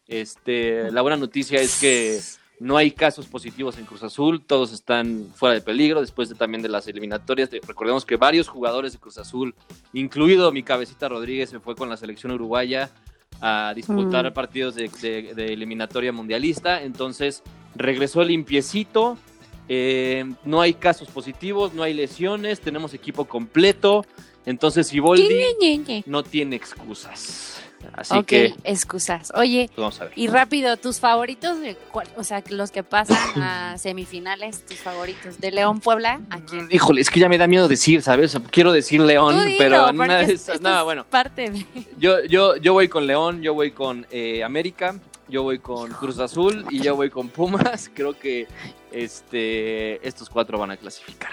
Este, 0.06 0.90
la 0.90 1.02
buena 1.02 1.16
noticia 1.16 1.60
es 1.60 1.78
que 1.80 2.18
no 2.60 2.76
hay 2.76 2.90
casos 2.90 3.26
positivos 3.26 3.78
en 3.78 3.84
Cruz 3.84 4.02
Azul, 4.02 4.42
todos 4.44 4.72
están 4.72 5.26
fuera 5.34 5.54
de 5.54 5.60
peligro 5.60 6.00
después 6.00 6.28
de, 6.28 6.34
también 6.34 6.62
de 6.62 6.68
las 6.68 6.88
eliminatorias. 6.88 7.50
De- 7.50 7.60
Recordemos 7.66 8.04
que 8.04 8.16
varios 8.16 8.48
jugadores 8.48 8.92
de 8.92 8.98
Cruz 8.98 9.18
Azul, 9.18 9.54
incluido 9.92 10.50
mi 10.50 10.62
cabecita 10.62 11.08
Rodríguez, 11.08 11.50
se 11.50 11.60
fue 11.60 11.76
con 11.76 11.88
la 11.88 11.96
selección 11.96 12.32
uruguaya 12.32 12.90
a 13.40 13.72
disputar 13.76 14.28
Mm. 14.30 14.34
partidos 14.34 14.74
de, 14.74 14.88
de- 15.00 15.34
de 15.34 15.52
eliminatoria 15.52 16.10
mundialista. 16.12 16.82
Entonces 16.82 17.42
regresó 17.74 18.24
limpiecito. 18.24 19.18
eh, 19.70 20.24
no 20.46 20.62
hay 20.62 20.72
casos 20.72 21.08
positivos, 21.08 21.74
no 21.74 21.82
hay 21.82 21.92
lesiones, 21.92 22.58
tenemos 22.58 22.94
equipo 22.94 23.26
completo. 23.26 24.06
Entonces, 24.48 24.86
Siboldi 24.88 25.28
Ñe, 25.60 26.02
no 26.06 26.22
tiene 26.22 26.56
excusas. 26.56 27.62
Así 27.92 28.14
ok, 28.14 28.24
que 28.26 28.54
excusas. 28.64 29.30
Oye, 29.34 29.66
pues, 29.68 29.76
vamos 29.76 30.00
a 30.00 30.04
ver. 30.04 30.12
y 30.16 30.26
rápido, 30.28 30.76
tus 30.78 31.00
favoritos, 31.00 31.58
o 32.16 32.24
sea, 32.24 32.42
los 32.48 32.70
que 32.70 32.82
pasan 32.82 33.42
a 33.42 33.76
semifinales, 33.78 34.64
tus 34.64 34.78
favoritos, 34.78 35.38
de 35.38 35.50
León 35.52 35.80
Puebla, 35.80 36.20
¿a 36.30 36.40
quién? 36.40 36.66
Híjole, 36.70 37.02
es 37.02 37.10
que 37.10 37.20
ya 37.20 37.28
me 37.28 37.36
da 37.36 37.46
miedo 37.46 37.68
decir, 37.68 38.00
¿sabes? 38.02 38.36
Quiero 38.50 38.72
decir 38.72 39.00
León, 39.00 39.36
Tú 39.36 39.42
dilo, 39.44 39.58
pero 39.58 39.88
es- 39.90 40.60
no, 40.60 40.78
es 40.78 40.84
bueno, 40.84 41.04
parte 41.04 41.50
de... 41.50 41.66
yo, 41.98 42.24
yo, 42.24 42.56
yo 42.56 42.72
voy 42.72 42.88
con 42.88 43.06
León, 43.06 43.42
yo 43.42 43.52
voy 43.52 43.70
con 43.72 44.06
eh, 44.10 44.42
América, 44.42 44.98
yo 45.28 45.42
voy 45.42 45.58
con 45.58 45.90
Cruz 45.92 46.18
Azul 46.20 46.64
y 46.70 46.80
yo 46.80 46.96
voy 46.96 47.10
con 47.10 47.28
Pumas. 47.28 47.90
Creo 47.94 48.18
que 48.18 48.48
este, 48.90 50.06
estos 50.06 50.30
cuatro 50.30 50.58
van 50.58 50.70
a 50.70 50.76
clasificar. 50.78 51.32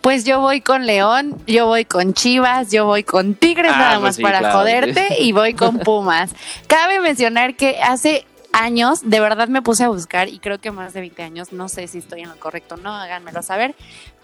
Pues 0.00 0.24
yo 0.24 0.40
voy 0.40 0.60
con 0.62 0.86
León, 0.86 1.36
yo 1.46 1.66
voy 1.66 1.84
con 1.84 2.14
Chivas, 2.14 2.70
yo 2.70 2.86
voy 2.86 3.04
con 3.04 3.34
Tigres 3.34 3.72
Ah, 3.74 3.78
nada 3.78 3.90
pues 3.92 4.02
más 4.02 4.16
sí, 4.16 4.22
para 4.22 4.38
claro. 4.38 4.58
joderte 4.58 5.22
y 5.22 5.32
voy 5.32 5.54
con 5.54 5.78
Pumas. 5.84 6.34
Cabe 6.66 7.00
mencionar 7.00 7.54
que 7.56 7.78
hace 7.82 8.24
años, 8.52 9.00
de 9.08 9.20
verdad 9.20 9.48
me 9.48 9.62
puse 9.62 9.84
a 9.84 9.88
buscar 9.88 10.28
y 10.28 10.38
creo 10.38 10.58
que 10.58 10.70
más 10.70 10.92
de 10.94 11.00
20 11.00 11.22
años, 11.22 11.52
no 11.52 11.68
sé 11.68 11.86
si 11.86 11.98
estoy 11.98 12.22
en 12.22 12.30
lo 12.30 12.36
correcto, 12.36 12.76
no, 12.76 12.92
háganmelo 12.92 13.42
saber, 13.42 13.74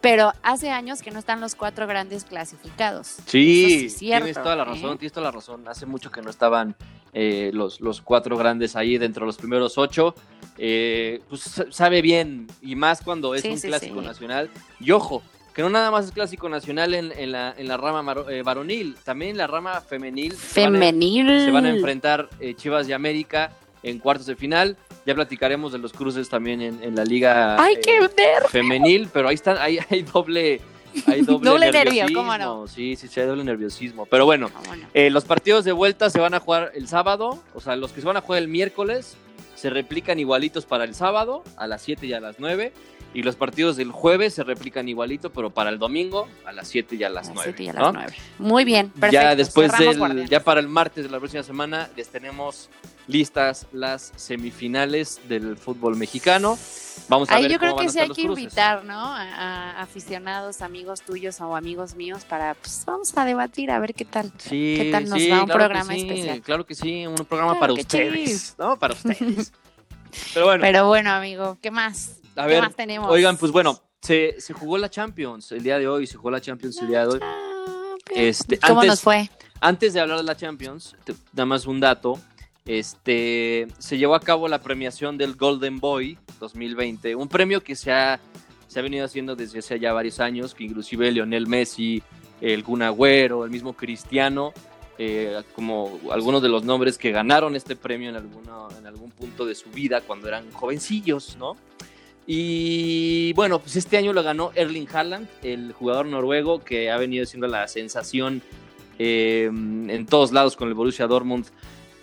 pero 0.00 0.32
hace 0.42 0.70
años 0.70 1.02
que 1.02 1.10
no 1.10 1.18
están 1.18 1.40
los 1.40 1.54
cuatro 1.54 1.86
grandes 1.86 2.24
clasificados. 2.24 3.16
Sí, 3.26 3.94
tienes 3.98 4.34
toda 4.34 4.56
la 4.56 4.62
¿eh? 4.62 4.66
razón, 4.66 4.98
tienes 4.98 5.12
toda 5.12 5.24
la 5.26 5.30
razón. 5.30 5.66
Hace 5.68 5.86
mucho 5.86 6.10
que 6.10 6.22
no 6.22 6.30
estaban 6.30 6.74
eh, 7.12 7.50
los, 7.52 7.80
los 7.80 8.00
cuatro 8.00 8.36
grandes 8.36 8.76
ahí 8.76 8.98
dentro 8.98 9.22
de 9.22 9.26
los 9.26 9.36
primeros 9.36 9.78
ocho. 9.78 10.14
Eh, 10.58 11.20
pues 11.28 11.62
sabe 11.70 12.02
bien, 12.02 12.46
y 12.62 12.76
más 12.76 13.00
cuando 13.02 13.34
es 13.34 13.44
un 13.44 13.58
clásico 13.58 14.00
nacional. 14.00 14.50
Y 14.80 14.90
ojo, 14.92 15.22
que 15.56 15.62
no 15.62 15.70
nada 15.70 15.90
más 15.90 16.04
es 16.04 16.12
clásico 16.12 16.50
nacional 16.50 16.92
en, 16.92 17.32
la, 17.32 17.54
en 17.56 17.66
la, 17.66 17.76
rama 17.78 18.14
eh, 18.28 18.42
varonil, 18.42 18.94
también 19.02 19.30
en 19.30 19.38
la 19.38 19.46
rama 19.46 19.80
femenil. 19.80 20.34
Femenil. 20.34 21.26
Se 21.46 21.50
van 21.50 21.64
a, 21.64 21.70
enfrentar 21.70 22.28
eh, 22.40 22.52
Chivas 22.54 22.86
y 22.90 22.92
América 22.92 23.50
en 23.82 23.98
cuartos 23.98 24.26
de 24.26 24.36
final. 24.36 24.76
Ya 25.06 25.14
platicaremos 25.14 25.72
de 25.72 25.78
los 25.78 25.94
cruces 25.94 26.28
también 26.28 26.60
en, 26.60 26.94
la 26.94 27.06
liga 27.06 27.56
¡Ay, 27.58 27.76
qué 27.82 27.96
eh, 28.00 28.10
femenil, 28.50 29.08
pero 29.10 29.28
ahí 29.28 29.34
están, 29.34 29.56
hay, 29.56 29.78
hay 29.88 30.02
doble, 30.02 30.60
hay 31.06 31.22
doble, 31.22 31.72
nerviosismo. 31.72 32.36
no? 32.36 32.66
Sí, 32.66 32.94
sí, 32.94 33.08
sí, 33.08 33.18
hay 33.18 33.26
doble 33.26 33.42
nerviosismo. 33.42 34.04
Pero 34.04 34.26
bueno, 34.26 34.50
ah, 34.54 35.00
los 35.08 35.24
partidos 35.24 35.64
de 35.64 35.72
vuelta 35.72 36.10
se 36.10 36.20
van 36.20 36.34
a 36.34 36.40
jugar 36.40 36.72
el 36.74 36.86
sábado, 36.86 37.42
o 37.54 37.62
sea, 37.62 37.76
los 37.76 37.92
que 37.92 38.02
se 38.02 38.06
van 38.06 38.18
a 38.18 38.20
jugar 38.20 38.42
el 38.42 38.48
miércoles 38.48 39.16
se 39.54 39.70
replican 39.70 40.18
igualitos 40.20 40.66
para 40.66 40.84
el 40.84 40.94
sábado 40.94 41.42
a 41.56 41.66
las 41.66 41.80
7 41.80 42.06
y 42.06 42.12
a 42.12 42.20
las 42.20 42.38
9 42.38 42.74
y 43.16 43.22
los 43.22 43.34
partidos 43.34 43.78
del 43.78 43.92
jueves 43.92 44.34
se 44.34 44.44
replican 44.44 44.90
igualito, 44.90 45.30
pero 45.30 45.48
para 45.48 45.70
el 45.70 45.78
domingo 45.78 46.28
a 46.44 46.52
las 46.52 46.68
7 46.68 46.96
y 46.96 47.04
a 47.04 47.08
las, 47.08 47.32
9. 47.32 47.54
Y 47.56 47.68
a 47.68 47.72
las 47.72 47.94
9. 47.94 48.14
Muy 48.38 48.66
bien, 48.66 48.90
perfecto. 48.90 49.12
Ya 49.14 49.34
después 49.34 49.72
del, 49.78 50.28
ya 50.28 50.40
para 50.40 50.60
el 50.60 50.68
martes 50.68 51.02
de 51.02 51.10
la 51.10 51.18
próxima 51.18 51.42
semana 51.42 51.88
les 51.96 52.10
tenemos 52.10 52.68
listas 53.06 53.68
las 53.72 54.12
semifinales 54.16 55.18
del 55.30 55.56
fútbol 55.56 55.96
mexicano. 55.96 56.58
Vamos 57.08 57.30
a 57.30 57.36
Ahí 57.36 57.44
ver 57.44 57.52
yo 57.52 57.58
creo 57.58 57.76
que 57.76 57.88
sí 57.88 58.00
hay 58.00 58.10
que 58.10 58.20
invitar, 58.20 58.84
¿no? 58.84 58.98
A, 58.98 59.80
aficionados, 59.80 60.60
amigos 60.60 61.00
tuyos 61.00 61.40
o 61.40 61.56
amigos 61.56 61.94
míos 61.94 62.26
para, 62.28 62.52
pues 62.52 62.82
vamos 62.84 63.16
a 63.16 63.24
debatir 63.24 63.70
a 63.70 63.78
ver 63.78 63.94
qué 63.94 64.04
tal. 64.04 64.30
Sí, 64.36 64.74
qué 64.76 64.90
tal 64.92 65.08
nos 65.08 65.18
va 65.18 65.42
un 65.42 65.48
programa 65.48 65.96
especial. 65.96 66.42
Claro 66.42 66.66
que 66.66 66.74
sí, 66.74 67.06
un 67.06 67.14
programa 67.14 67.58
para 67.58 67.72
ustedes, 67.72 68.54
¿no? 68.58 68.78
Para 68.78 68.92
ustedes. 68.92 69.54
Pero 70.34 70.46
bueno. 70.46 70.60
Pero 70.60 70.86
bueno, 70.86 71.10
amigo, 71.12 71.56
¿qué 71.62 71.70
más? 71.70 72.20
A 72.36 72.46
ver, 72.46 72.72
tenemos? 72.74 73.10
Oigan, 73.10 73.36
pues 73.36 73.50
bueno, 73.50 73.80
se, 74.00 74.40
se, 74.40 74.52
jugó 74.52 74.78
la 74.78 74.90
Champions 74.90 75.52
el 75.52 75.62
día 75.62 75.78
de 75.78 75.88
hoy, 75.88 76.06
se 76.06 76.16
jugó 76.16 76.30
la 76.30 76.40
Champions 76.40 76.78
el 76.82 76.88
día 76.88 77.06
de 77.06 77.14
hoy. 77.14 77.20
Este, 78.14 78.58
¿Cómo 78.58 78.84
nos 78.84 79.00
fue? 79.00 79.30
Antes 79.60 79.94
de 79.94 80.00
hablar 80.00 80.18
de 80.18 80.24
la 80.24 80.36
Champions, 80.36 80.94
nada 81.32 81.46
más 81.46 81.66
un 81.66 81.80
dato. 81.80 82.18
Este, 82.66 83.68
se 83.78 83.96
llevó 83.96 84.14
a 84.16 84.20
cabo 84.20 84.48
la 84.48 84.60
premiación 84.60 85.16
del 85.16 85.36
Golden 85.36 85.78
Boy 85.78 86.18
2020, 86.40 87.14
un 87.14 87.28
premio 87.28 87.62
que 87.62 87.76
se 87.76 87.92
ha, 87.92 88.20
se 88.66 88.80
ha 88.80 88.82
venido 88.82 89.04
haciendo 89.04 89.36
desde 89.36 89.60
hace 89.60 89.78
ya 89.78 89.92
varios 89.92 90.18
años, 90.18 90.52
que 90.54 90.64
inclusive 90.64 91.10
Lionel 91.12 91.46
Messi, 91.46 92.02
el 92.40 92.64
Kun 92.64 92.82
Agüero, 92.82 93.44
el 93.44 93.50
mismo 93.50 93.74
Cristiano, 93.74 94.52
eh, 94.98 95.42
como 95.54 96.00
algunos 96.10 96.42
de 96.42 96.48
los 96.48 96.64
nombres 96.64 96.98
que 96.98 97.12
ganaron 97.12 97.54
este 97.54 97.76
premio 97.76 98.10
en, 98.10 98.16
alguno, 98.16 98.68
en 98.76 98.86
algún 98.86 99.10
punto 99.10 99.46
de 99.46 99.54
su 99.54 99.70
vida 99.70 100.00
cuando 100.00 100.26
eran 100.26 100.50
jovencillos, 100.50 101.36
¿no? 101.38 101.56
Y 102.26 103.32
bueno, 103.34 103.60
pues 103.60 103.76
este 103.76 103.96
año 103.96 104.12
lo 104.12 104.22
ganó 104.22 104.50
Erling 104.54 104.88
Haaland, 104.92 105.28
el 105.42 105.72
jugador 105.72 106.06
noruego 106.06 106.64
que 106.64 106.90
ha 106.90 106.96
venido 106.96 107.24
siendo 107.24 107.46
la 107.46 107.68
sensación 107.68 108.42
eh, 108.98 109.44
en 109.46 110.06
todos 110.06 110.32
lados 110.32 110.56
con 110.56 110.68
el 110.68 110.74
Borussia 110.74 111.06
Dortmund. 111.06 111.46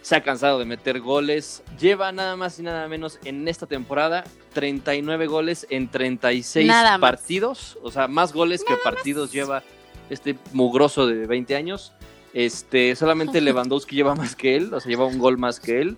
Se 0.01 0.15
ha 0.15 0.23
cansado 0.23 0.59
de 0.59 0.65
meter 0.65 0.99
goles. 0.99 1.63
Lleva 1.79 2.11
nada 2.11 2.35
más 2.35 2.59
y 2.59 2.63
nada 2.63 2.87
menos 2.87 3.19
en 3.23 3.47
esta 3.47 3.67
temporada 3.67 4.23
39 4.53 5.27
goles 5.27 5.65
en 5.69 5.89
36 5.89 6.71
partidos. 6.99 7.77
O 7.83 7.91
sea, 7.91 8.07
más 8.07 8.33
goles 8.33 8.63
que 8.63 8.75
partidos 8.77 9.31
lleva 9.31 9.63
este 10.09 10.37
mugroso 10.53 11.05
de 11.07 11.25
20 11.25 11.55
años. 11.55 11.93
Este, 12.33 12.95
solamente 12.95 13.41
Lewandowski 13.41 13.95
lleva 13.95 14.15
más 14.15 14.35
que 14.35 14.55
él, 14.55 14.73
o 14.73 14.79
sea, 14.79 14.89
lleva 14.89 15.05
un 15.05 15.19
gol 15.19 15.37
más 15.37 15.59
que 15.59 15.81
él. 15.81 15.97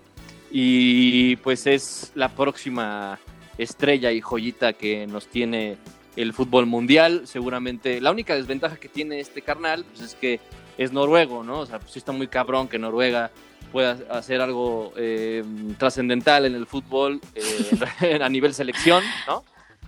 Y 0.51 1.35
pues 1.37 1.67
es 1.67 2.11
la 2.15 2.29
próxima 2.29 3.19
estrella 3.57 4.11
y 4.11 4.21
joyita 4.21 4.73
que 4.73 5.07
nos 5.07 5.27
tiene 5.27 5.77
el 6.15 6.33
fútbol 6.33 6.65
mundial. 6.65 7.23
Seguramente 7.25 8.01
la 8.01 8.11
única 8.11 8.35
desventaja 8.35 8.77
que 8.77 8.89
tiene 8.89 9.19
este 9.19 9.41
carnal 9.41 9.85
pues 9.85 10.01
es 10.01 10.15
que 10.15 10.39
es 10.77 10.91
noruego, 10.91 11.43
¿no? 11.43 11.59
O 11.61 11.65
sea, 11.65 11.79
pues 11.79 11.91
sí 11.91 11.99
está 11.99 12.11
muy 12.11 12.27
cabrón 12.27 12.67
que 12.67 12.77
Noruega 12.77 13.31
pueda 13.71 13.97
hacer 14.09 14.41
algo 14.41 14.93
eh, 14.95 15.43
trascendental 15.77 16.45
en 16.45 16.55
el 16.55 16.65
fútbol 16.65 17.19
eh, 17.33 18.19
a 18.21 18.29
nivel 18.29 18.53
selección, 18.53 19.03
¿no? 19.27 19.43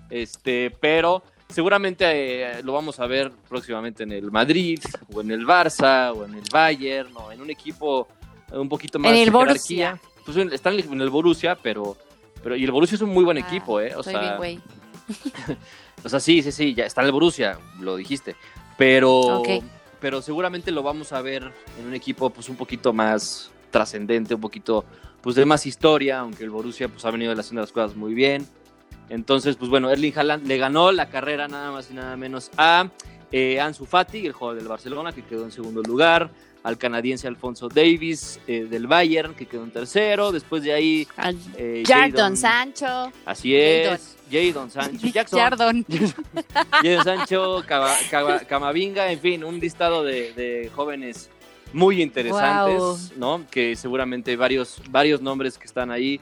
Este, 0.09 0.71
pero 0.79 1.23
seguramente 1.49 2.05
eh, 2.05 2.63
lo 2.63 2.73
vamos 2.73 2.99
a 2.99 3.07
ver 3.07 3.31
próximamente 3.47 4.03
en 4.03 4.11
el 4.13 4.31
Madrid 4.31 4.79
o 5.13 5.21
en 5.21 5.31
el 5.31 5.45
Barça 5.45 6.13
o 6.15 6.25
en 6.25 6.35
el 6.35 6.43
Bayern 6.51 7.15
o 7.15 7.31
en 7.31 7.41
un 7.41 7.49
equipo 7.49 8.07
un 8.51 8.69
poquito 8.69 8.99
más 8.99 9.11
en 9.11 9.17
el 9.17 9.31
Borussia. 9.31 9.99
Pues 10.25 10.37
está 10.37 10.69
en 10.71 11.01
el 11.01 11.09
Borussia, 11.09 11.55
pero 11.55 11.97
pero, 12.43 12.55
y 12.55 12.63
el 12.63 12.71
Borussia 12.71 12.95
es 12.95 13.01
un 13.01 13.09
muy 13.09 13.23
buen 13.23 13.37
ah, 13.37 13.41
equipo, 13.41 13.79
¿eh? 13.81 13.95
O 13.95 14.03
sea, 14.03 14.39
o 16.03 16.09
sea, 16.09 16.19
sí, 16.19 16.41
sí, 16.41 16.51
sí, 16.51 16.73
ya 16.73 16.85
está 16.85 17.01
en 17.01 17.07
el 17.07 17.13
Borussia, 17.13 17.59
lo 17.79 17.95
dijiste. 17.95 18.35
Pero, 18.77 19.43
pero 19.99 20.21
seguramente 20.21 20.71
lo 20.71 20.83
vamos 20.83 21.11
a 21.13 21.21
ver 21.21 21.51
en 21.79 21.87
un 21.87 21.93
equipo 21.93 22.29
pues 22.29 22.49
un 22.49 22.55
poquito 22.55 22.93
más 22.93 23.51
trascendente, 23.71 24.35
un 24.35 24.41
poquito 24.41 24.85
pues 25.21 25.35
de 25.35 25.45
más 25.45 25.65
historia, 25.65 26.19
aunque 26.19 26.43
el 26.43 26.49
Borussia 26.49 26.87
pues 26.87 27.03
ha 27.05 27.11
venido 27.11 27.33
haciendo 27.33 27.61
las 27.61 27.71
cosas 27.71 27.95
muy 27.95 28.13
bien. 28.13 28.47
Entonces, 29.09 29.55
pues 29.55 29.69
bueno, 29.69 29.89
Erling 29.89 30.13
Haaland 30.15 30.47
le 30.47 30.57
ganó 30.57 30.91
la 30.91 31.09
carrera 31.09 31.47
nada 31.47 31.71
más 31.71 31.89
y 31.89 31.93
nada 31.93 32.15
menos 32.17 32.51
a 32.57 32.89
eh, 33.31 33.59
Ansu 33.59 33.85
Fati, 33.85 34.25
el 34.25 34.33
jugador 34.33 34.59
del 34.59 34.67
Barcelona, 34.67 35.11
que 35.11 35.23
quedó 35.23 35.43
en 35.43 35.51
segundo 35.51 35.81
lugar 35.81 36.29
al 36.67 36.77
canadiense 36.77 37.29
Alfonso 37.29 37.69
Davis 37.69 38.41
eh, 38.45 38.67
del 38.69 38.87
Bayern, 38.87 39.33
que 39.33 39.45
quedó 39.45 39.63
en 39.63 39.71
tercero. 39.71 40.33
Después 40.33 40.63
de 40.63 40.73
ahí. 40.73 41.07
Eh, 41.55 41.81
Jadon 41.87 42.35
Sancho. 42.35 43.09
Así 43.25 43.55
es. 43.55 44.17
Jadon 44.29 44.69
Sancho. 44.69 45.07
Jackson. 45.13 45.39
Jadon 45.39 45.85
Sancho, 47.05 47.63
Camavinga, 48.49 49.09
en 49.09 49.19
fin, 49.21 49.45
un 49.45 49.61
listado 49.61 50.03
de, 50.03 50.69
jóvenes 50.75 51.29
muy 51.71 52.01
interesantes, 52.01 53.13
¿no? 53.15 53.45
Que 53.49 53.77
seguramente 53.77 54.35
varios, 54.35 54.81
varios 54.89 55.21
nombres 55.21 55.57
que 55.57 55.67
están 55.67 55.89
ahí, 55.89 56.19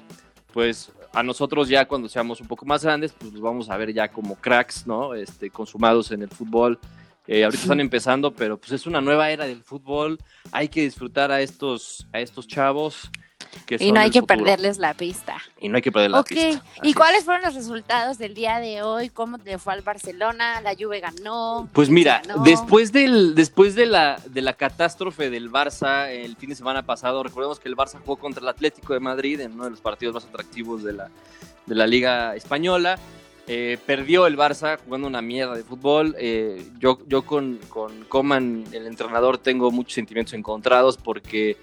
pues 0.54 0.92
a 1.12 1.24
nosotros 1.24 1.70
ya 1.70 1.88
cuando 1.88 2.08
seamos 2.08 2.40
un 2.40 2.48
poco 2.48 2.68
más 2.68 2.84
grandes, 2.84 3.14
pues 3.18 3.34
los 3.34 3.42
vamos 3.42 3.72
a 3.72 3.78
ver 3.78 3.92
ya 3.92 4.10
como 4.10 4.36
cracks, 4.36 4.86
¿no? 4.86 5.16
Este, 5.16 5.50
consumados 5.50 6.12
en 6.12 6.22
el 6.22 6.30
fútbol 6.30 6.80
eh, 7.28 7.44
ahorita 7.44 7.64
están 7.64 7.80
empezando, 7.80 8.32
pero 8.32 8.58
pues 8.58 8.72
es 8.72 8.86
una 8.86 9.02
nueva 9.02 9.30
era 9.32 9.46
del 9.46 9.64
fútbol. 9.64 10.20
Hay 10.52 10.70
que 10.70 10.82
disfrutar 10.82 11.32
a 11.32 11.42
estos, 11.42 12.08
a 12.14 12.20
estos 12.20 12.48
chavos. 12.48 13.10
Que 13.66 13.78
y 13.80 13.92
no 13.92 14.00
hay 14.00 14.12
que 14.12 14.22
perderles 14.22 14.78
la 14.78 14.94
pista. 14.94 15.38
Y 15.60 15.70
no 15.70 15.78
hay 15.78 15.82
que 15.82 15.92
perder 15.92 16.12
la 16.12 16.24
pista. 16.24 16.64
¿Y 16.84 16.94
cuáles 16.94 17.24
fueron 17.24 17.44
los 17.44 17.56
resultados 17.56 18.18
del 18.18 18.34
día 18.34 18.60
de 18.60 18.84
hoy? 18.84 19.10
¿Cómo 19.10 19.38
le 19.44 19.58
fue 19.58 19.74
al 19.74 19.82
Barcelona? 19.82 20.62
¿La 20.62 20.76
Juve 20.76 21.00
ganó? 21.00 21.70
Pues 21.74 21.90
mira, 21.90 22.22
después 22.44 22.92
del 22.92 23.34
después 23.34 23.76
de 23.76 23.86
la 23.86 24.20
de 24.26 24.42
la 24.42 24.54
catástrofe 24.54 25.30
del 25.30 25.52
Barça 25.52 26.10
el 26.10 26.36
fin 26.36 26.50
de 26.50 26.56
semana 26.56 26.86
pasado, 26.86 27.24
recordemos 27.24 27.60
que 27.60 27.70
el 27.70 27.78
Barça 27.78 28.00
jugó 28.00 28.18
contra 28.18 28.42
el 28.42 28.50
Atlético 28.50 28.94
de 28.94 29.00
Madrid 29.00 29.40
en 29.40 29.54
uno 29.54 29.64
de 29.66 29.72
los 29.72 29.82
partidos 29.82 30.14
más 30.14 30.26
atractivos 30.26 30.84
de 30.84 30.94
la 30.94 31.10
de 31.66 31.76
la 31.76 31.88
Liga 31.88 32.36
española. 32.36 33.00
Eh, 33.48 33.78
perdió 33.86 34.26
el 34.26 34.38
Barça 34.38 34.80
jugando 34.84 35.08
una 35.08 35.22
mierda 35.22 35.56
de 35.56 35.64
fútbol. 35.64 36.16
Eh, 36.18 36.66
yo 36.80 37.00
yo 37.08 37.24
con, 37.24 37.60
con 37.70 38.04
Coman, 38.06 38.64
el 38.72 38.88
entrenador, 38.88 39.38
tengo 39.38 39.70
muchos 39.72 39.94
sentimientos 39.94 40.34
encontrados 40.34 40.98
porque, 40.98 41.58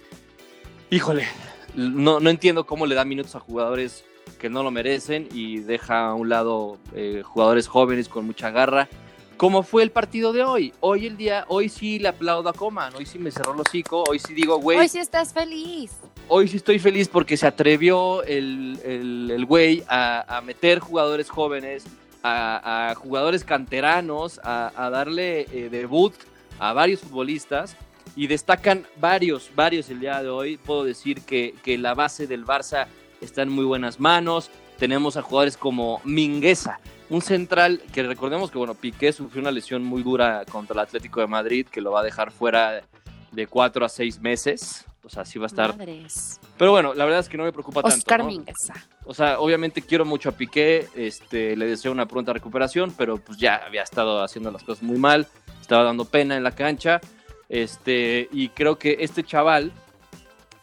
híjole, 0.90 1.26
no, 1.74 2.20
no 2.20 2.30
entiendo 2.30 2.66
cómo 2.66 2.86
le 2.86 2.94
da 2.94 3.04
minutos 3.04 3.34
a 3.34 3.40
jugadores 3.40 4.04
que 4.38 4.48
no 4.48 4.62
lo 4.62 4.70
merecen 4.70 5.28
y 5.32 5.58
deja 5.58 6.08
a 6.08 6.14
un 6.14 6.28
lado 6.28 6.78
eh, 6.94 7.22
jugadores 7.24 7.66
jóvenes 7.66 8.08
con 8.08 8.26
mucha 8.26 8.50
garra. 8.50 8.88
¿Cómo 9.36 9.64
fue 9.64 9.82
el 9.82 9.90
partido 9.90 10.32
de 10.32 10.44
hoy? 10.44 10.72
Hoy 10.78 11.06
el 11.06 11.16
día, 11.16 11.46
hoy 11.48 11.68
sí 11.68 11.98
le 11.98 12.08
aplaudo 12.08 12.48
a 12.48 12.52
Coman, 12.52 12.94
hoy 12.94 13.06
sí 13.06 13.18
me 13.18 13.32
cerró 13.32 13.54
el 13.54 13.60
hocico, 13.60 14.04
hoy 14.08 14.20
sí 14.20 14.34
digo, 14.34 14.58
güey. 14.58 14.78
Hoy 14.78 14.88
sí 14.88 14.98
estás 14.98 15.32
feliz. 15.32 15.90
Hoy 16.34 16.48
sí 16.48 16.56
estoy 16.56 16.78
feliz 16.78 17.08
porque 17.08 17.36
se 17.36 17.46
atrevió 17.46 18.22
el, 18.22 18.80
el, 18.86 19.44
güey 19.44 19.84
a, 19.86 20.40
meter 20.42 20.78
jugadores 20.78 21.28
jóvenes, 21.28 21.84
a, 22.22 22.94
jugadores 22.96 23.44
canteranos, 23.44 24.40
a, 24.42 24.88
darle 24.90 25.42
eh, 25.52 25.68
debut 25.70 26.14
a 26.58 26.72
varios 26.72 27.00
futbolistas 27.00 27.76
y 28.16 28.28
destacan 28.28 28.86
varios, 28.96 29.50
varios 29.54 29.90
el 29.90 30.00
día 30.00 30.22
de 30.22 30.30
hoy. 30.30 30.56
Puedo 30.56 30.84
decir 30.84 31.20
que, 31.20 31.54
que 31.62 31.76
la 31.76 31.92
base 31.92 32.26
del 32.26 32.46
Barça 32.46 32.86
está 33.20 33.42
en 33.42 33.50
muy 33.50 33.66
buenas 33.66 34.00
manos. 34.00 34.50
Tenemos 34.78 35.18
a 35.18 35.22
jugadores 35.22 35.58
como 35.58 36.00
Mingueza, 36.02 36.80
un 37.10 37.20
central 37.20 37.82
que 37.92 38.04
recordemos 38.04 38.50
que, 38.50 38.56
bueno, 38.56 38.74
Piqué 38.74 39.12
sufrió 39.12 39.42
una 39.42 39.50
lesión 39.50 39.84
muy 39.84 40.02
dura 40.02 40.46
contra 40.50 40.72
el 40.72 40.80
Atlético 40.80 41.20
de 41.20 41.26
Madrid 41.26 41.66
que 41.70 41.82
lo 41.82 41.92
va 41.92 42.00
a 42.00 42.04
dejar 42.04 42.30
fuera 42.30 42.84
de 43.32 43.46
cuatro 43.46 43.84
a 43.84 43.90
seis 43.90 44.18
meses, 44.18 44.86
O 45.04 45.08
sea, 45.08 45.24
sí 45.24 45.38
va 45.38 45.46
a 45.46 45.48
estar. 45.48 45.76
Madres. 45.76 46.40
Pero 46.56 46.70
bueno, 46.70 46.94
la 46.94 47.04
verdad 47.04 47.20
es 47.20 47.28
que 47.28 47.36
no 47.36 47.44
me 47.44 47.52
preocupa 47.52 47.82
tanto. 47.82 47.96
Oscar 47.96 48.20
¿no? 48.20 48.26
Mingueza. 48.26 48.74
O 49.04 49.14
sea, 49.14 49.40
obviamente 49.40 49.82
quiero 49.82 50.04
mucho 50.04 50.28
a 50.28 50.32
Piqué, 50.32 50.88
este, 50.94 51.56
le 51.56 51.66
deseo 51.66 51.90
una 51.90 52.06
pronta 52.06 52.32
recuperación, 52.32 52.94
pero 52.96 53.16
pues 53.18 53.36
ya 53.38 53.56
había 53.56 53.82
estado 53.82 54.22
haciendo 54.22 54.52
las 54.52 54.62
cosas 54.62 54.82
muy 54.82 54.98
mal, 54.98 55.26
estaba 55.60 55.82
dando 55.82 56.04
pena 56.04 56.36
en 56.36 56.44
la 56.44 56.52
cancha, 56.52 57.00
este, 57.48 58.28
y 58.30 58.50
creo 58.50 58.78
que 58.78 58.98
este 59.00 59.24
chaval, 59.24 59.72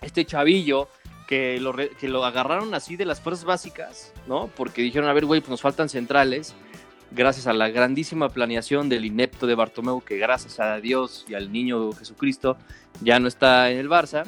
este 0.01 0.25
chavillo, 0.25 0.87
que 1.27 1.59
lo, 1.59 1.75
que 1.75 2.07
lo 2.07 2.25
agarraron 2.25 2.73
así 2.73 2.95
de 2.95 3.05
las 3.05 3.19
fuerzas 3.21 3.45
básicas, 3.45 4.13
¿no? 4.25 4.49
Porque 4.55 4.81
dijeron, 4.81 5.09
a 5.09 5.13
ver, 5.13 5.25
güey, 5.25 5.41
pues 5.41 5.51
nos 5.51 5.61
faltan 5.61 5.89
centrales, 5.89 6.55
gracias 7.11 7.45
a 7.45 7.53
la 7.53 7.69
grandísima 7.69 8.29
planeación 8.29 8.89
del 8.89 9.05
inepto 9.05 9.45
de 9.45 9.55
Bartomeu, 9.55 10.01
que 10.01 10.17
gracias 10.17 10.59
a 10.59 10.79
Dios 10.79 11.25
y 11.27 11.35
al 11.35 11.51
niño 11.51 11.91
Jesucristo 11.91 12.57
ya 13.01 13.19
no 13.19 13.27
está 13.27 13.71
en 13.71 13.77
el 13.77 13.89
Barça. 13.89 14.25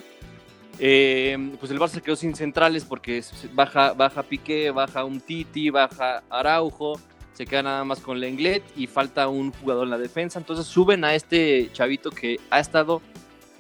Eh, 0.80 1.38
pues 1.60 1.72
el 1.72 1.80
Barça 1.80 2.02
quedó 2.02 2.16
sin 2.16 2.36
centrales 2.36 2.86
porque 2.86 3.24
baja, 3.54 3.94
baja 3.94 4.24
Piqué, 4.24 4.72
baja 4.72 5.04
un 5.04 5.22
Titi, 5.22 5.70
baja 5.70 6.24
Araujo, 6.30 7.00
se 7.34 7.46
queda 7.46 7.64
nada 7.64 7.84
más 7.84 8.00
con 8.00 8.20
Lenglet 8.20 8.64
y 8.76 8.88
falta 8.88 9.28
un 9.28 9.52
jugador 9.52 9.84
en 9.86 9.92
la 9.92 9.98
defensa. 9.98 10.40
Entonces 10.40 10.66
suben 10.66 11.04
a 11.04 11.14
este 11.14 11.70
chavito 11.74 12.10
que 12.10 12.40
ha 12.50 12.60
estado 12.60 13.02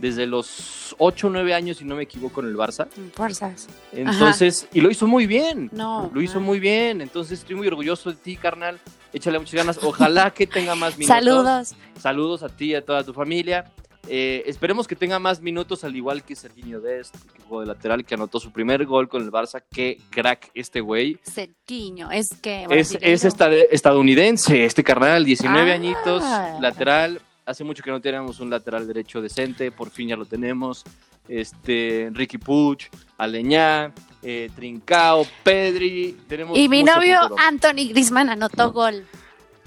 desde 0.01 0.25
los 0.25 0.95
8 0.97 1.27
o 1.27 1.29
9 1.29 1.53
años, 1.53 1.77
si 1.77 1.85
no 1.85 1.95
me 1.95 2.03
equivoco, 2.03 2.41
en 2.41 2.47
el 2.47 2.57
Barça. 2.57 2.87
Fuerzas. 3.13 3.67
Entonces, 3.91 4.67
y 4.73 4.81
lo 4.81 4.89
hizo 4.89 5.05
muy 5.05 5.27
bien. 5.27 5.69
No. 5.71 6.09
Lo 6.11 6.21
hizo 6.21 6.39
muy 6.39 6.59
bien. 6.59 7.01
Entonces 7.01 7.39
estoy 7.39 7.55
muy 7.55 7.67
orgulloso 7.67 8.09
de 8.09 8.15
ti, 8.15 8.35
carnal. 8.35 8.79
Échale 9.13 9.37
muchas 9.37 9.53
ganas. 9.53 9.79
Ojalá 9.83 10.31
que 10.31 10.47
tenga 10.47 10.73
más 10.73 10.93
minutos. 10.97 11.15
Saludos. 11.15 11.75
Saludos 11.99 12.43
a 12.43 12.49
ti 12.49 12.71
y 12.71 12.75
a 12.75 12.83
toda 12.83 13.03
tu 13.03 13.13
familia. 13.13 13.71
Eh, 14.07 14.43
esperemos 14.47 14.87
que 14.87 14.95
tenga 14.95 15.19
más 15.19 15.41
minutos, 15.41 15.83
al 15.83 15.95
igual 15.95 16.23
que 16.23 16.35
Serginho 16.35 16.81
Dest, 16.81 17.15
que 17.33 17.41
jugó 17.43 17.61
de 17.61 17.67
lateral, 17.67 18.03
que 18.03 18.15
anotó 18.15 18.39
su 18.39 18.51
primer 18.51 18.85
gol 18.85 19.07
con 19.07 19.21
el 19.21 19.31
Barça. 19.31 19.63
Qué 19.71 19.99
crack 20.09 20.49
este 20.53 20.81
güey. 20.81 21.17
Cerquiño. 21.23 22.11
Es 22.11 22.29
que. 22.41 22.65
Es, 22.69 22.97
es 23.01 23.23
esta- 23.25 23.51
estadounidense, 23.53 24.65
este 24.65 24.83
carnal, 24.83 25.23
19 25.25 25.71
Ah. 25.71 25.75
añitos, 25.75 26.23
lateral. 26.61 27.21
Hace 27.45 27.63
mucho 27.63 27.83
que 27.83 27.91
no 27.91 27.99
teníamos 28.01 28.39
un 28.39 28.49
lateral 28.49 28.87
derecho 28.87 29.21
decente, 29.21 29.71
por 29.71 29.89
fin 29.89 30.09
ya 30.09 30.15
lo 30.15 30.25
tenemos. 30.25 30.83
Este, 31.27 32.09
Ricky 32.13 32.37
Puch, 32.37 32.85
Aleñá, 33.17 33.93
eh, 34.21 34.49
Trincao, 34.55 35.25
Pedri. 35.43 36.17
Tenemos 36.27 36.57
Y 36.57 36.67
mi 36.69 36.83
novio 36.83 37.21
futuro. 37.23 37.41
Anthony 37.47 37.89
Grisman 37.89 38.29
anotó 38.29 38.71
gol. 38.71 39.05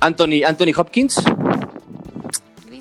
Anthony, 0.00 0.44
Anthony 0.46 0.72
Hopkins, 0.76 1.22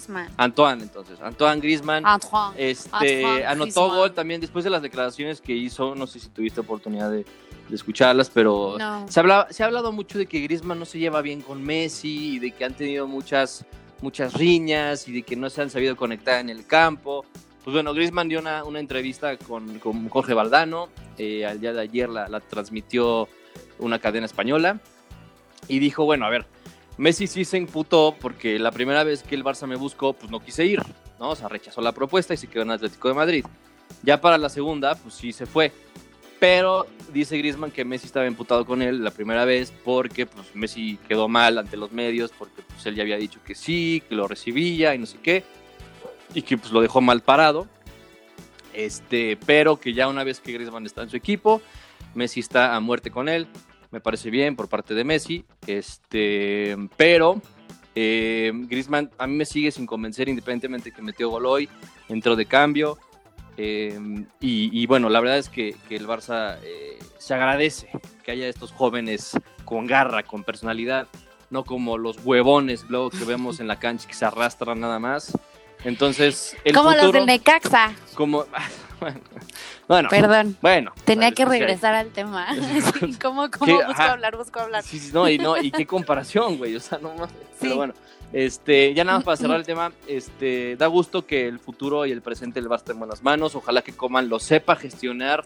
Grisman. 0.07 0.29
Antoine, 0.37 0.83
entonces. 0.83 1.19
Antoine 1.21 1.61
Griezmann. 1.61 2.05
Antoine. 2.05 2.53
Este, 2.57 2.89
Antoine 2.91 3.45
anotó 3.45 3.63
Griezmann. 3.65 3.89
gol 3.97 4.13
también 4.13 4.41
después 4.41 4.63
de 4.63 4.69
las 4.69 4.81
declaraciones 4.81 5.41
que 5.41 5.53
hizo. 5.53 5.95
No 5.95 6.07
sé 6.07 6.19
si 6.19 6.29
tuviste 6.29 6.59
oportunidad 6.61 7.09
de, 7.11 7.25
de 7.69 7.75
escucharlas, 7.75 8.29
pero 8.29 8.75
No. 8.77 9.05
se, 9.07 9.19
habla- 9.19 9.47
se 9.49 9.63
ha 9.63 9.67
hablado 9.67 9.91
mucho 9.91 10.17
de 10.17 10.25
que 10.25 10.39
Griezmann 10.41 10.79
no 10.79 10.85
se 10.85 10.99
lleva 10.99 11.21
bien 11.21 11.41
con 11.41 11.63
Messi 11.63 12.35
y 12.35 12.39
de 12.39 12.51
que 12.51 12.65
han 12.65 12.73
tenido 12.73 13.07
muchas, 13.07 13.65
muchas 14.01 14.33
riñas 14.33 15.07
y 15.07 15.13
de 15.13 15.23
que 15.23 15.35
no 15.35 15.49
se 15.49 15.61
han 15.61 15.69
sabido 15.69 15.95
conectar 15.95 16.39
en 16.39 16.49
el 16.49 16.65
campo. 16.65 17.25
Pues 17.63 17.73
bueno, 17.73 17.93
Griezmann 17.93 18.27
dio 18.27 18.39
una, 18.39 18.63
una 18.65 18.79
entrevista 18.79 19.37
con, 19.37 19.79
con 19.79 20.09
Jorge 20.09 20.33
Valdano. 20.33 20.89
eh, 21.17 21.45
al 21.45 21.61
día 21.61 21.71
de 21.71 21.79
ayer 21.81 22.09
la, 22.09 22.27
la 22.27 22.39
transmitió 22.41 23.29
una 23.79 23.99
cadena 23.99 24.25
española. 24.25 24.79
Y 25.69 25.79
dijo, 25.79 26.03
bueno, 26.03 26.25
a 26.25 26.29
ver, 26.29 26.45
Messi 26.97 27.27
sí 27.27 27.45
se 27.45 27.57
imputó 27.57 28.15
porque 28.19 28.59
la 28.59 28.71
primera 28.71 29.03
vez 29.03 29.23
que 29.23 29.35
el 29.35 29.43
Barça 29.43 29.67
me 29.67 29.75
buscó, 29.75 30.13
pues 30.13 30.31
no 30.31 30.39
quise 30.39 30.65
ir, 30.65 30.81
¿no? 31.19 31.31
O 31.31 31.35
sea, 31.35 31.49
rechazó 31.49 31.81
la 31.81 31.91
propuesta 31.91 32.33
y 32.33 32.37
se 32.37 32.47
quedó 32.47 32.63
en 32.63 32.71
Atlético 32.71 33.07
de 33.07 33.13
Madrid. 33.13 33.45
Ya 34.03 34.21
para 34.21 34.37
la 34.37 34.49
segunda, 34.49 34.95
pues 34.95 35.15
sí 35.15 35.33
se 35.33 35.45
fue. 35.45 35.71
Pero 36.39 36.85
dice 37.13 37.37
Griezmann 37.37 37.71
que 37.71 37.85
Messi 37.85 38.05
estaba 38.05 38.27
imputado 38.27 38.65
con 38.65 38.81
él 38.81 39.03
la 39.03 39.11
primera 39.11 39.45
vez 39.45 39.71
porque 39.83 40.25
pues 40.25 40.53
Messi 40.53 40.99
quedó 41.07 41.29
mal 41.29 41.57
ante 41.57 41.77
los 41.77 41.91
medios 41.93 42.31
porque 42.37 42.61
pues 42.61 42.85
él 42.85 42.95
ya 42.95 43.03
había 43.03 43.17
dicho 43.17 43.39
que 43.45 43.55
sí, 43.55 44.03
que 44.09 44.15
lo 44.15 44.27
recibía 44.27 44.93
y 44.93 44.97
no 44.97 45.05
sé 45.05 45.17
qué. 45.23 45.43
Y 46.33 46.41
que 46.41 46.57
pues 46.57 46.71
lo 46.71 46.81
dejó 46.81 47.01
mal 47.01 47.21
parado. 47.21 47.67
Este, 48.73 49.37
pero 49.45 49.79
que 49.79 49.93
ya 49.93 50.07
una 50.07 50.23
vez 50.23 50.41
que 50.41 50.51
Griezmann 50.51 50.85
está 50.85 51.03
en 51.03 51.09
su 51.09 51.15
equipo, 51.15 51.61
Messi 52.13 52.39
está 52.39 52.75
a 52.75 52.79
muerte 52.79 53.09
con 53.09 53.29
él. 53.29 53.47
Me 53.93 54.01
parece 54.01 54.29
bien 54.31 54.55
por 54.55 54.67
parte 54.67 54.95
de 54.95 55.03
Messi. 55.03 55.45
Este, 55.67 56.75
pero 56.97 57.39
eh, 57.95 58.51
Griezmann 58.53 59.11
a 59.19 59.27
mí 59.27 59.35
me 59.35 59.45
sigue 59.45 59.71
sin 59.71 59.85
convencer, 59.85 60.27
independientemente 60.27 60.91
que 60.91 61.01
metió 61.03 61.29
gol 61.29 61.45
hoy, 61.45 61.69
entró 62.09 62.35
de 62.35 62.47
cambio. 62.47 62.97
eh, 63.55 63.97
y, 64.39 64.81
y 64.81 64.85
bueno, 64.87 65.09
la 65.09 65.19
verdad 65.19 65.37
es 65.37 65.47
que, 65.47 65.75
que 65.87 65.95
el 65.95 66.07
Barça 66.07 66.57
eh, 66.63 66.97
se 67.19 67.35
agradece 67.35 67.87
que 68.23 68.31
haya 68.31 68.47
estos 68.49 68.71
jóvenes 68.71 69.37
con 69.63 69.85
garra, 69.85 70.23
con 70.23 70.43
personalidad, 70.43 71.07
no 71.51 71.63
como 71.63 71.99
los 71.99 72.17
huevones 72.25 72.85
luego 72.89 73.11
que 73.11 73.23
vemos 73.25 73.59
en 73.59 73.67
la 73.67 73.77
cancha 73.79 74.07
que 74.07 74.15
se 74.15 74.25
arrastran 74.25 74.79
nada 74.79 74.97
más. 74.97 75.37
Entonces, 75.83 76.57
el 76.63 76.73
Como 76.73 76.93
los 76.93 77.11
del 77.13 77.27
Necaxa. 77.27 77.93
como 78.15 78.45
bueno, 79.87 80.09
Perdón. 80.09 80.57
bueno, 80.61 80.93
Tenía 81.05 81.31
que 81.31 81.45
regresar 81.45 81.93
al 81.95 82.09
tema. 82.09 82.47
Sí, 82.99 83.15
¿Cómo, 83.21 83.49
cómo 83.49 83.75
busco 83.75 83.91
ajá. 83.91 84.11
hablar? 84.13 84.37
Busco 84.37 84.59
hablar. 84.59 84.83
Sí, 84.83 84.99
sí, 84.99 85.11
no, 85.13 85.29
y 85.29 85.37
no, 85.37 85.57
y 85.57 85.71
qué 85.71 85.85
comparación, 85.85 86.57
güey, 86.57 86.75
o 86.75 86.79
sea, 86.79 86.97
no 86.99 87.13
mames. 87.13 87.33
Pero 87.59 87.75
bueno, 87.77 87.93
este, 88.31 88.93
ya 88.93 89.03
nada 89.03 89.19
más 89.19 89.25
para 89.25 89.37
cerrar 89.37 89.57
el 89.57 89.65
tema, 89.65 89.91
este, 90.07 90.75
da 90.75 90.87
gusto 90.87 91.25
que 91.25 91.47
el 91.47 91.59
futuro 91.59 92.05
y 92.05 92.11
el 92.11 92.21
presente 92.21 92.59
del 92.59 92.69
Barça 92.69 92.77
estén 92.77 92.93
en 92.95 92.99
buenas 92.99 93.23
manos, 93.23 93.55
ojalá 93.55 93.81
que 93.81 93.93
Coman 93.93 94.27
lo 94.29 94.39
sepa 94.39 94.75
gestionar 94.75 95.43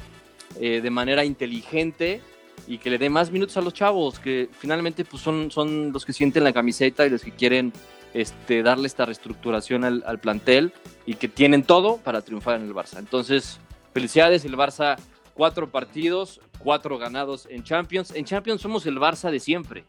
eh, 0.60 0.82
de 0.82 0.90
manera 0.90 1.26
inteligente 1.26 2.22
y 2.66 2.78
que 2.78 2.90
le 2.90 2.98
dé 2.98 3.10
más 3.10 3.30
minutos 3.32 3.58
a 3.58 3.62
los 3.62 3.74
chavos, 3.74 4.20
que 4.20 4.50
finalmente 4.58 5.06
pues 5.06 5.22
son, 5.22 5.52
son 5.52 5.92
los 5.92 6.06
que 6.06 6.14
sienten 6.14 6.44
la 6.44 6.54
camiseta 6.54 7.06
y 7.06 7.10
los 7.10 7.22
que 7.22 7.32
quieren 7.32 7.74
este, 8.14 8.64
darle 8.64 8.88
esta 8.88 9.06
reestructuración 9.06 9.84
al, 9.84 10.04
al 10.06 10.20
plantel 10.20 10.74
y 11.06 11.16
que 11.16 11.28
tienen 11.28 11.64
todo 11.64 11.98
para 11.98 12.22
triunfar 12.22 12.56
en 12.56 12.64
el 12.68 12.74
Barça. 12.74 13.00
Entonces, 13.00 13.60
felicidades, 13.94 14.46
el 14.46 14.56
Barça, 14.56 14.98
cuatro 15.34 15.70
partidos, 15.70 16.40
cuatro 16.60 16.98
ganados 16.98 17.48
en 17.50 17.64
Champions. 17.64 18.12
En 18.16 18.26
Champions 18.26 18.62
somos 18.62 18.86
el 18.86 18.98
Barça 18.98 19.32
de 19.32 19.40
siempre. 19.40 19.86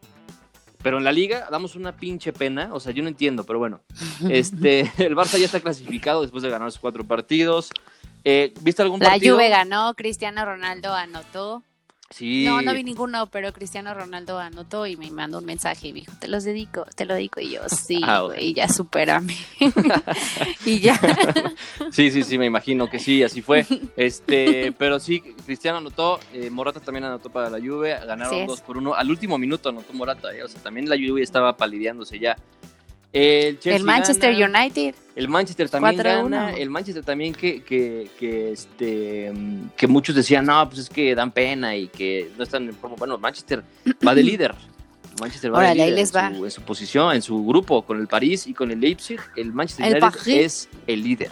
Pero 0.81 0.97
en 0.97 1.03
la 1.03 1.11
liga 1.11 1.47
damos 1.51 1.75
una 1.75 1.95
pinche 1.95 2.31
pena, 2.31 2.69
o 2.71 2.79
sea, 2.79 2.93
yo 2.93 3.03
no 3.03 3.09
entiendo, 3.09 3.43
pero 3.43 3.59
bueno. 3.59 3.81
Este, 4.29 4.81
el 4.97 5.15
Barça 5.15 5.37
ya 5.37 5.45
está 5.45 5.59
clasificado 5.59 6.21
después 6.21 6.43
de 6.43 6.49
ganar 6.49 6.71
sus 6.71 6.79
cuatro 6.79 7.03
partidos. 7.03 7.69
Eh, 8.23 8.53
¿Viste 8.61 8.81
algún 8.81 8.99
La 8.99 9.09
partido? 9.09 9.35
Juve 9.35 9.49
ganó, 9.49 9.93
Cristiano 9.95 10.45
Ronaldo 10.45 10.93
anotó. 10.93 11.63
Sí. 12.09 12.43
No, 12.45 12.61
no 12.61 12.73
vi 12.73 12.83
ninguno, 12.83 13.27
pero 13.27 13.53
Cristiano 13.53 13.93
Ronaldo 13.93 14.39
anotó 14.39 14.87
y 14.87 14.97
me 14.97 15.11
mandó 15.11 15.37
un 15.37 15.45
mensaje 15.45 15.89
y 15.89 15.93
me 15.93 15.99
dijo, 15.99 16.13
te 16.19 16.27
los 16.27 16.43
dedico, 16.43 16.85
te 16.95 17.05
lo 17.05 17.13
dedico. 17.13 17.39
Y 17.39 17.51
yo, 17.51 17.61
sí, 17.69 18.01
Ah, 18.03 18.21
güey, 18.21 18.53
ya 18.53 18.67
supérame. 18.67 19.35
y 20.65 20.79
ya. 20.79 20.99
Sí, 21.91 22.11
sí, 22.11 22.23
sí, 22.23 22.37
me 22.37 22.45
imagino 22.45 22.89
que 22.89 22.99
sí, 22.99 23.23
así 23.23 23.41
fue. 23.41 23.65
Este, 23.95 24.71
pero 24.77 24.99
sí, 24.99 25.21
Cristiano 25.45 25.79
anotó, 25.79 26.19
eh, 26.33 26.49
Morata 26.49 26.79
también 26.79 27.03
anotó 27.05 27.29
para 27.29 27.49
la 27.49 27.59
Juve, 27.59 27.97
ganaron 28.05 28.47
dos 28.47 28.61
por 28.61 28.77
uno. 28.77 28.93
Al 28.93 29.09
último 29.09 29.37
minuto 29.37 29.69
anotó 29.69 29.93
Morata, 29.93 30.33
eh, 30.33 30.43
o 30.43 30.47
sea, 30.47 30.61
también 30.61 30.87
la 30.89 30.95
Juve 30.95 31.21
estaba 31.21 31.57
palideándose 31.57 32.19
ya. 32.19 32.37
El, 33.11 33.59
Chelsea 33.59 33.75
El 33.77 33.83
Manchester 33.83 34.37
gana, 34.37 34.59
United. 34.59 34.95
El 35.15 35.27
Manchester 35.29 35.69
también 35.69 35.97
4-1. 35.97 36.03
gana, 36.03 36.51
el 36.53 36.69
Manchester 36.69 37.03
también 37.03 37.33
que, 37.33 37.63
que, 37.63 38.09
que, 38.19 38.51
este, 38.51 39.33
que 39.75 39.87
muchos 39.87 40.15
decían, 40.15 40.45
no, 40.45 40.67
pues 40.69 40.81
es 40.81 40.89
que 40.89 41.15
dan 41.15 41.31
pena 41.31 41.75
y 41.75 41.87
que 41.87 42.31
no 42.37 42.43
están 42.43 42.67
en 42.67 42.75
forma. 42.75 42.95
Bueno, 42.97 43.17
Manchester 43.17 43.63
va 44.07 44.13
de 44.13 44.23
líder. 44.23 44.53
Manchester 45.19 45.51
va 45.51 45.57
Órale, 45.57 45.75
de 45.75 45.81
ahí 45.81 45.89
líder 45.89 45.99
les 45.99 46.15
en, 46.15 46.21
va. 46.21 46.35
Su, 46.35 46.45
en 46.45 46.51
su 46.51 46.61
posición, 46.61 47.15
en 47.15 47.21
su 47.21 47.45
grupo, 47.45 47.81
con 47.81 47.99
el 47.99 48.07
París 48.07 48.45
y 48.45 48.53
con 48.53 48.69
el 48.71 48.79
Leipzig. 48.79 49.19
El 49.35 49.53
Manchester 49.53 49.87
El 49.87 49.93
United 49.93 50.09
Paris. 50.11 50.27
es 50.27 50.69
el 50.85 51.03
líder. 51.03 51.31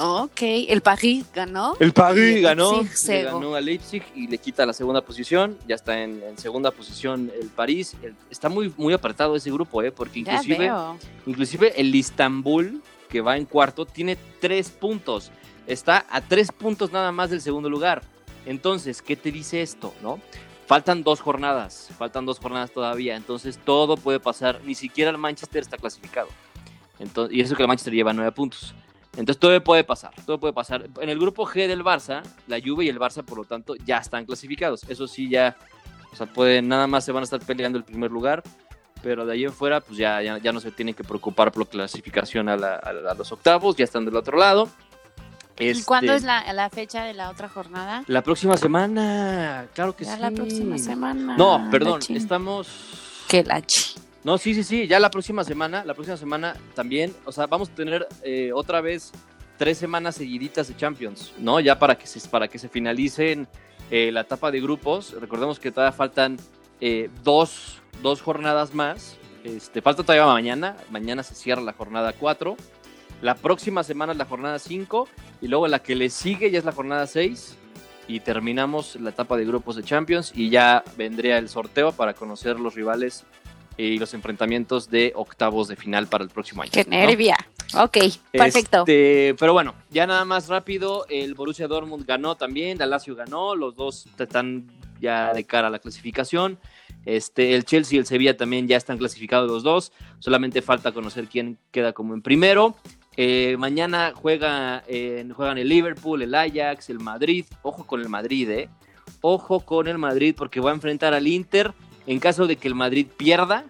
Ok, 0.00 0.42
el 0.42 0.80
París 0.80 1.26
ganó. 1.34 1.74
El 1.80 1.92
París 1.92 2.40
ganó, 2.40 2.82
le 2.82 3.22
ganó 3.24 3.54
a 3.56 3.60
Leipzig 3.60 4.02
y 4.14 4.28
le 4.28 4.38
quita 4.38 4.64
la 4.64 4.72
segunda 4.72 5.00
posición. 5.00 5.58
Ya 5.66 5.74
está 5.74 6.00
en, 6.02 6.22
en 6.22 6.38
segunda 6.38 6.70
posición 6.70 7.32
el 7.40 7.48
París. 7.48 7.96
El- 8.00 8.14
está 8.30 8.48
muy, 8.48 8.72
muy 8.76 8.94
apretado 8.94 9.34
ese 9.34 9.50
grupo, 9.50 9.82
¿eh? 9.82 9.90
porque 9.90 10.20
inclusive, 10.20 10.66
inclusive 11.26 11.80
el 11.80 11.92
Istanbul, 11.92 12.80
que 13.08 13.20
va 13.20 13.36
en 13.36 13.44
cuarto, 13.44 13.86
tiene 13.86 14.16
tres 14.40 14.70
puntos. 14.70 15.32
Está 15.66 16.06
a 16.08 16.20
tres 16.20 16.52
puntos 16.52 16.92
nada 16.92 17.10
más 17.10 17.30
del 17.30 17.40
segundo 17.40 17.68
lugar. 17.68 18.02
Entonces, 18.46 19.02
¿qué 19.02 19.16
te 19.16 19.32
dice 19.32 19.62
esto? 19.62 19.92
no? 20.00 20.20
Faltan 20.68 21.02
dos 21.02 21.20
jornadas, 21.20 21.88
faltan 21.98 22.24
dos 22.24 22.38
jornadas 22.38 22.70
todavía. 22.70 23.16
Entonces, 23.16 23.58
todo 23.64 23.96
puede 23.96 24.20
pasar. 24.20 24.60
Ni 24.64 24.74
siquiera 24.76 25.10
el 25.10 25.18
Manchester 25.18 25.60
está 25.62 25.76
clasificado. 25.76 26.28
Entonces, 27.00 27.36
y 27.36 27.40
eso 27.40 27.56
que 27.56 27.62
el 27.62 27.68
Manchester 27.68 27.92
lleva 27.94 28.12
nueve 28.12 28.30
puntos. 28.32 28.74
Entonces 29.18 29.40
todo 29.40 29.62
puede 29.64 29.82
pasar, 29.84 30.12
todo 30.24 30.38
puede 30.38 30.52
pasar. 30.52 30.88
En 31.00 31.08
el 31.08 31.18
grupo 31.18 31.44
G 31.44 31.66
del 31.66 31.82
Barça, 31.82 32.22
la 32.46 32.58
Juve 32.64 32.84
y 32.84 32.88
el 32.88 32.98
Barça, 33.00 33.24
por 33.24 33.38
lo 33.38 33.44
tanto, 33.44 33.74
ya 33.84 33.98
están 33.98 34.24
clasificados. 34.24 34.84
Eso 34.88 35.08
sí, 35.08 35.28
ya, 35.28 35.56
o 36.12 36.16
sea, 36.16 36.26
pueden, 36.26 36.68
nada 36.68 36.86
más 36.86 37.04
se 37.04 37.10
van 37.12 37.22
a 37.22 37.24
estar 37.24 37.40
peleando 37.40 37.78
el 37.78 37.84
primer 37.84 38.12
lugar, 38.12 38.44
pero 39.02 39.26
de 39.26 39.32
ahí 39.32 39.44
en 39.44 39.52
fuera, 39.52 39.80
pues 39.80 39.98
ya, 39.98 40.22
ya, 40.22 40.38
ya 40.38 40.52
no 40.52 40.60
se 40.60 40.70
tienen 40.70 40.94
que 40.94 41.02
preocupar 41.02 41.50
por 41.50 41.64
la 41.64 41.70
clasificación 41.70 42.48
a, 42.48 42.56
la- 42.56 42.76
a 42.76 42.92
la- 42.92 43.10
a 43.10 43.14
los 43.14 43.32
octavos, 43.32 43.74
ya 43.76 43.84
están 43.84 44.04
del 44.04 44.14
otro 44.14 44.38
lado. 44.38 44.68
¿Y 45.58 45.82
cuándo 45.82 46.12
es 46.12 46.22
la, 46.22 46.52
la, 46.52 46.70
fecha 46.70 47.02
de 47.02 47.14
la 47.14 47.30
otra 47.30 47.48
jornada? 47.48 48.04
La 48.06 48.22
próxima 48.22 48.56
semana, 48.56 49.66
claro 49.74 49.96
que 49.96 50.04
ya 50.04 50.14
sí. 50.14 50.20
la 50.22 50.30
próxima 50.30 50.78
semana. 50.78 51.36
No, 51.36 51.68
perdón, 51.72 52.00
estamos... 52.10 52.68
Que 53.26 53.42
la 53.42 53.60
chi. 53.62 53.94
No, 54.24 54.36
sí, 54.36 54.54
sí, 54.54 54.64
sí, 54.64 54.86
ya 54.86 54.98
la 54.98 55.10
próxima 55.10 55.44
semana, 55.44 55.84
la 55.84 55.94
próxima 55.94 56.16
semana 56.16 56.56
también, 56.74 57.14
o 57.24 57.32
sea, 57.32 57.46
vamos 57.46 57.70
a 57.70 57.74
tener 57.74 58.06
eh, 58.22 58.50
otra 58.52 58.80
vez 58.80 59.12
tres 59.58 59.78
semanas 59.78 60.16
seguiditas 60.16 60.68
de 60.68 60.76
Champions, 60.76 61.32
¿no? 61.38 61.60
Ya 61.60 61.78
para 61.78 61.96
que 61.96 62.06
se, 62.06 62.26
para 62.28 62.48
que 62.48 62.58
se 62.58 62.68
finalicen 62.68 63.48
eh, 63.90 64.10
la 64.12 64.20
etapa 64.20 64.50
de 64.50 64.60
grupos. 64.60 65.14
Recordemos 65.20 65.58
que 65.58 65.70
todavía 65.70 65.92
faltan 65.92 66.36
eh, 66.80 67.10
dos, 67.22 67.80
dos, 68.02 68.22
jornadas 68.22 68.74
más. 68.74 69.16
Este, 69.44 69.82
falta 69.82 70.02
todavía 70.02 70.26
mañana. 70.26 70.76
Mañana 70.90 71.22
se 71.22 71.34
cierra 71.34 71.62
la 71.62 71.72
jornada 71.72 72.12
4. 72.12 72.56
La 73.22 73.34
próxima 73.34 73.82
semana 73.82 74.12
es 74.12 74.18
la 74.18 74.26
jornada 74.26 74.58
5. 74.58 75.08
Y 75.40 75.48
luego 75.48 75.66
la 75.68 75.80
que 75.80 75.94
le 75.94 76.10
sigue 76.10 76.50
ya 76.50 76.58
es 76.58 76.64
la 76.64 76.72
jornada 76.72 77.06
6. 77.06 77.56
Y 78.08 78.20
terminamos 78.20 78.96
la 78.96 79.10
etapa 79.10 79.36
de 79.36 79.44
grupos 79.46 79.76
de 79.76 79.82
Champions. 79.82 80.32
Y 80.34 80.50
ya 80.50 80.84
vendría 80.96 81.38
el 81.38 81.48
sorteo 81.48 81.92
para 81.92 82.14
conocer 82.14 82.60
los 82.60 82.74
rivales 82.74 83.24
y 83.78 83.96
los 83.98 84.12
enfrentamientos 84.12 84.90
de 84.90 85.12
octavos 85.14 85.68
de 85.68 85.76
final 85.76 86.08
para 86.08 86.24
el 86.24 86.30
próximo 86.30 86.62
año. 86.62 86.72
¡Qué 86.72 86.84
nervia! 86.84 87.36
Ok, 87.74 87.98
perfecto. 88.32 88.80
Este, 88.80 89.36
pero 89.38 89.52
bueno, 89.52 89.74
ya 89.90 90.06
nada 90.06 90.24
más 90.24 90.48
rápido, 90.48 91.06
el 91.08 91.34
Borussia 91.34 91.68
Dortmund 91.68 92.04
ganó 92.04 92.36
también, 92.36 92.78
la 92.78 92.86
Lazio 92.86 93.14
ganó, 93.14 93.54
los 93.54 93.76
dos 93.76 94.06
están 94.18 94.66
ya 95.00 95.32
de 95.32 95.44
cara 95.44 95.68
a 95.68 95.70
la 95.70 95.78
clasificación. 95.78 96.58
Este, 97.04 97.54
el 97.54 97.64
Chelsea 97.64 97.96
y 97.96 98.00
el 98.00 98.06
Sevilla 98.06 98.36
también 98.36 98.66
ya 98.66 98.76
están 98.76 98.98
clasificados 98.98 99.48
los 99.48 99.62
dos, 99.62 99.92
solamente 100.18 100.60
falta 100.60 100.92
conocer 100.92 101.28
quién 101.28 101.58
queda 101.70 101.92
como 101.92 102.14
en 102.14 102.22
primero. 102.22 102.76
Eh, 103.16 103.56
mañana 103.58 104.12
juega, 104.14 104.82
juegan 105.34 105.58
el 105.58 105.68
Liverpool, 105.68 106.22
el 106.22 106.34
Ajax, 106.34 106.90
el 106.90 107.00
Madrid. 107.00 107.44
Ojo 107.62 107.84
con 107.84 108.00
el 108.00 108.08
Madrid, 108.08 108.50
¿eh? 108.50 108.68
Ojo 109.20 109.60
con 109.60 109.88
el 109.88 109.98
Madrid 109.98 110.34
porque 110.36 110.60
va 110.60 110.70
a 110.70 110.74
enfrentar 110.74 111.14
al 111.14 111.26
Inter 111.26 111.72
en 112.08 112.20
caso 112.20 112.46
de 112.46 112.56
que 112.56 112.68
el 112.68 112.74
Madrid 112.74 113.06
pierda, 113.16 113.64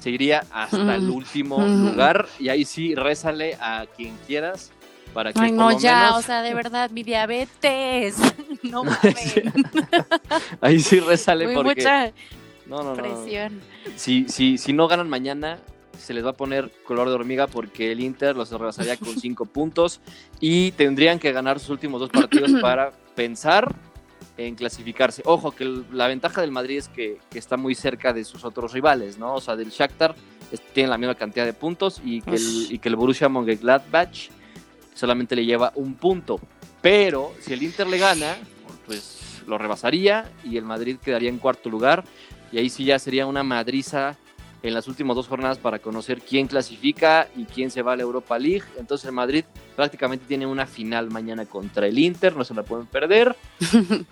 se 0.00 0.10
iría 0.10 0.44
hasta 0.50 0.96
el 0.96 1.08
último 1.08 1.64
lugar 1.64 2.26
y 2.40 2.48
ahí 2.48 2.64
sí 2.64 2.96
rézale 2.96 3.56
a 3.60 3.86
quien 3.96 4.18
quieras 4.26 4.72
para 5.14 5.32
que 5.32 5.40
Ay, 5.40 5.52
no, 5.52 5.78
ya, 5.78 6.16
o 6.16 6.22
sea, 6.22 6.42
de 6.42 6.52
verdad, 6.62 6.90
mi 6.90 7.02
diabetes. 7.02 8.16
No 8.62 8.84
mames. 8.84 9.42
ahí 10.60 10.78
sí 10.78 11.00
rézale 11.00 11.46
Muy 11.46 11.54
porque 11.56 11.74
mucha 11.80 12.12
no, 12.66 12.82
no, 12.82 12.94
no. 12.94 13.02
presión. 13.02 13.60
Si, 13.96 14.28
si, 14.28 14.56
si 14.56 14.72
no 14.72 14.86
ganan 14.86 15.08
mañana, 15.08 15.58
se 15.98 16.14
les 16.14 16.24
va 16.24 16.30
a 16.30 16.34
poner 16.34 16.70
color 16.84 17.08
de 17.08 17.14
hormiga 17.14 17.48
porque 17.48 17.90
el 17.90 18.00
Inter 18.00 18.36
los 18.36 18.50
rebasaría 18.52 18.96
con 18.96 19.18
cinco 19.18 19.44
puntos 19.46 20.00
y 20.40 20.70
tendrían 20.72 21.18
que 21.18 21.32
ganar 21.32 21.58
sus 21.58 21.70
últimos 21.70 22.00
dos 22.00 22.10
partidos 22.10 22.52
para 22.62 22.92
pensar 23.16 23.74
en 24.36 24.54
clasificarse. 24.54 25.22
Ojo, 25.24 25.52
que 25.52 25.64
la 25.92 26.06
ventaja 26.06 26.40
del 26.40 26.50
Madrid 26.50 26.78
es 26.78 26.88
que, 26.88 27.18
está 27.34 27.56
muy 27.56 27.74
cerca 27.74 28.12
de 28.12 28.24
sus 28.24 28.44
otros 28.44 28.72
rivales, 28.72 29.18
¿no? 29.18 29.34
O 29.34 29.40
sea, 29.40 29.56
del 29.56 29.70
Shakhtar 29.70 30.14
tiene 30.72 30.90
la 30.90 30.98
misma 30.98 31.14
cantidad 31.14 31.46
de 31.46 31.54
puntos 31.54 32.00
y 32.04 32.20
que, 32.20 32.36
el, 32.36 32.66
y 32.70 32.78
que 32.78 32.88
el 32.88 32.96
Borussia 32.96 33.28
Mönchengladbach 33.28 34.30
solamente 34.94 35.34
le 35.34 35.44
lleva 35.44 35.72
un 35.76 35.94
punto. 35.94 36.40
Pero 36.80 37.32
si 37.40 37.52
el 37.52 37.62
Inter 37.62 37.86
le 37.86 37.98
gana, 37.98 38.36
pues 38.86 39.42
lo 39.46 39.58
rebasaría 39.58 40.30
y 40.44 40.56
el 40.56 40.64
Madrid 40.64 40.98
quedaría 41.02 41.28
en 41.28 41.38
cuarto 41.38 41.70
lugar 41.70 42.04
y 42.50 42.58
ahí 42.58 42.68
sí 42.68 42.84
ya 42.84 42.98
sería 42.98 43.26
una 43.26 43.42
madriza 43.42 44.18
en 44.62 44.74
las 44.74 44.86
últimas 44.88 45.16
dos 45.16 45.28
jornadas 45.28 45.58
para 45.58 45.78
conocer 45.80 46.20
quién 46.20 46.46
clasifica 46.46 47.28
y 47.36 47.44
quién 47.44 47.70
se 47.70 47.82
va 47.82 47.92
a 47.92 47.96
la 47.96 48.02
Europa 48.02 48.38
League. 48.38 48.64
Entonces 48.78 49.06
el 49.06 49.12
Madrid 49.12 49.44
prácticamente 49.74 50.24
tiene 50.26 50.46
una 50.46 50.66
final 50.66 51.10
mañana 51.10 51.46
contra 51.46 51.86
el 51.86 51.98
Inter, 51.98 52.36
no 52.36 52.44
se 52.44 52.54
la 52.54 52.62
pueden 52.62 52.86
perder. 52.86 53.36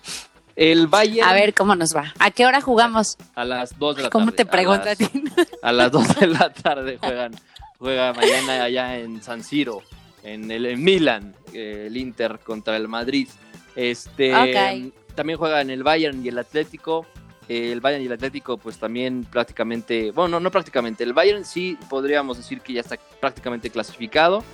El 0.56 0.88
Bayern. 0.88 1.26
A 1.26 1.32
ver 1.32 1.54
cómo 1.54 1.74
nos 1.74 1.96
va. 1.96 2.12
¿A 2.18 2.30
qué 2.32 2.44
hora 2.44 2.60
jugamos? 2.60 3.16
A 3.34 3.46
las 3.46 3.78
2 3.78 3.96
de 3.96 4.02
la 4.02 4.10
¿Cómo 4.10 4.26
tarde. 4.26 4.36
te 4.36 4.46
pregunto 4.46 4.90
a, 4.90 4.94
ti? 4.94 5.08
A 5.62 5.72
las 5.72 5.90
2 5.90 6.20
de 6.20 6.26
la 6.26 6.52
tarde 6.52 6.98
juegan. 6.98 7.32
Juega 7.78 8.12
mañana 8.12 8.64
allá 8.64 8.98
en 8.98 9.22
San 9.22 9.42
Siro, 9.42 9.80
en 10.22 10.50
el 10.50 10.66
en 10.66 10.84
Milan, 10.84 11.34
eh, 11.54 11.84
el 11.86 11.96
Inter 11.96 12.40
contra 12.40 12.76
el 12.76 12.88
Madrid. 12.88 13.26
Este 13.74 14.34
también 15.14 15.38
juega 15.38 15.62
en 15.62 15.70
el 15.70 15.82
Bayern 15.82 16.22
y 16.22 16.28
el 16.28 16.38
Atlético 16.38 17.06
el 17.50 17.80
Bayern 17.80 18.04
y 18.04 18.06
el 18.06 18.12
Atlético 18.12 18.56
pues 18.56 18.78
también 18.78 19.24
prácticamente, 19.24 20.12
bueno, 20.12 20.28
no, 20.28 20.40
no 20.40 20.50
prácticamente, 20.52 21.02
el 21.02 21.12
Bayern 21.12 21.44
sí 21.44 21.76
podríamos 21.88 22.36
decir 22.36 22.60
que 22.60 22.72
ya 22.74 22.80
está 22.80 22.96
prácticamente 23.20 23.70
clasificado, 23.70 24.44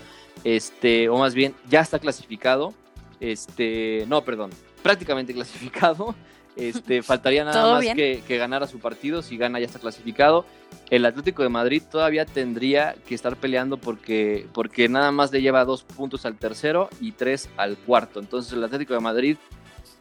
este, 0.45 1.11
o 1.11 1.19
más 1.19 1.35
bien 1.35 1.55
ya 1.69 1.81
está 1.81 1.99
clasificado, 1.99 2.73
este, 3.21 4.07
no, 4.09 4.23
perdón, 4.23 4.51
prácticamente 4.83 5.35
clasificado, 5.35 6.15
este, 6.57 7.03
faltaría 7.03 7.45
nada 7.45 7.75
más 7.75 7.85
que, 7.95 8.23
que 8.27 8.39
ganara 8.39 8.67
su 8.67 8.79
partido, 8.79 9.21
si 9.21 9.37
gana 9.37 9.61
ya 9.61 9.67
está 9.67 9.79
clasificado, 9.79 10.47
el 10.89 11.05
Atlético 11.05 11.43
de 11.43 11.51
Madrid 11.51 11.83
todavía 11.91 12.25
tendría 12.25 12.97
que 13.07 13.15
estar 13.15 13.37
peleando 13.37 13.77
porque, 13.77 14.47
porque 14.55 14.89
nada 14.89 15.13
más 15.13 15.31
le 15.33 15.43
lleva 15.43 15.67
dos 15.67 15.83
puntos 15.83 16.25
al 16.25 16.39
tercero 16.39 16.89
y 16.99 17.13
tres 17.13 17.51
al 17.59 17.77
cuarto, 17.77 18.21
entonces 18.21 18.55
el 18.55 18.65
Atlético 18.65 18.95
de 18.95 19.01
Madrid 19.01 19.37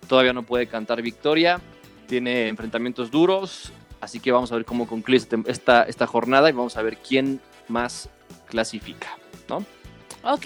todavía 0.07 0.31
no 0.31 0.43
puede 0.43 0.67
cantar 0.67 1.01
victoria, 1.01 1.59
tiene 2.05 2.47
enfrentamientos 2.47 3.11
duros, 3.11 3.71
así 4.01 4.19
que 4.19 4.31
vamos 4.31 4.51
a 4.51 4.55
ver 4.55 4.65
cómo 4.65 4.87
concluye 4.87 5.17
este, 5.17 5.37
esta, 5.47 5.83
esta 5.83 6.07
jornada 6.07 6.49
y 6.49 6.53
vamos 6.53 6.77
a 6.77 6.81
ver 6.81 6.97
quién 6.97 7.39
más 7.67 8.09
clasifica, 8.47 9.17
¿no? 9.49 9.57
Ok, 10.23 10.45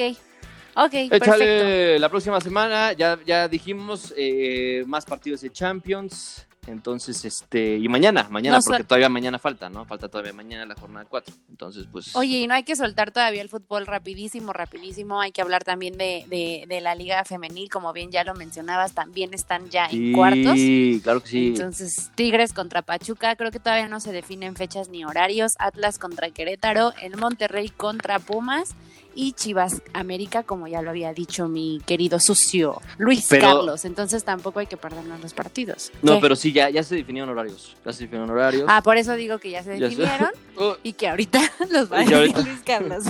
ok, 0.75 0.93
Échale 0.93 1.19
perfecto. 1.19 2.01
la 2.01 2.09
próxima 2.09 2.41
semana, 2.41 2.93
ya, 2.93 3.19
ya 3.25 3.47
dijimos, 3.47 4.13
eh, 4.17 4.83
más 4.87 5.05
partidos 5.05 5.41
de 5.41 5.51
Champions, 5.51 6.47
entonces, 6.69 7.25
este, 7.25 7.77
y 7.77 7.87
mañana, 7.87 8.27
mañana, 8.29 8.57
No, 8.57 8.63
porque 8.63 8.83
todavía 8.83 9.09
mañana 9.09 9.39
falta, 9.39 9.69
¿no? 9.69 9.85
Falta 9.85 10.07
todavía 10.07 10.33
mañana 10.33 10.65
la 10.65 10.75
jornada 10.75 11.05
4, 11.09 11.33
entonces, 11.49 11.87
pues... 11.91 12.15
Oye, 12.15 12.39
y 12.39 12.47
no 12.47 12.53
hay 12.53 12.63
que 12.63 12.75
soltar 12.75 13.11
todavía 13.11 13.41
el 13.41 13.49
fútbol 13.49 13.85
rapidísimo, 13.87 14.53
rapidísimo. 14.53 15.19
Hay 15.19 15.31
que 15.31 15.41
hablar 15.41 15.63
también 15.63 15.97
de, 15.97 16.25
de, 16.27 16.65
de 16.67 16.81
la 16.81 16.95
liga 16.95 17.23
femenil, 17.25 17.69
como 17.69 17.91
bien 17.93 18.11
ya 18.11 18.23
lo 18.23 18.33
mencionabas, 18.35 18.93
también 18.93 19.33
están 19.33 19.69
ya 19.69 19.87
en 19.87 20.13
cuartos. 20.13 20.53
Sí, 20.53 21.01
claro 21.03 21.21
que 21.21 21.29
sí. 21.29 21.47
Entonces, 21.47 22.11
Tigres 22.15 22.53
contra 22.53 22.81
Pachuca, 22.81 23.35
creo 23.35 23.51
que 23.51 23.59
todavía 23.59 23.87
no 23.87 23.99
se 23.99 24.11
definen 24.11 24.55
fechas 24.55 24.89
ni 24.89 25.03
horarios. 25.05 25.55
Atlas 25.59 25.99
contra 25.99 26.29
Querétaro, 26.29 26.93
el 27.01 27.17
Monterrey 27.17 27.69
contra 27.69 28.19
Pumas 28.19 28.75
y 29.21 29.33
Chivas 29.33 29.81
América, 29.91 30.43
como 30.43 30.69
ya 30.69 30.81
lo 30.81 30.91
había 30.91 31.13
dicho 31.13 31.49
mi 31.49 31.81
querido 31.85 32.21
sucio 32.21 32.81
Luis 32.97 33.27
Pero- 33.29 33.41
Carlos. 33.41 33.83
Entonces 33.83 34.23
tampoco 34.23 34.59
hay 34.59 34.67
que 34.67 34.77
perdernos 34.77 35.19
los 35.19 35.33
partidos. 35.33 35.91
no, 36.01 36.15
¿Qué? 36.15 36.21
pero 36.21 36.35
sí, 36.37 36.53
ya, 36.53 36.69
ya 36.69 36.83
se 36.83 36.95
definieron 36.95 37.29
horarios, 37.29 37.75
ya 37.85 37.91
se 37.91 38.03
definieron 38.03 38.29
horarios. 38.29 38.63
Ah, 38.69 38.81
por 38.81 38.95
eso 38.95 39.13
digo 39.15 39.37
que 39.37 39.49
ya 39.49 39.61
se 39.61 39.77
Ya 39.77 39.89
definieron 39.89 40.29
Oh, 40.57 40.77
y 40.83 40.93
que 40.93 41.09
ahorita 41.09 41.41
los 41.69 41.91
va 41.91 41.97
a 41.99 42.05
decir 42.05 42.33
Luis 42.45 42.61
Carlos. 42.65 43.03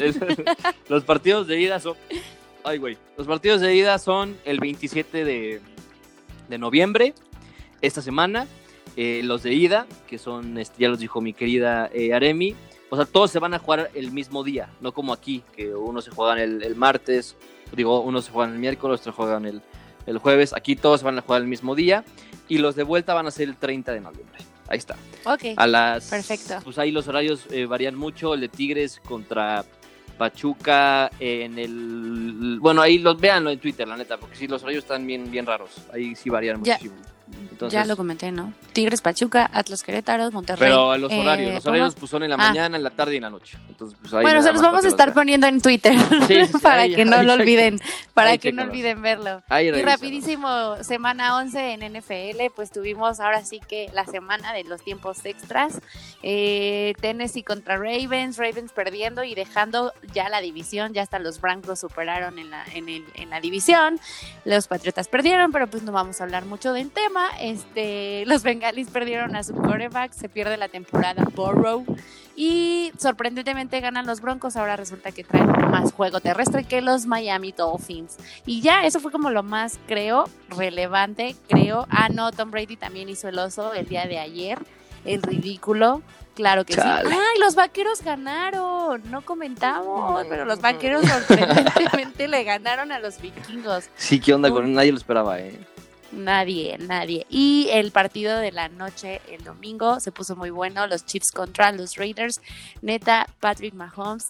los 0.89 1.03
partidos 1.03 1.45
de 1.45 1.61
ida 1.61 1.79
son. 1.79 1.95
Ay, 2.63 2.79
güey. 2.79 2.97
Los 3.15 3.27
partidos 3.27 3.61
de 3.61 3.75
ida 3.75 3.99
son 3.99 4.35
el 4.45 4.59
27 4.59 5.23
de, 5.23 5.61
de 6.49 6.57
noviembre, 6.57 7.13
esta 7.81 8.01
semana. 8.01 8.47
Eh, 8.97 9.21
los 9.23 9.43
de 9.43 9.53
ida, 9.53 9.85
que 10.07 10.17
son, 10.17 10.57
este, 10.57 10.81
ya 10.81 10.89
los 10.89 10.97
dijo 10.99 11.21
mi 11.21 11.33
querida 11.33 11.87
eh, 11.93 12.13
Aremi. 12.15 12.55
O 12.89 12.95
sea, 12.95 13.05
todos 13.05 13.29
se 13.31 13.39
van 13.39 13.53
a 13.53 13.59
jugar 13.59 13.91
el 13.93 14.11
mismo 14.11 14.43
día, 14.43 14.69
no 14.81 14.91
como 14.93 15.13
aquí, 15.13 15.43
que 15.55 15.73
unos 15.75 16.05
se 16.05 16.11
juegan 16.11 16.39
el, 16.39 16.63
el 16.63 16.75
martes, 16.75 17.35
digo, 17.75 18.01
unos 18.01 18.25
se 18.25 18.31
juegan 18.31 18.53
el 18.53 18.59
miércoles, 18.59 18.99
otros 19.01 19.15
juegan 19.15 19.45
el, 19.45 19.61
el 20.07 20.17
jueves. 20.17 20.53
Aquí 20.53 20.75
todos 20.75 21.01
se 21.01 21.05
van 21.05 21.17
a 21.19 21.21
jugar 21.21 21.41
el 21.41 21.47
mismo 21.47 21.75
día. 21.75 22.03
Y 22.47 22.57
los 22.57 22.75
de 22.75 22.81
vuelta 22.83 23.13
van 23.13 23.27
a 23.27 23.31
ser 23.31 23.47
el 23.47 23.57
30 23.57 23.93
de 23.93 24.01
noviembre. 24.01 24.39
Ahí 24.67 24.79
está. 24.79 24.95
Ok. 25.25 25.43
A 25.55 25.67
las. 25.67 26.09
Perfecto. 26.09 26.55
Pues 26.63 26.79
ahí 26.79 26.91
los 26.91 27.07
horarios 27.07 27.45
eh, 27.51 27.67
varían 27.67 27.95
mucho. 27.95 28.33
El 28.33 28.41
de 28.41 28.49
Tigres 28.49 28.99
contra 29.07 29.63
Pachuca 30.17 31.09
en 31.19 31.57
el. 31.57 32.57
Bueno, 32.59 32.81
ahí 32.81 32.97
los 32.99 33.19
véanlo 33.19 33.49
en 33.51 33.59
Twitter, 33.59 33.87
la 33.87 33.97
neta, 33.97 34.17
porque 34.17 34.35
sí, 34.35 34.47
los 34.47 34.61
horarios 34.63 34.83
están 34.83 35.05
bien, 35.07 35.29
bien 35.31 35.45
raros. 35.45 35.69
Ahí 35.93 36.15
sí 36.15 36.29
varían 36.29 36.63
Ya. 36.63 36.73
muchísimo. 36.73 36.95
Entonces, 37.51 37.73
ya 37.73 37.85
lo 37.85 37.97
comenté, 37.97 38.31
¿no? 38.31 38.53
Tigres 38.73 39.01
Pachuca, 39.01 39.49
Atlas 39.53 39.83
Querétaro, 39.83 40.31
Monterrey. 40.31 40.69
pero 40.69 40.97
los 40.97 41.11
eh, 41.11 41.19
horarios, 41.19 41.53
los 41.55 41.65
horarios 41.65 41.95
pues 41.95 42.09
son 42.09 42.23
en 42.23 42.29
la 42.29 42.35
Ah. 42.35 42.49
mañana, 42.49 42.77
en 42.77 42.83
la 42.83 42.89
tarde 42.91 43.13
y 43.13 43.17
en 43.17 43.23
la 43.23 43.29
noche. 43.29 43.57
Entonces, 43.67 43.97
pues 44.01 44.13
ahí 44.13 44.21
Bueno, 44.21 44.41
se 44.41 44.53
los 44.53 44.61
vamos 44.61 44.85
a 44.85 44.87
estar 44.87 45.13
poniendo 45.13 45.45
en 45.47 45.61
Twitter 45.61 45.93
Sí, 45.99 46.25
sí, 46.27 46.45
sí, 46.45 46.57
para 46.63 46.83
ahí- 46.83 46.95
que 46.95 47.03
no 47.03 47.17
ahí 47.17 47.25
lo 47.25 47.33
olviden, 47.33 47.81
para 48.13 48.37
que 48.37 48.53
no 48.53 48.63
olviden 48.63 49.01
verlo. 49.01 49.41
Ahí 49.49 49.67
Y 49.67 49.81
rapidísimo, 49.81 50.77
semana 50.83 51.35
11 51.37 51.73
en 51.73 51.81
NFL, 51.95 52.49
pues 52.55 52.71
tuvimos 52.71 53.19
ahora 53.19 53.43
sí 53.43 53.59
que 53.67 53.89
la 53.93 54.05
semana 54.05 54.53
de 54.53 54.63
los 54.63 54.81
tiempos 54.81 55.25
extras. 55.25 55.79
Eh, 56.23 56.93
Tennessee 57.01 57.43
contra 57.43 57.75
Ravens, 57.77 58.37
Ravens 58.37 58.71
perdiendo 58.71 59.23
y 59.23 59.35
dejando 59.35 59.93
ya 60.13 60.29
la 60.29 60.41
división, 60.41 60.93
ya 60.93 61.01
hasta 61.01 61.19
los 61.19 61.41
Broncos 61.41 61.79
superaron 61.79 62.39
en 62.39 62.49
la, 62.51 62.63
en 62.73 62.87
el- 62.89 63.05
en 63.15 63.29
la 63.29 63.41
división. 63.41 63.99
Los 64.45 64.67
Patriotas 64.67 65.07
perdieron, 65.09 65.51
pero 65.51 65.67
pues 65.67 65.83
no 65.83 65.91
vamos 65.91 66.21
a 66.21 66.23
hablar 66.23 66.45
mucho 66.45 66.73
del 66.73 66.89
tema. 66.91 67.18
Este, 67.39 68.25
los 68.25 68.43
bengalis 68.43 68.89
perdieron 68.89 69.35
a 69.35 69.43
su 69.43 69.53
quarterback, 69.53 70.11
se 70.11 70.29
pierde 70.29 70.57
la 70.57 70.67
temporada 70.67 71.23
Burrow 71.35 71.85
y 72.35 72.93
sorprendentemente 72.97 73.81
ganan 73.81 74.05
los 74.05 74.21
Broncos. 74.21 74.55
Ahora 74.55 74.77
resulta 74.77 75.11
que 75.11 75.23
traen 75.23 75.51
más 75.69 75.91
juego 75.91 76.21
terrestre 76.21 76.63
que 76.63 76.81
los 76.81 77.05
Miami 77.05 77.51
Dolphins. 77.51 78.17
Y 78.45 78.61
ya, 78.61 78.85
eso 78.85 78.99
fue 78.99 79.11
como 79.11 79.29
lo 79.29 79.43
más, 79.43 79.77
creo, 79.87 80.23
relevante, 80.49 81.35
creo. 81.49 81.85
Ah, 81.89 82.07
no, 82.09 82.31
Tom 82.31 82.49
Brady 82.51 82.77
también 82.77 83.09
hizo 83.09 83.27
el 83.27 83.39
oso 83.39 83.73
el 83.73 83.87
día 83.87 84.05
de 84.05 84.19
ayer, 84.19 84.57
el 85.03 85.21
ridículo. 85.21 86.01
Claro 86.33 86.63
que 86.63 86.73
sí. 86.73 86.79
¡Ay, 86.81 87.39
los 87.41 87.55
vaqueros 87.55 88.01
ganaron! 88.01 89.01
No 89.11 89.21
comentamos, 89.21 90.25
pero 90.29 90.45
los 90.45 90.61
vaqueros 90.61 91.05
sorprendentemente 91.05 92.27
le 92.29 92.45
ganaron 92.45 92.93
a 92.93 92.99
los 92.99 93.19
vikingos. 93.19 93.89
Sí, 93.97 94.21
¿qué 94.21 94.33
onda 94.33 94.49
con 94.49 94.71
Nadie 94.73 94.93
lo 94.93 94.97
esperaba, 94.97 95.37
¿eh? 95.39 95.59
Nadie, 96.11 96.77
nadie. 96.79 97.25
Y 97.29 97.69
el 97.71 97.91
partido 97.91 98.37
de 98.37 98.51
la 98.51 98.69
noche, 98.69 99.21
el 99.29 99.43
domingo, 99.43 99.99
se 99.99 100.11
puso 100.11 100.35
muy 100.35 100.49
bueno. 100.49 100.87
Los 100.87 101.05
Chiefs 101.05 101.31
contra 101.31 101.71
los 101.71 101.95
Raiders. 101.95 102.41
Neta, 102.81 103.27
Patrick 103.39 103.73
Mahomes, 103.73 104.29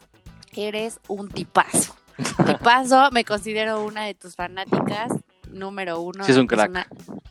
eres 0.56 1.00
un 1.08 1.30
tipazo. 1.30 1.96
tipazo, 2.46 3.10
me 3.12 3.24
considero 3.24 3.84
una 3.84 4.06
de 4.06 4.14
tus 4.14 4.36
fanáticas, 4.36 5.12
número 5.50 6.02
uno. 6.02 6.26
Sí, 6.26 6.32
es 6.32 6.38
un 6.38 6.48
crack. 6.48 6.88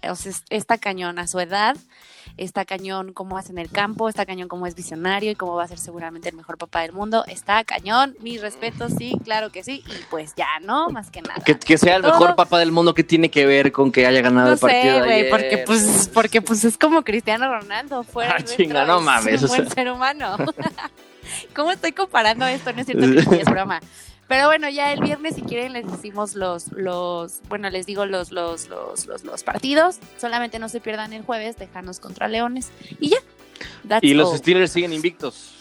o 0.08 0.14
sea, 0.14 0.32
está 0.48 0.78
cañón 0.78 1.18
a 1.18 1.26
su 1.26 1.40
edad 1.40 1.76
está 2.38 2.64
cañón 2.64 3.12
cómo 3.12 3.36
hace 3.36 3.52
en 3.52 3.58
el 3.58 3.70
campo, 3.70 4.08
está 4.08 4.24
cañón 4.24 4.48
cómo 4.48 4.66
es 4.66 4.74
visionario 4.74 5.30
y 5.30 5.34
cómo 5.34 5.56
va 5.56 5.64
a 5.64 5.68
ser 5.68 5.78
seguramente 5.78 6.28
el 6.28 6.36
mejor 6.36 6.56
papá 6.56 6.80
del 6.82 6.92
mundo. 6.92 7.24
Está 7.26 7.62
cañón, 7.64 8.16
mis 8.20 8.40
respetos, 8.40 8.92
sí, 8.96 9.18
claro 9.24 9.50
que 9.50 9.62
sí. 9.62 9.84
Y 9.86 10.04
pues 10.10 10.34
ya, 10.36 10.46
¿no, 10.62 10.88
más 10.90 11.10
que 11.10 11.22
nada. 11.22 11.42
Que, 11.44 11.78
sea 11.78 11.96
el 11.96 12.02
mejor 12.02 12.34
papá 12.34 12.58
del 12.58 12.72
mundo, 12.72 12.94
¿qué 12.94 13.04
tiene 13.04 13.30
que 13.30 13.46
ver 13.46 13.72
con 13.72 13.92
que 13.92 14.06
haya 14.06 14.20
ganado 14.20 14.52
el 14.52 14.58
partido? 14.58 15.00
No 15.00 15.06
sé, 15.06 15.26
porque 15.30 15.58
pues, 15.66 16.10
porque 16.14 16.42
pues 16.42 16.64
es 16.64 16.78
como 16.78 17.02
Cristiano 17.02 17.48
Ronaldo, 17.48 18.04
fue 18.04 18.26
ah, 18.26 18.42
chinga, 18.42 18.84
no 18.84 19.00
mames, 19.00 19.42
un 19.42 19.48
buen 19.48 19.70
ser 19.70 19.90
humano. 19.90 20.36
¿Cómo 21.54 21.70
estoy 21.70 21.92
comparando 21.92 22.46
esto? 22.46 22.72
No 22.72 22.80
es 22.80 22.86
cierto 22.86 23.30
que 23.30 23.40
es 23.40 23.50
broma. 23.50 23.80
Pero 24.28 24.46
bueno, 24.46 24.68
ya 24.68 24.92
el 24.92 25.00
viernes, 25.00 25.36
si 25.36 25.42
quieren, 25.42 25.72
les 25.72 25.90
decimos 25.90 26.34
los, 26.34 26.70
los, 26.72 27.40
bueno, 27.48 27.70
les 27.70 27.86
digo 27.86 28.04
los, 28.04 28.30
los, 28.30 28.68
los, 28.68 29.06
los, 29.24 29.42
partidos. 29.42 30.00
Solamente 30.18 30.58
no 30.58 30.68
se 30.68 30.80
pierdan 30.80 31.14
el 31.14 31.22
jueves, 31.22 31.56
dejanos 31.56 31.98
contra 31.98 32.28
Leones. 32.28 32.70
Y 33.00 33.08
ya. 33.08 33.18
y 34.02 34.12
los 34.12 34.36
Steelers 34.36 34.70
siguen 34.70 34.92
invictos. 34.92 35.54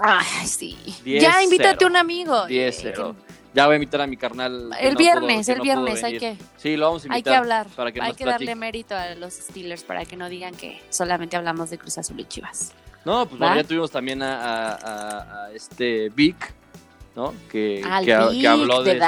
Ay, 0.00 0.46
sí. 0.46 0.76
ya 1.04 1.42
invítate 1.42 1.84
a 1.84 1.86
un 1.86 1.96
amigo. 1.96 2.46
10 2.46 2.82
Ya 3.52 3.66
voy 3.66 3.74
a 3.74 3.76
invitar 3.76 4.00
a 4.00 4.06
mi 4.06 4.16
carnal. 4.16 4.70
El 4.80 4.96
viernes, 4.96 5.46
el 5.50 5.60
viernes 5.60 6.02
hay 6.02 6.18
que. 6.18 6.38
Sí, 6.56 6.78
lo 6.78 6.86
vamos 6.86 7.04
a 7.04 7.08
invitar. 7.08 7.16
Hay 7.16 7.22
que 7.22 7.38
hablar. 7.38 7.66
Para 7.76 7.92
que 7.92 8.00
hay 8.00 8.14
que 8.14 8.24
darle 8.24 8.54
mérito 8.54 8.96
a 8.96 9.14
los 9.16 9.34
Steelers 9.34 9.84
para 9.84 10.06
que 10.06 10.16
no 10.16 10.30
digan 10.30 10.54
que 10.54 10.80
solamente 10.88 11.36
hablamos 11.36 11.68
de 11.68 11.76
Cruz 11.76 11.98
Azul 11.98 12.18
y 12.18 12.24
Chivas. 12.24 12.72
No, 13.04 13.26
pues 13.26 13.38
ya 13.38 13.64
tuvimos 13.64 13.90
también 13.90 14.22
a, 14.22 14.78
a 15.44 15.52
este 15.52 16.08
Vic 16.08 16.54
¿no? 17.14 17.34
Que, 17.50 17.82
que, 18.04 18.12
habló 18.46 18.82
de, 18.82 19.00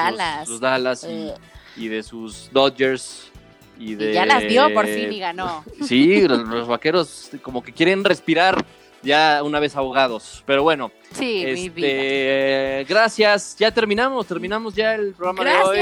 Sus, 0.44 0.61
Dallas 0.61 1.04
eh. 1.04 1.34
y, 1.76 1.88
de 1.88 2.02
sus 2.02 2.50
Dodgers. 2.52 3.30
Y, 3.78 3.94
de, 3.94 4.14
ya 4.14 4.24
las 4.24 4.42
dio 4.48 4.72
por 4.72 4.86
fin 4.86 5.12
y 5.12 5.18
ganó. 5.18 5.64
Sí, 5.82 6.26
los, 6.26 6.66
vaqueros 6.66 7.30
como 7.42 7.62
que 7.62 7.72
quieren 7.72 8.04
respirar 8.04 8.64
ya 9.02 9.42
una 9.42 9.61
vez 9.61 9.76
ahogados. 9.76 10.42
Pero 10.46 10.62
bueno. 10.62 10.90
Sí, 11.12 11.44
este, 11.44 12.86
Gracias. 12.88 13.57
Ya 13.59 13.70
terminamos, 13.70 14.26
terminamos 14.26 14.74
ya 14.74 14.94
el 14.94 15.12
programa 15.12 15.44
de 15.44 15.62
hoy. 15.62 15.78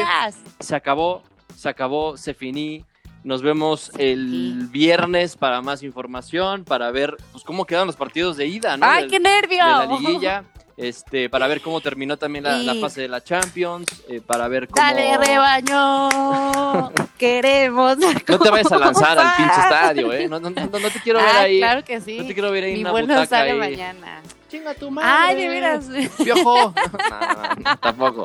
Se 0.60 0.74
acabó, 0.74 1.22
se 1.56 1.68
acabó, 1.68 2.16
se 2.16 2.34
finí. 2.34 2.84
Nos 3.22 3.40
vemos 3.40 3.90
el 3.96 4.68
viernes 4.70 5.34
para 5.34 5.62
más 5.62 5.82
información, 5.82 6.62
para 6.62 6.90
ver 6.90 7.16
pues, 7.32 7.42
cómo 7.42 7.64
quedan 7.64 7.86
los 7.86 7.96
partidos 7.96 8.36
de 8.36 8.46
ida, 8.46 8.76
¿no? 8.76 8.84
¡Ay, 8.84 9.08
qué 9.08 9.18
nervio! 9.18 9.64
De 9.64 9.72
la 9.72 9.86
liguilla. 9.86 10.44
este, 10.76 11.28
para 11.28 11.46
ver 11.46 11.60
cómo 11.60 11.80
terminó 11.80 12.16
también 12.16 12.44
la, 12.44 12.74
fase 12.80 13.02
de 13.02 13.08
la 13.08 13.22
Champions, 13.22 13.86
eh, 14.08 14.20
para 14.24 14.48
ver 14.48 14.68
cómo... 14.68 14.84
¡Dale, 14.84 15.16
rebaño! 15.16 16.92
¡Queremos! 17.18 17.96
No 17.98 18.38
te 18.38 18.50
vayas 18.50 18.72
a 18.72 18.78
lanzar 18.78 19.18
al 19.18 19.36
pinche 19.36 19.60
estadio, 19.60 20.12
¿eh? 20.12 20.28
No, 20.28 20.40
no, 20.40 20.50
no, 20.50 20.66
no 20.66 20.90
te 20.90 21.00
quiero 21.00 21.20
ver 21.20 21.28
ah, 21.28 21.40
ahí. 21.40 21.58
claro 21.58 21.84
que 21.84 22.00
sí. 22.00 22.18
No 22.18 22.26
te 22.26 22.34
quiero 22.34 22.50
ver 22.50 22.64
ahí 22.64 22.72
Mi 22.72 22.80
en 22.80 22.86
una 22.86 22.90
bueno 22.92 23.26
sale 23.26 23.52
ahí. 23.52 23.58
mañana. 23.58 24.22
Chinga 24.54 24.72
tu 24.74 24.88
madre. 24.88 25.10
Ay, 25.10 25.36
de 25.36 25.48
veras. 25.48 25.86
Piojo. 26.16 26.72
no, 27.64 27.76
tampoco. 27.78 28.24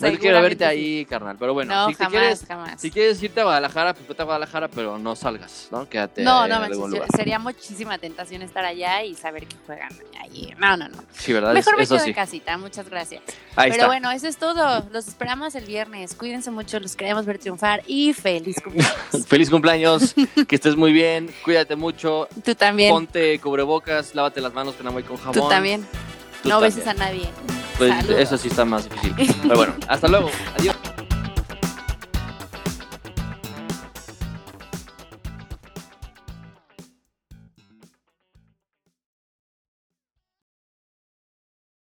No 0.00 0.18
quiero 0.18 0.42
verte 0.42 0.64
ahí, 0.64 1.04
carnal. 1.04 1.36
Pero 1.38 1.54
bueno, 1.54 1.74
no, 1.74 1.88
si, 1.88 1.94
jamás, 1.94 2.10
quieres, 2.10 2.44
jamás. 2.46 2.80
si 2.80 2.90
quieres 2.90 3.22
irte 3.22 3.40
a 3.40 3.44
Guadalajara, 3.44 3.94
pues 3.94 4.08
vete 4.08 4.22
a 4.22 4.24
Guadalajara, 4.24 4.68
pero 4.68 4.98
no 4.98 5.14
salgas, 5.14 5.68
¿no? 5.70 5.88
Quédate 5.88 6.22
No, 6.22 6.48
no, 6.48 6.60
sería 7.14 7.38
muchísima 7.38 7.98
tentación 7.98 8.42
estar 8.42 8.64
allá 8.64 9.02
y 9.04 9.14
saber 9.14 9.46
que 9.46 9.56
juegan 9.66 9.92
allí. 10.20 10.52
No, 10.58 10.76
no, 10.76 10.88
no. 10.88 10.98
Sí, 11.12 11.32
¿verdad? 11.32 11.52
Mejor 11.52 11.76
me 11.76 11.82
eso 11.84 11.94
quedo 11.94 12.04
sí. 12.04 12.10
en 12.10 12.14
casita. 12.14 12.56
Muchas 12.58 12.88
gracias. 12.88 13.22
Ahí 13.56 13.70
pero 13.70 13.86
bueno, 13.86 14.10
eso 14.10 14.26
es 14.26 14.36
todo. 14.36 14.84
Los 14.92 15.08
esperamos 15.08 15.54
el 15.54 15.66
viernes. 15.66 16.14
Cuídense 16.14 16.50
mucho, 16.50 16.80
los 16.80 16.96
queremos 16.96 17.26
ver 17.26 17.38
triunfar 17.38 17.82
y 17.86 18.12
feliz 18.12 18.56
cumpleaños. 18.62 19.26
feliz 19.28 19.50
cumpleaños, 19.50 20.14
que 20.48 20.54
estés 20.54 20.76
muy 20.76 20.92
bien, 20.92 21.30
cuídate 21.44 21.76
mucho. 21.76 22.28
Tú 22.44 22.54
también. 22.54 22.90
Ponte 22.90 23.38
cubrebocas, 23.38 24.14
lávate 24.14 24.40
las 24.40 24.54
manos 24.54 24.74
con 24.74 24.86
agua 24.86 25.00
y 25.00 25.04
con 25.04 25.16
jabón. 25.18 25.34
Tú 25.34 25.48
también. 25.48 25.59
No 26.44 26.60
beses 26.60 26.86
a 26.86 26.94
nadie. 26.94 27.28
Pues 27.78 28.08
eso 28.10 28.36
sí 28.36 28.48
está 28.48 28.64
más 28.64 28.88
difícil. 28.90 29.34
Pero 29.42 29.56
bueno, 29.56 29.74
hasta 29.88 30.08
luego. 30.08 30.30
Adiós. 30.58 30.69